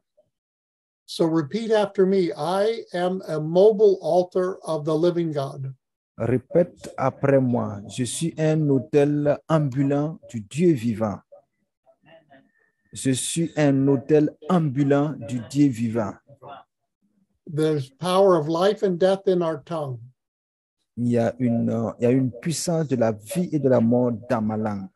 So 1.06 1.26
repeat 1.26 1.72
after 1.72 2.06
me 2.06 2.32
I 2.36 2.86
am 2.94 3.22
a 3.28 3.40
mobile 3.40 4.00
altar 4.02 4.58
of 4.64 4.86
the 4.86 4.96
living 4.96 5.32
God. 5.32 5.74
Répète 6.18 6.94
après 6.96 7.40
moi, 7.42 7.82
je 7.88 8.04
suis 8.04 8.34
un 8.38 8.70
hôtel 8.70 9.38
ambulant 9.50 10.20
du 10.30 10.42
Dieu 10.42 10.72
vivant. 10.74 11.20
Je 12.94 13.12
suis 13.12 13.52
un 13.58 13.88
hôtel 13.88 14.30
ambulant 14.50 15.14
du 15.28 15.40
Dieu 15.50 15.68
vivant. 15.70 16.14
There's 17.52 17.90
power 17.90 18.36
of 18.38 18.48
life 18.48 18.84
and 18.84 18.98
death 19.00 19.28
in 19.28 19.42
our 19.42 19.62
tongue. 19.64 20.00
Il 20.96 21.10
y 21.10 21.18
a 21.18 21.34
une, 21.40 21.70
euh, 21.72 21.92
il 22.00 22.04
y 22.04 22.06
a 22.06 22.12
une 22.12 22.32
puissance 22.32 22.88
de 22.88 22.96
la 22.96 23.12
vie 23.12 23.50
et 23.52 23.60
de 23.60 23.68
la 23.68 23.82
mort 23.82 24.12
dans 24.30 24.42
ma 24.42 24.56
langue. 24.56 24.93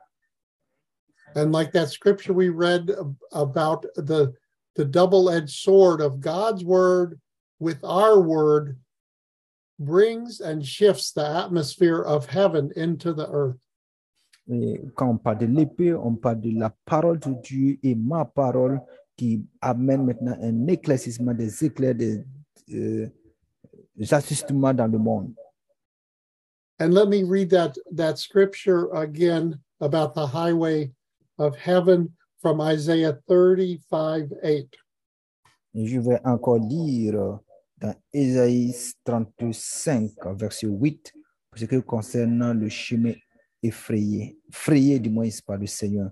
And 1.36 1.52
like 1.52 1.72
that 1.74 1.90
scripture 1.90 2.34
we 2.34 2.50
read 2.50 2.92
about 3.32 3.84
the, 3.96 4.34
the 4.76 4.86
double 4.86 5.30
edged 5.30 5.50
sword 5.50 6.02
of 6.02 6.20
God's 6.20 6.64
word 6.64 7.20
with 7.60 7.84
our 7.84 8.20
word 8.20 8.78
brings 9.80 10.40
and 10.40 10.66
shifts 10.66 11.12
the 11.12 11.26
atmosphere 11.26 12.02
of 12.02 12.26
heaven 12.26 12.72
into 12.76 13.14
the 13.14 13.28
earth. 13.30 13.58
Et 14.50 14.80
quand 14.96 15.10
on 15.10 15.18
parle 15.18 15.40
de 15.40 15.46
l'épée, 15.46 15.94
on 15.94 16.16
parle 16.16 16.40
de 16.40 16.58
la 16.58 16.74
parole 16.86 17.20
de 17.20 17.34
Dieu 17.44 17.78
et 17.84 17.96
ma 17.96 18.24
parole 18.24 18.80
qui 19.18 19.46
amène 19.62 20.06
maintenant 20.06 20.38
un 20.42 20.68
éclaircissement 20.68 21.34
des 21.34 21.66
éclairs, 21.66 21.96
des, 21.96 22.24
euh, 22.74 23.08
des 23.96 24.14
ajustements 24.14 24.74
dans 24.74 24.88
le 24.88 24.98
monde. 24.98 25.34
And 26.80 26.94
let 26.94 27.10
me 27.10 27.24
read 27.24 27.50
that, 27.50 27.76
that 27.92 28.20
scripture 28.20 28.90
again 28.94 29.60
about 29.82 30.14
the 30.14 30.28
highway 30.28 30.92
of 31.38 31.56
heaven 31.56 32.10
from 32.42 32.62
Isaiah 32.62 33.18
35 33.28 34.30
8. 34.44 34.68
Je 35.76 36.00
vais 36.00 36.20
encore 36.26 36.60
lire 36.60 37.40
dans 37.80 37.96
Ésaïe 38.14 38.74
35, 39.06 40.12
verset 40.36 40.68
8, 40.68 41.14
pour 41.52 41.60
ce 41.60 41.66
qui 41.66 41.82
concerne 41.84 42.54
le 42.54 42.70
chemin 42.70 43.14
effrayé, 43.62 44.38
frayé 44.52 45.00
du 45.00 45.10
moins 45.10 45.30
par 45.46 45.58
le 45.58 45.68
Seigneur. 45.68 46.10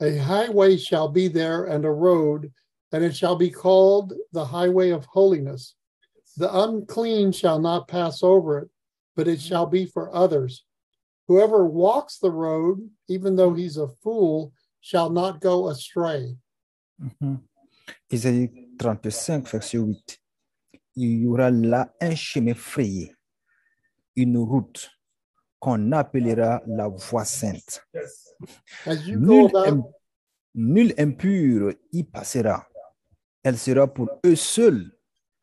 A 0.00 0.16
highway 0.18 0.76
shall 0.76 1.08
be 1.08 1.28
there 1.28 1.64
and 1.64 1.84
a 1.84 1.90
road, 1.90 2.52
and 2.92 3.02
it 3.02 3.16
shall 3.16 3.36
be 3.36 3.50
called 3.50 4.14
the 4.32 4.44
highway 4.44 4.90
of 4.90 5.06
holiness. 5.06 5.74
The 6.36 6.54
unclean 6.54 7.32
shall 7.32 7.58
not 7.58 7.88
pass 7.88 8.22
over 8.22 8.58
it, 8.58 8.68
but 9.16 9.26
it 9.26 9.40
shall 9.40 9.66
be 9.66 9.86
for 9.86 10.14
others. 10.14 10.64
Whoever 11.26 11.66
walks 11.66 12.18
the 12.18 12.30
road, 12.30 12.88
even 13.08 13.36
though 13.36 13.54
he's 13.54 13.76
a 13.76 13.88
fool, 13.88 14.52
shall 14.80 15.10
not 15.10 15.38
go 15.40 15.68
astray. 15.68 16.36
Mhm. 16.98 17.38
Ésaïe 18.10 18.50
35, 18.78 19.48
verset 19.50 19.78
8. 19.78 20.20
Il 20.96 21.22
y 21.22 21.26
aura 21.26 21.50
là 21.50 21.94
un 22.00 22.14
chemin 22.14 22.54
frayé, 22.54 23.14
une 24.16 24.36
route 24.38 24.90
qu'on 25.60 25.92
appellera 25.92 26.62
la 26.66 26.88
voie 26.88 27.24
sainte. 27.24 27.84
As 28.86 29.06
you 29.06 29.18
go 29.20 29.48
Nul, 29.48 29.82
nul 30.54 30.94
impur 30.98 31.72
y 31.92 32.02
passera. 32.04 32.66
Elle 33.42 33.58
sera 33.58 33.86
pour 33.92 34.08
eux 34.24 34.36
seuls, 34.36 34.90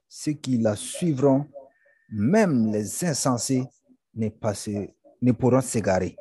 ceux 0.07 0.33
qui 0.33 0.57
la 0.57 0.75
suivront, 0.75 1.47
même 2.09 2.71
les 2.71 3.03
insensés 3.05 3.63
ne, 4.13 4.29
passer- 4.29 4.93
ne 5.21 5.31
pourront 5.31 5.61
s'égarer. 5.61 6.15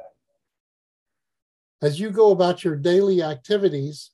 As 1.82 1.98
you 1.98 2.10
go 2.10 2.32
about 2.32 2.64
your 2.64 2.76
daily 2.76 3.22
activities, 3.22 4.12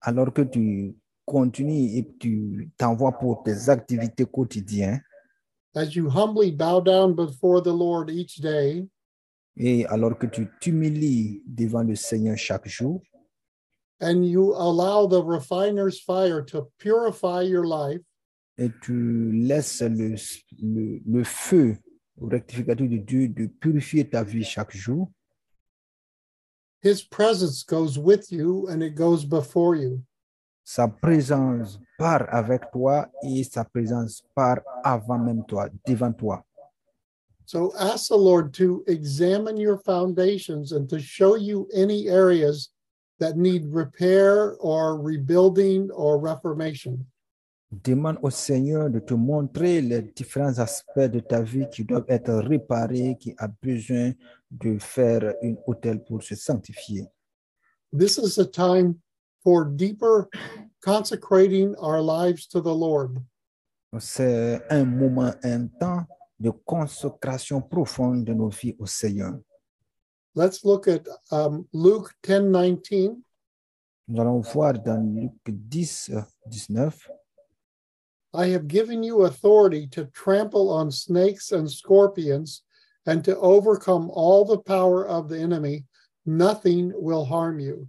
Alors 0.00 0.32
que 0.32 0.42
tu 0.42 0.94
continues 1.26 1.96
et 1.96 2.06
tu 2.18 2.70
t'envoies 2.78 3.18
pour 3.18 3.42
tes 3.42 3.68
activités 3.68 4.24
quotidiennes, 4.24 5.02
as 5.74 5.94
you 5.94 6.08
humbly 6.08 6.50
bow 6.50 6.80
down 6.80 7.14
before 7.14 7.60
the 7.60 7.72
Lord 7.72 8.10
each 8.10 8.40
day, 8.40 8.86
et 9.56 9.84
alors 9.86 10.16
que 10.16 10.26
tu 10.26 10.48
t'humilies 10.60 11.42
devant 11.46 11.82
le 11.82 11.96
Seigneur 11.96 12.36
chaque 12.36 12.68
jour, 12.68 13.02
and 14.00 14.24
you 14.24 14.54
allow 14.54 15.06
the 15.06 15.22
refiner's 15.22 16.00
fire 16.00 16.42
to 16.44 16.70
purify 16.78 17.42
your 17.42 17.66
life, 17.66 18.02
et 18.56 18.70
tu 18.82 19.32
laisses 19.32 19.82
le, 19.82 20.14
le, 20.62 21.00
le 21.04 21.24
feu 21.24 21.76
rectificateur 22.20 22.88
de 22.88 22.96
Dieu 22.98 23.28
de 23.28 23.46
purifier 23.46 24.08
ta 24.08 24.22
vie 24.22 24.44
chaque 24.44 24.76
jour, 24.76 25.10
his 26.82 27.02
presence 27.02 27.62
goes 27.62 27.98
with 27.98 28.30
you 28.30 28.68
and 28.68 28.82
it 28.82 28.94
goes 28.94 29.24
before 29.24 29.74
you. 29.74 30.02
sa 30.68 30.86
présence 30.86 31.78
part 31.96 32.28
avec 32.30 32.70
toi 32.70 33.08
et 33.22 33.42
sa 33.42 33.64
présence 33.64 34.22
part 34.34 34.60
avant 34.84 35.18
même 35.18 35.42
toi, 35.46 35.70
devant 35.86 36.12
toi. 36.12 36.44
So 37.46 37.72
ask 37.78 38.08
the 38.08 38.18
Lord 38.18 38.52
to 38.58 38.84
examine 38.86 39.56
your 39.56 39.78
foundations 39.78 40.72
and 40.72 40.86
to 40.90 41.00
show 41.00 41.36
you 41.36 41.66
any 41.72 42.08
areas 42.08 42.68
that 43.18 43.38
need 43.38 43.64
repair 43.72 44.56
or 44.60 45.00
rebuilding 45.00 45.90
or 45.90 46.18
reformation. 46.18 47.06
Demande 47.70 48.18
au 48.22 48.30
Seigneur 48.30 48.90
de 48.90 48.98
te 48.98 49.14
montrer 49.14 49.80
les 49.80 50.02
différents 50.02 50.58
aspects 50.58 51.10
de 51.10 51.20
ta 51.20 51.40
vie 51.40 51.66
qui 51.70 51.84
doivent 51.84 52.08
être 52.08 52.34
réparés, 52.34 53.16
qui 53.18 53.34
a 53.38 53.48
besoin 53.48 54.12
de 54.50 54.78
faire 54.78 55.34
une 55.42 55.58
autel 55.66 56.02
pour 56.04 56.22
se 56.22 56.34
sanctifier. 56.34 57.06
This 57.92 58.18
is 58.18 58.38
a 58.38 58.46
time 58.46 59.00
for 59.42 59.64
deeper 59.64 60.28
consecrating 60.82 61.74
our 61.76 62.00
lives 62.00 62.46
to 62.48 62.60
the 62.60 62.74
Lord. 62.74 63.22
C'est 63.98 64.60
un 64.70 64.84
moment, 64.84 65.34
un 65.42 65.66
temps 65.66 66.04
de 66.38 66.50
consécration 66.50 67.62
profonde 67.62 68.24
de 68.24 68.34
nos 68.34 68.50
vies 68.50 68.76
au 68.78 68.86
Seigneur. 68.86 69.38
Let's 70.34 70.64
look 70.64 70.86
at 70.86 71.08
um, 71.32 71.66
Luke 71.72 72.14
10 72.22 72.50
19. 72.52 73.16
Nous 74.08 74.20
allons 74.20 74.40
voir 74.40 74.74
dans 74.74 75.00
Luc 75.00 75.32
10, 75.46 76.10
euh, 76.14 76.20
19. 76.46 77.10
I 78.34 78.46
have 78.48 78.68
given 78.68 79.02
you 79.02 79.24
authority 79.24 79.86
to 79.88 80.04
trample 80.06 80.70
on 80.70 80.90
snakes 80.90 81.50
and 81.50 81.66
scorpions 81.68 82.62
and 83.08 83.24
to 83.24 83.34
overcome 83.38 84.10
all 84.12 84.44
the 84.44 84.58
power 84.58 85.06
of 85.06 85.30
the 85.30 85.38
enemy. 85.40 85.84
Nothing 86.26 86.92
will 86.94 87.24
harm 87.24 87.58
you. 87.58 87.88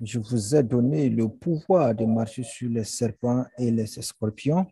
Je 0.00 0.18
vous 0.18 0.56
ai 0.56 0.64
donné 0.64 1.08
le 1.08 1.28
pouvoir 1.28 1.94
de 1.94 2.04
marcher 2.04 2.42
sur 2.42 2.68
les 2.68 2.84
serpents 2.84 3.46
et 3.56 3.70
les 3.70 3.86
scorpions 3.86 4.66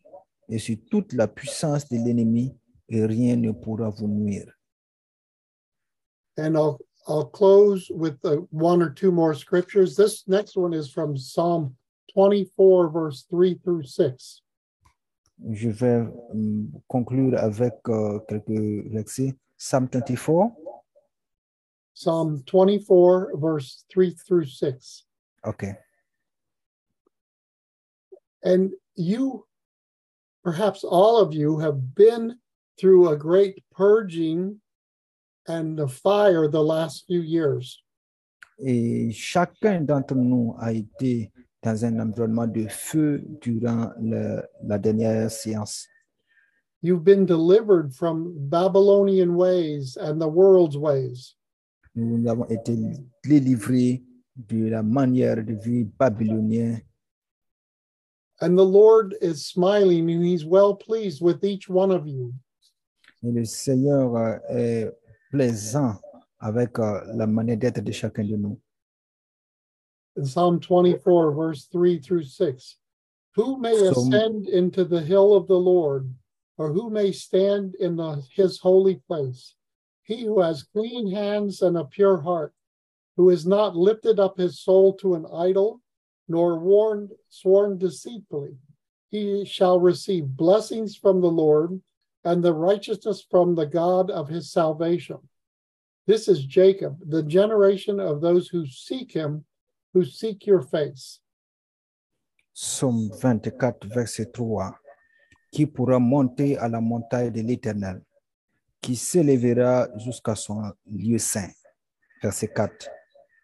et 0.48 0.58
sur 0.58 0.76
toute 0.90 1.12
la 1.12 1.28
puissance 1.28 1.88
de 1.88 1.96
l'ennemi 1.96 2.52
et 2.88 3.06
rien 3.06 3.36
ne 3.36 3.52
pourra 3.52 3.90
vous 3.90 4.08
nuire. 4.08 4.52
And 6.36 6.56
I'll 6.56 6.78
I'll 7.06 7.26
close 7.26 7.88
with 7.90 8.18
uh, 8.24 8.38
one 8.50 8.82
or 8.82 8.90
two 8.90 9.12
more 9.12 9.34
scriptures. 9.34 9.94
This 9.94 10.24
next 10.26 10.56
one 10.56 10.74
is 10.74 10.90
from 10.90 11.16
Psalm 11.16 11.76
24, 12.12 12.88
verse 12.88 13.26
3 13.30 13.54
through 13.62 13.84
6. 13.84 14.42
Je 15.48 15.70
vais 15.70 16.06
hum, 16.30 16.70
conclure 16.88 17.38
avec 17.38 17.74
euh, 17.88 18.18
quelques 18.28 18.90
versets. 18.92 19.34
Psalm 19.56 19.88
24. 19.92 20.52
Psalm 21.94 22.42
24, 22.46 23.36
verse 23.36 23.84
3 23.90 24.14
through 24.26 24.46
6. 24.46 25.04
OK. 25.44 25.64
And 28.42 28.72
you, 28.96 29.46
perhaps 30.42 30.82
all 30.84 31.18
of 31.18 31.34
you, 31.34 31.58
have 31.58 31.94
been 31.94 32.38
through 32.78 33.10
a 33.10 33.16
great 33.16 33.62
purging 33.70 34.60
and 35.46 35.78
the 35.78 35.88
fire 35.88 36.48
the 36.48 36.62
last 36.62 37.04
few 37.06 37.20
years. 37.20 37.82
Et 38.58 39.10
chacun 39.12 39.80
d'entre 39.86 40.14
nous 40.14 40.54
a 40.58 40.72
été 40.72 41.32
dans 41.62 41.84
un 41.84 41.98
environnement 42.00 42.46
de 42.46 42.66
feu 42.68 43.22
durant 43.40 43.90
le- 44.00 44.42
la 44.62 44.78
dernière 44.78 45.30
séance. 45.30 45.86
You've 46.82 47.04
been 47.04 47.26
delivered 47.26 47.92
from 47.92 48.32
Babylonian 48.48 49.34
ways 49.36 49.98
and 50.00 50.18
the 50.18 50.28
world's 50.28 50.76
ways. 50.78 51.36
Nous 51.94 52.26
avons 52.30 52.46
été 52.46 52.74
délivrés 53.22 54.02
de 54.36 54.68
la 54.70 54.82
manière 54.82 55.44
de 55.44 55.52
vie 55.54 55.84
babylonienne 55.98 56.80
And 58.42 58.56
the 58.56 58.64
Lord 58.64 59.14
is 59.20 59.44
smiling 59.44 60.08
and 60.10 60.24
he's 60.24 60.46
well 60.46 60.74
pleased 60.74 61.20
with 61.20 61.44
each 61.44 61.68
one 61.68 61.90
of 61.90 62.06
you. 62.06 62.32
Et 63.22 63.30
le 63.32 63.44
Seigneur 63.44 64.16
euh, 64.16 64.38
est 64.48 64.90
plaisant 65.30 66.00
avec 66.38 66.78
euh, 66.78 67.02
la 67.16 67.26
manière 67.26 67.58
d'être 67.58 67.82
de 67.84 67.92
chacun 67.92 68.24
de 68.24 68.36
nous. 68.36 68.58
In 70.16 70.24
Psalm 70.24 70.60
24, 70.60 71.32
verse 71.32 71.66
3 71.66 71.98
through 71.98 72.24
6. 72.24 72.76
Who 73.36 73.58
may 73.58 73.76
So- 73.76 73.90
ascend 73.90 74.48
into 74.48 74.84
the 74.84 75.00
hill 75.02 75.34
of 75.34 75.46
the 75.46 75.58
Lord, 75.58 76.12
or 76.58 76.72
who 76.72 76.90
may 76.90 77.12
stand 77.12 77.74
in 77.76 77.96
the, 77.96 78.22
his 78.32 78.58
holy 78.58 78.96
place? 78.96 79.54
He 80.02 80.24
who 80.24 80.40
has 80.40 80.64
clean 80.64 81.10
hands 81.10 81.62
and 81.62 81.78
a 81.78 81.84
pure 81.84 82.18
heart, 82.18 82.54
who 83.16 83.28
has 83.28 83.46
not 83.46 83.76
lifted 83.76 84.18
up 84.18 84.36
his 84.36 84.60
soul 84.60 84.94
to 84.94 85.14
an 85.14 85.26
idol, 85.32 85.80
nor 86.28 86.58
warned, 86.58 87.12
sworn 87.28 87.78
deceitfully, 87.78 88.56
he 89.10 89.44
shall 89.44 89.80
receive 89.80 90.36
blessings 90.36 90.96
from 90.96 91.20
the 91.20 91.30
Lord 91.30 91.80
and 92.24 92.42
the 92.42 92.54
righteousness 92.54 93.22
from 93.22 93.54
the 93.54 93.66
God 93.66 94.10
of 94.10 94.28
his 94.28 94.52
salvation. 94.52 95.18
This 96.06 96.28
is 96.28 96.44
Jacob, 96.44 96.98
the 97.08 97.22
generation 97.22 98.00
of 98.00 98.20
those 98.20 98.48
who 98.48 98.66
seek 98.66 99.12
him, 99.12 99.44
who 99.92 100.04
seek 100.04 100.46
your 100.46 100.62
face. 100.62 101.20
Psaume 102.54 103.10
24, 103.20 103.86
verset 103.88 104.32
3. 104.32 104.74
Qui 105.50 105.66
pourra 105.66 105.98
monter 105.98 106.56
à 106.58 106.68
la 106.68 106.80
montagne 106.80 107.30
de 107.30 107.40
l'Éternel? 107.40 108.02
Qui 108.80 108.96
s'élèvera 108.96 109.88
jusqu'à 109.96 110.34
son 110.34 110.62
lieu 110.86 111.18
saint? 111.18 111.50
Verset 112.22 112.48
4. 112.48 112.88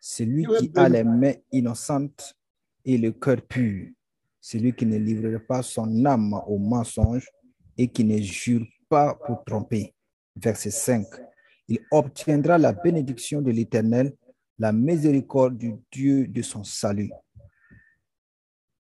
Celui 0.00 0.44
qui 0.44 0.70
a 0.76 0.88
les 0.88 1.02
mains 1.02 1.34
innocentes 1.50 2.36
et 2.84 2.96
le 2.96 3.10
cœur 3.10 3.42
pur, 3.42 3.88
celui 4.40 4.72
qui 4.72 4.86
ne 4.86 4.96
livrera 4.98 5.40
pas 5.40 5.62
son 5.62 6.04
âme 6.04 6.40
au 6.46 6.58
mensonge 6.58 7.28
et 7.76 7.88
qui 7.88 8.04
ne 8.04 8.18
jure 8.18 8.64
pas 8.88 9.14
pour 9.26 9.42
tromper. 9.44 9.92
Verset 10.36 10.70
5. 10.70 11.06
Il 11.68 11.80
obtiendra 11.90 12.56
la 12.58 12.72
bénédiction 12.72 13.42
de 13.42 13.50
l'Éternel, 13.50 14.14
la 14.58 14.72
miséricorde 14.72 15.58
du 15.58 15.78
Dieu 15.90 16.26
de 16.26 16.42
son 16.42 16.64
salut. 16.64 17.10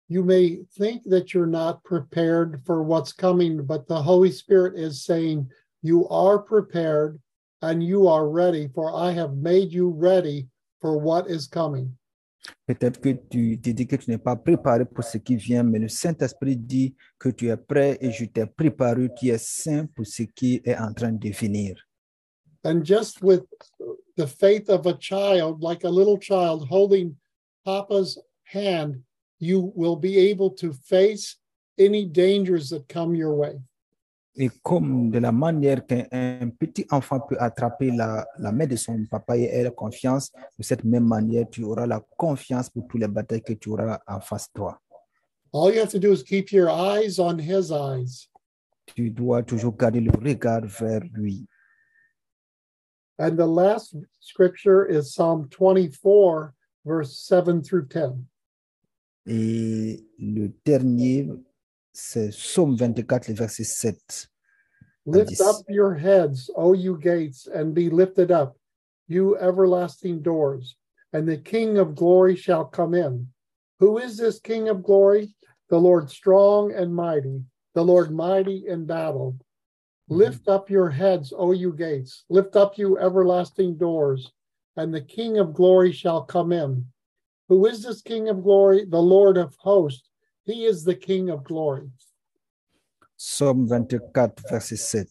You 0.07 0.23
may 0.23 0.59
think 0.77 1.03
that 1.05 1.33
you're 1.33 1.47
not 1.47 1.83
prepared 1.83 2.61
for 2.65 2.83
what's 2.83 3.11
coming, 3.11 3.65
but 3.65 3.87
the 3.87 4.01
Holy 4.01 4.31
Spirit 4.31 4.77
is 4.77 5.03
saying, 5.03 5.49
You 5.81 6.07
are 6.09 6.37
prepared 6.37 7.19
and 7.61 7.83
you 7.83 8.07
are 8.07 8.29
ready, 8.29 8.67
for 8.67 8.95
I 8.95 9.11
have 9.11 9.35
made 9.35 9.71
you 9.73 9.89
ready 9.89 10.47
for 10.79 10.99
what 10.99 11.27
is 11.27 11.47
coming. 11.47 11.97
Peut-être 12.67 13.01
que 13.01 13.09
tu 13.09 13.59
te 13.59 13.71
dis 13.71 13.87
que 13.87 13.95
tu 13.95 14.11
n'es 14.11 14.19
pas 14.19 14.35
préparé 14.35 14.85
pour 14.85 15.03
ce 15.03 15.17
qui 15.17 15.35
vient, 15.35 15.63
mais 15.63 15.79
le 15.79 15.87
Saint-Esprit 15.87 16.55
dit 16.55 16.95
que 17.17 17.29
tu 17.29 17.47
es 17.47 17.57
prêt 17.57 17.97
et 17.99 18.11
je 18.11 18.25
t'ai 18.25 18.45
préparé, 18.45 19.09
tu 19.17 19.29
es 19.29 19.39
saint 19.39 19.87
pour 19.95 20.05
ce 20.05 20.23
qui 20.23 20.61
est 20.63 20.77
en 20.77 20.93
train 20.93 21.11
de 21.11 21.29
venir. 21.29 21.75
And 22.63 22.83
just 22.83 23.23
with 23.23 23.43
the 24.15 24.27
faith 24.27 24.69
of 24.69 24.85
a 24.85 24.93
child, 24.93 25.61
like 25.61 25.83
a 25.83 25.89
little 25.89 26.17
child 26.17 26.67
holding 26.67 27.15
Papa's 27.65 28.17
hand, 28.43 29.01
you 29.39 29.71
will 29.75 29.95
be 29.95 30.17
able 30.29 30.51
to 30.51 30.73
face 30.73 31.37
any 31.77 32.05
dangers 32.05 32.69
that 32.69 32.87
come 32.87 33.15
your 33.15 33.33
way. 33.35 33.59
Et 34.37 34.49
comme 34.61 35.11
de 35.11 35.19
la 35.19 35.31
manière 35.31 35.85
qu'un 35.85 36.49
petit 36.59 36.85
enfant 36.91 37.21
peut 37.21 37.37
attraper 37.39 37.89
la, 37.91 38.25
la 38.37 38.51
main 38.51 38.67
de 38.67 38.75
son 38.75 39.05
papa 39.09 39.37
et 39.37 39.43
elle 39.43 39.71
confiance, 39.71 40.29
de 40.57 40.63
cette 40.63 40.83
même 40.83 41.07
manière, 41.07 41.45
tu 41.49 41.63
auras 41.63 41.87
la 41.87 42.01
confiance 42.17 42.69
pour 42.69 42.85
toutes 42.85 42.99
les 42.99 43.07
batailles 43.07 43.41
que 43.41 43.53
tu 43.53 43.69
auras 43.69 43.99
en 44.05 44.19
face 44.19 44.47
de 44.47 44.59
toi. 44.59 44.81
All 45.53 45.73
you 45.73 45.79
have 45.79 45.91
to 45.91 45.99
do 45.99 46.11
is 46.11 46.21
keep 46.21 46.51
your 46.51 46.69
eyes 46.69 47.17
on 47.17 47.39
his 47.39 47.71
eyes. 47.71 48.27
Tu 48.93 49.09
dois 49.09 49.41
toujours 49.41 49.73
garder 49.73 50.01
le 50.01 50.11
regard 50.11 50.65
vers 50.65 51.01
lui. 51.13 51.47
And 53.17 53.37
the 53.37 53.45
last 53.45 53.95
scripture 54.19 54.85
is 54.85 55.13
Psalm 55.13 55.47
24, 55.49 56.53
verse 56.85 57.19
7 57.19 57.63
through 57.63 57.87
10. 57.87 58.27
Et 59.27 60.03
le 60.19 60.49
dernier, 60.65 61.29
c'est 61.93 62.29
Psaume 62.31 62.75
24, 62.75 63.29
le 63.29 63.35
verset 63.35 63.63
7. 63.63 64.27
Lift 65.05 65.39
up 65.39 65.57
your 65.69 65.93
heads, 65.93 66.49
O 66.55 66.73
you 66.73 66.97
gates, 66.97 67.47
and 67.47 67.73
be 67.73 67.89
lifted 67.89 68.31
up, 68.31 68.57
you 69.07 69.37
everlasting 69.37 70.21
doors, 70.21 70.75
and 71.13 71.27
the 71.27 71.37
King 71.37 71.77
of 71.77 71.95
glory 71.95 72.35
shall 72.35 72.65
come 72.65 72.93
in. 72.93 73.27
Who 73.79 73.97
is 73.97 74.17
this 74.17 74.39
King 74.39 74.67
of 74.67 74.83
glory? 74.83 75.35
The 75.69 75.77
Lord 75.77 76.09
strong 76.09 76.73
and 76.73 76.93
mighty, 76.93 77.43
the 77.75 77.83
Lord 77.83 78.11
mighty 78.11 78.67
in 78.67 78.85
battle. 78.85 79.37
Mm-hmm. 80.09 80.21
Lift 80.21 80.47
up 80.47 80.69
your 80.69 80.89
heads, 80.89 81.33
O 81.35 81.51
you 81.51 81.73
gates, 81.73 82.25
lift 82.29 82.55
up 82.55 82.77
you 82.77 82.99
everlasting 82.99 83.77
doors, 83.77 84.31
and 84.77 84.93
the 84.93 85.01
King 85.01 85.39
of 85.39 85.53
glory 85.53 85.91
shall 85.91 86.21
come 86.21 86.51
in. 86.51 86.85
Who 87.49 87.65
is 87.65 87.83
this 87.83 88.01
King 88.01 88.29
of 88.29 88.43
glory? 88.43 88.85
The 88.85 89.01
Lord 89.01 89.37
of 89.37 89.55
hosts. 89.57 90.09
He 90.43 90.65
is 90.65 90.83
the 90.83 90.95
King 90.95 91.29
of 91.29 91.43
glory. 91.43 91.89
Psalm 93.17 93.67
24, 93.67 94.33
verset 94.49 94.77
7. 94.77 95.07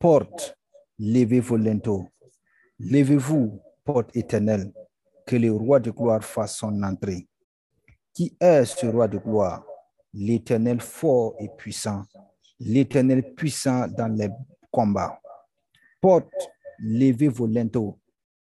Porte, 0.00 0.54
levez-vous 0.98 1.56
linteaux. 1.56 2.08
Levez-vous, 2.78 3.60
porte 3.84 4.16
éternelle, 4.16 4.72
que 5.26 5.36
le 5.36 5.52
roi 5.52 5.80
de 5.80 5.90
gloire 5.90 6.24
fasse 6.24 6.56
son 6.56 6.82
entrée. 6.82 7.26
Qui 8.14 8.34
est 8.40 8.64
ce 8.64 8.86
roi 8.86 9.08
de 9.08 9.18
gloire? 9.18 9.62
L'éternel 10.14 10.80
fort 10.80 11.34
et 11.38 11.50
puissant, 11.58 12.04
l'éternel 12.60 13.34
puissant 13.34 13.86
dans 13.88 14.12
les 14.12 14.28
combats. 14.70 15.20
Porte, 16.00 16.32
levez 16.78 17.28
vos 17.28 17.46
linteaux. 17.46 17.98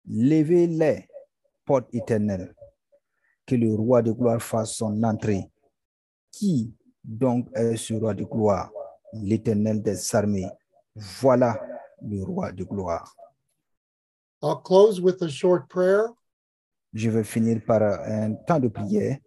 Levez-les, 0.06 1.06
porte 1.64 1.94
éternelle, 1.94 2.54
que 3.46 3.54
le 3.54 3.74
roi 3.74 4.02
de 4.02 4.12
gloire 4.12 4.42
fasse 4.42 4.72
son 4.72 5.02
entrée. 5.02 5.50
Qui 6.30 6.74
donc 7.04 7.48
est 7.54 7.76
ce 7.76 7.94
roi 7.94 8.14
de 8.14 8.24
gloire, 8.24 8.70
l'éternel 9.12 9.82
des 9.82 10.14
armées. 10.14 10.48
Voilà 10.94 11.60
le 12.02 12.22
roi 12.22 12.52
de 12.52 12.64
gloire. 12.64 13.14
I'll 14.42 14.62
close 14.62 15.00
with 15.00 15.20
a 15.22 15.28
short 15.28 15.68
prayer. 15.68 16.14
Je 16.94 17.10
vais 17.10 17.24
finir 17.24 17.60
par 17.66 17.82
un 17.82 18.34
temps 18.34 18.60
de 18.60 18.68
prière. 18.68 19.18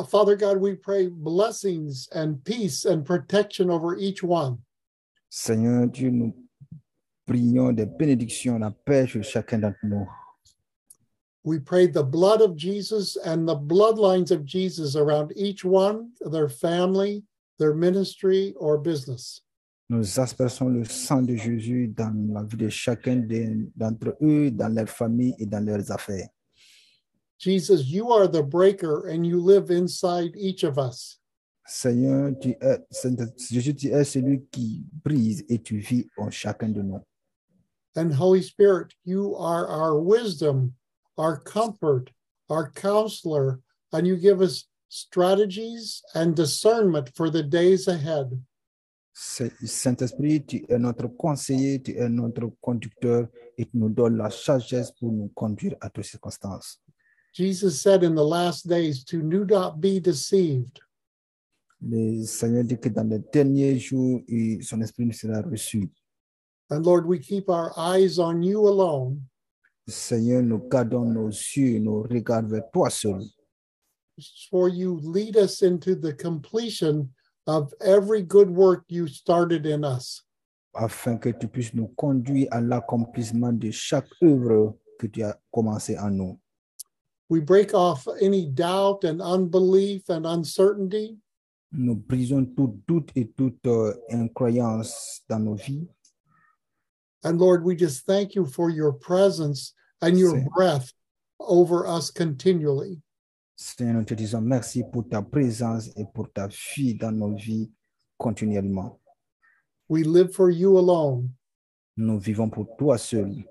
Uh, 0.00 0.04
Father 0.04 0.34
God, 0.34 0.56
we 0.56 0.74
pray 0.74 1.08
blessings 1.08 2.08
and 2.14 2.42
peace 2.44 2.86
and 2.86 3.04
protection 3.04 3.68
over 3.70 3.98
each 3.98 4.22
one. 4.22 4.56
Seigneur 5.28 5.86
Dieu, 5.88 6.10
nous 6.10 6.32
prions 7.26 7.72
des 7.76 7.84
bénédictions, 7.84 8.58
la 8.58 8.70
paix 8.70 9.06
sur 9.06 9.22
chacun 9.22 9.58
d'entre 9.60 9.84
nous. 9.84 10.06
We 11.44 11.58
pray 11.58 11.86
the 11.86 12.02
blood 12.02 12.40
of 12.40 12.56
Jesus 12.56 13.16
and 13.16 13.46
the 13.46 13.56
bloodlines 13.56 14.30
of 14.30 14.46
Jesus 14.46 14.96
around 14.96 15.32
each 15.36 15.64
one, 15.66 16.12
their 16.20 16.48
family, 16.48 17.22
their 17.58 17.74
ministry, 17.74 18.54
or 18.56 18.78
business. 18.78 19.42
Nous 19.90 20.18
asperçons 20.18 20.68
le 20.68 20.84
sang 20.84 21.22
de 21.22 21.36
Jésus 21.36 21.88
dans 21.88 22.14
la 22.32 22.44
vie 22.44 22.56
de 22.56 22.68
chacun 22.70 23.16
d'entre 23.76 24.16
eux, 24.22 24.50
dans 24.50 24.72
leur 24.72 24.88
famille 24.88 25.34
et 25.38 25.46
dans 25.46 25.64
leurs 25.64 25.90
affaires. 25.90 26.28
Jesus, 27.40 27.86
you 27.86 28.12
are 28.12 28.28
the 28.28 28.42
breaker 28.42 29.08
and 29.08 29.26
you 29.26 29.40
live 29.40 29.70
inside 29.70 30.32
each 30.36 30.62
of 30.62 30.78
us. 30.78 31.18
Seigneur, 31.66 32.32
tu 32.38 32.54
es, 32.60 32.80
Jésus, 33.50 33.74
tu 33.74 33.88
es 33.88 34.04
celui 34.04 34.42
qui 34.52 34.84
brise 35.04 35.42
et 35.48 35.62
tu 35.62 35.78
vis 35.78 36.06
en 36.18 36.30
chacun 36.30 36.68
de 36.68 36.82
nous. 36.82 37.00
And 37.96 38.12
Holy 38.12 38.42
Spirit, 38.42 38.94
you 39.04 39.34
are 39.36 39.66
our 39.66 39.98
wisdom, 39.98 40.74
our 41.16 41.38
comfort, 41.38 42.10
our 42.50 42.70
counselor, 42.72 43.60
and 43.92 44.06
you 44.06 44.16
give 44.16 44.42
us 44.42 44.66
strategies 44.88 46.02
and 46.14 46.36
discernment 46.36 47.10
for 47.14 47.30
the 47.30 47.42
days 47.42 47.88
ahead. 47.88 48.38
Saint-Esprit, 49.14 50.40
tu 50.46 50.64
es 50.68 50.78
notre 50.78 51.08
conseiller, 51.08 51.82
tu 51.82 51.92
es 51.92 52.08
notre 52.08 52.50
conducteur 52.60 53.28
et 53.56 53.64
tu 53.64 53.78
nous 53.78 53.88
donnes 53.88 54.18
la 54.18 54.30
sagesse 54.30 54.92
pour 54.92 55.10
nous 55.10 55.28
conduire 55.34 55.74
à 55.80 55.88
toutes 55.88 56.04
circonstances. 56.04 56.80
Jesus 57.32 57.80
said 57.80 58.02
in 58.02 58.14
the 58.14 58.24
last 58.24 58.68
days 58.68 59.04
to 59.04 59.22
do 59.22 59.44
not 59.44 59.80
be 59.80 60.00
deceived. 60.00 60.80
Le 61.82 62.24
Seigneur 62.26 62.64
dit 62.64 62.76
que 62.78 62.88
dans 62.90 63.08
les 63.08 63.20
derniers 63.32 63.78
jours, 63.78 64.20
son 64.62 64.80
esprit 64.82 65.12
sera 65.14 65.40
reçu. 65.42 65.88
And 66.70 66.84
Lord, 66.84 67.06
we 67.06 67.18
keep 67.18 67.48
our 67.48 67.72
eyes 67.76 68.18
on 68.18 68.42
you 68.42 68.66
alone, 68.68 69.22
Seigneur, 69.88 70.42
nous 70.42 70.58
gardons 70.68 71.04
nos 71.12 71.30
yeux, 71.56 71.80
nos 71.80 72.02
regards 72.02 72.46
vers 72.48 72.70
toi 72.72 72.90
seul. 72.90 73.24
for 74.50 74.68
you 74.68 75.00
lead 75.02 75.36
us 75.36 75.62
into 75.62 75.94
the 75.94 76.12
completion 76.12 77.08
of 77.46 77.72
every 77.80 78.20
good 78.22 78.50
work 78.50 78.84
you 78.88 79.08
started 79.08 79.64
in 79.66 79.82
us. 79.84 80.22
afin 80.74 81.16
que 81.18 81.30
tu 81.30 81.48
puisses 81.48 81.74
nous 81.74 81.88
conduire 81.96 82.46
à 82.52 82.60
l'accomplissement 82.60 83.52
de 83.52 83.70
chaque 83.72 84.06
œuvre 84.22 84.76
que 84.98 85.06
tu 85.08 85.22
as 85.22 85.36
commencé 85.50 85.98
en 85.98 86.10
nous. 86.10 86.38
We 87.30 87.38
break 87.38 87.74
off 87.74 88.08
any 88.20 88.46
doubt 88.46 89.04
and 89.04 89.22
unbelief 89.22 90.08
and 90.08 90.26
uncertainty. 90.26 91.16
Nous 91.72 91.94
brisons 91.94 92.44
tout 92.56 92.82
doute 92.88 93.12
et 93.14 93.30
toute 93.36 93.64
euh, 93.66 93.94
incroyance 94.10 95.22
dans 95.28 95.38
nos 95.38 95.54
vies. 95.54 95.86
And 97.22 97.38
Lord, 97.38 97.62
we 97.62 97.76
just 97.76 98.04
thank 98.04 98.34
you 98.34 98.44
for 98.44 98.68
your 98.68 98.92
presence 98.92 99.74
and 100.02 100.18
your 100.18 100.44
breath 100.56 100.92
over 101.38 101.86
us 101.86 102.10
continually. 102.10 103.00
Seigneur, 103.56 103.94
nous 103.94 104.04
te 104.04 104.14
disons 104.14 104.40
merci 104.40 104.82
pour 104.82 105.06
ta 105.08 105.22
présence 105.22 105.90
et 105.96 106.06
pour 106.12 106.32
ta 106.32 106.48
vie 106.48 106.94
dans 106.94 107.12
nos 107.12 107.36
vies 107.36 107.70
continuellement. 108.18 108.98
We 109.88 110.02
live 110.02 110.34
for 110.34 110.50
you 110.50 110.78
alone, 110.78 111.30
Nous 111.96 112.18
vivons 112.18 112.50
pour 112.50 112.66
toi 112.76 112.98
seul. 112.98 113.44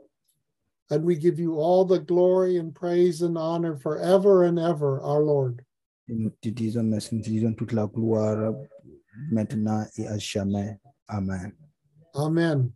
And 0.89 1.03
we 1.03 1.15
give 1.15 1.39
you 1.39 1.55
all 1.55 1.85
the 1.85 1.99
glory 1.99 2.57
and 2.57 2.73
praise 2.73 3.21
and 3.21 3.37
honor 3.37 3.75
forever 3.75 4.43
and 4.43 4.59
ever, 4.59 5.01
our 5.01 5.21
Lord. 5.21 5.63
Et 6.07 6.15
nous 6.15 6.31
te 6.41 6.49
disons 6.49 6.83
merci, 6.83 7.15
nous 7.15 7.21
te 7.21 7.29
disons 7.29 7.53
toute 7.53 7.73
la 7.73 7.85
gloire 7.85 8.53
maintenant 9.31 9.85
et 9.97 10.07
à 10.07 10.17
jamais. 10.17 10.79
Amen. 11.07 11.53
Amen. 12.15 12.71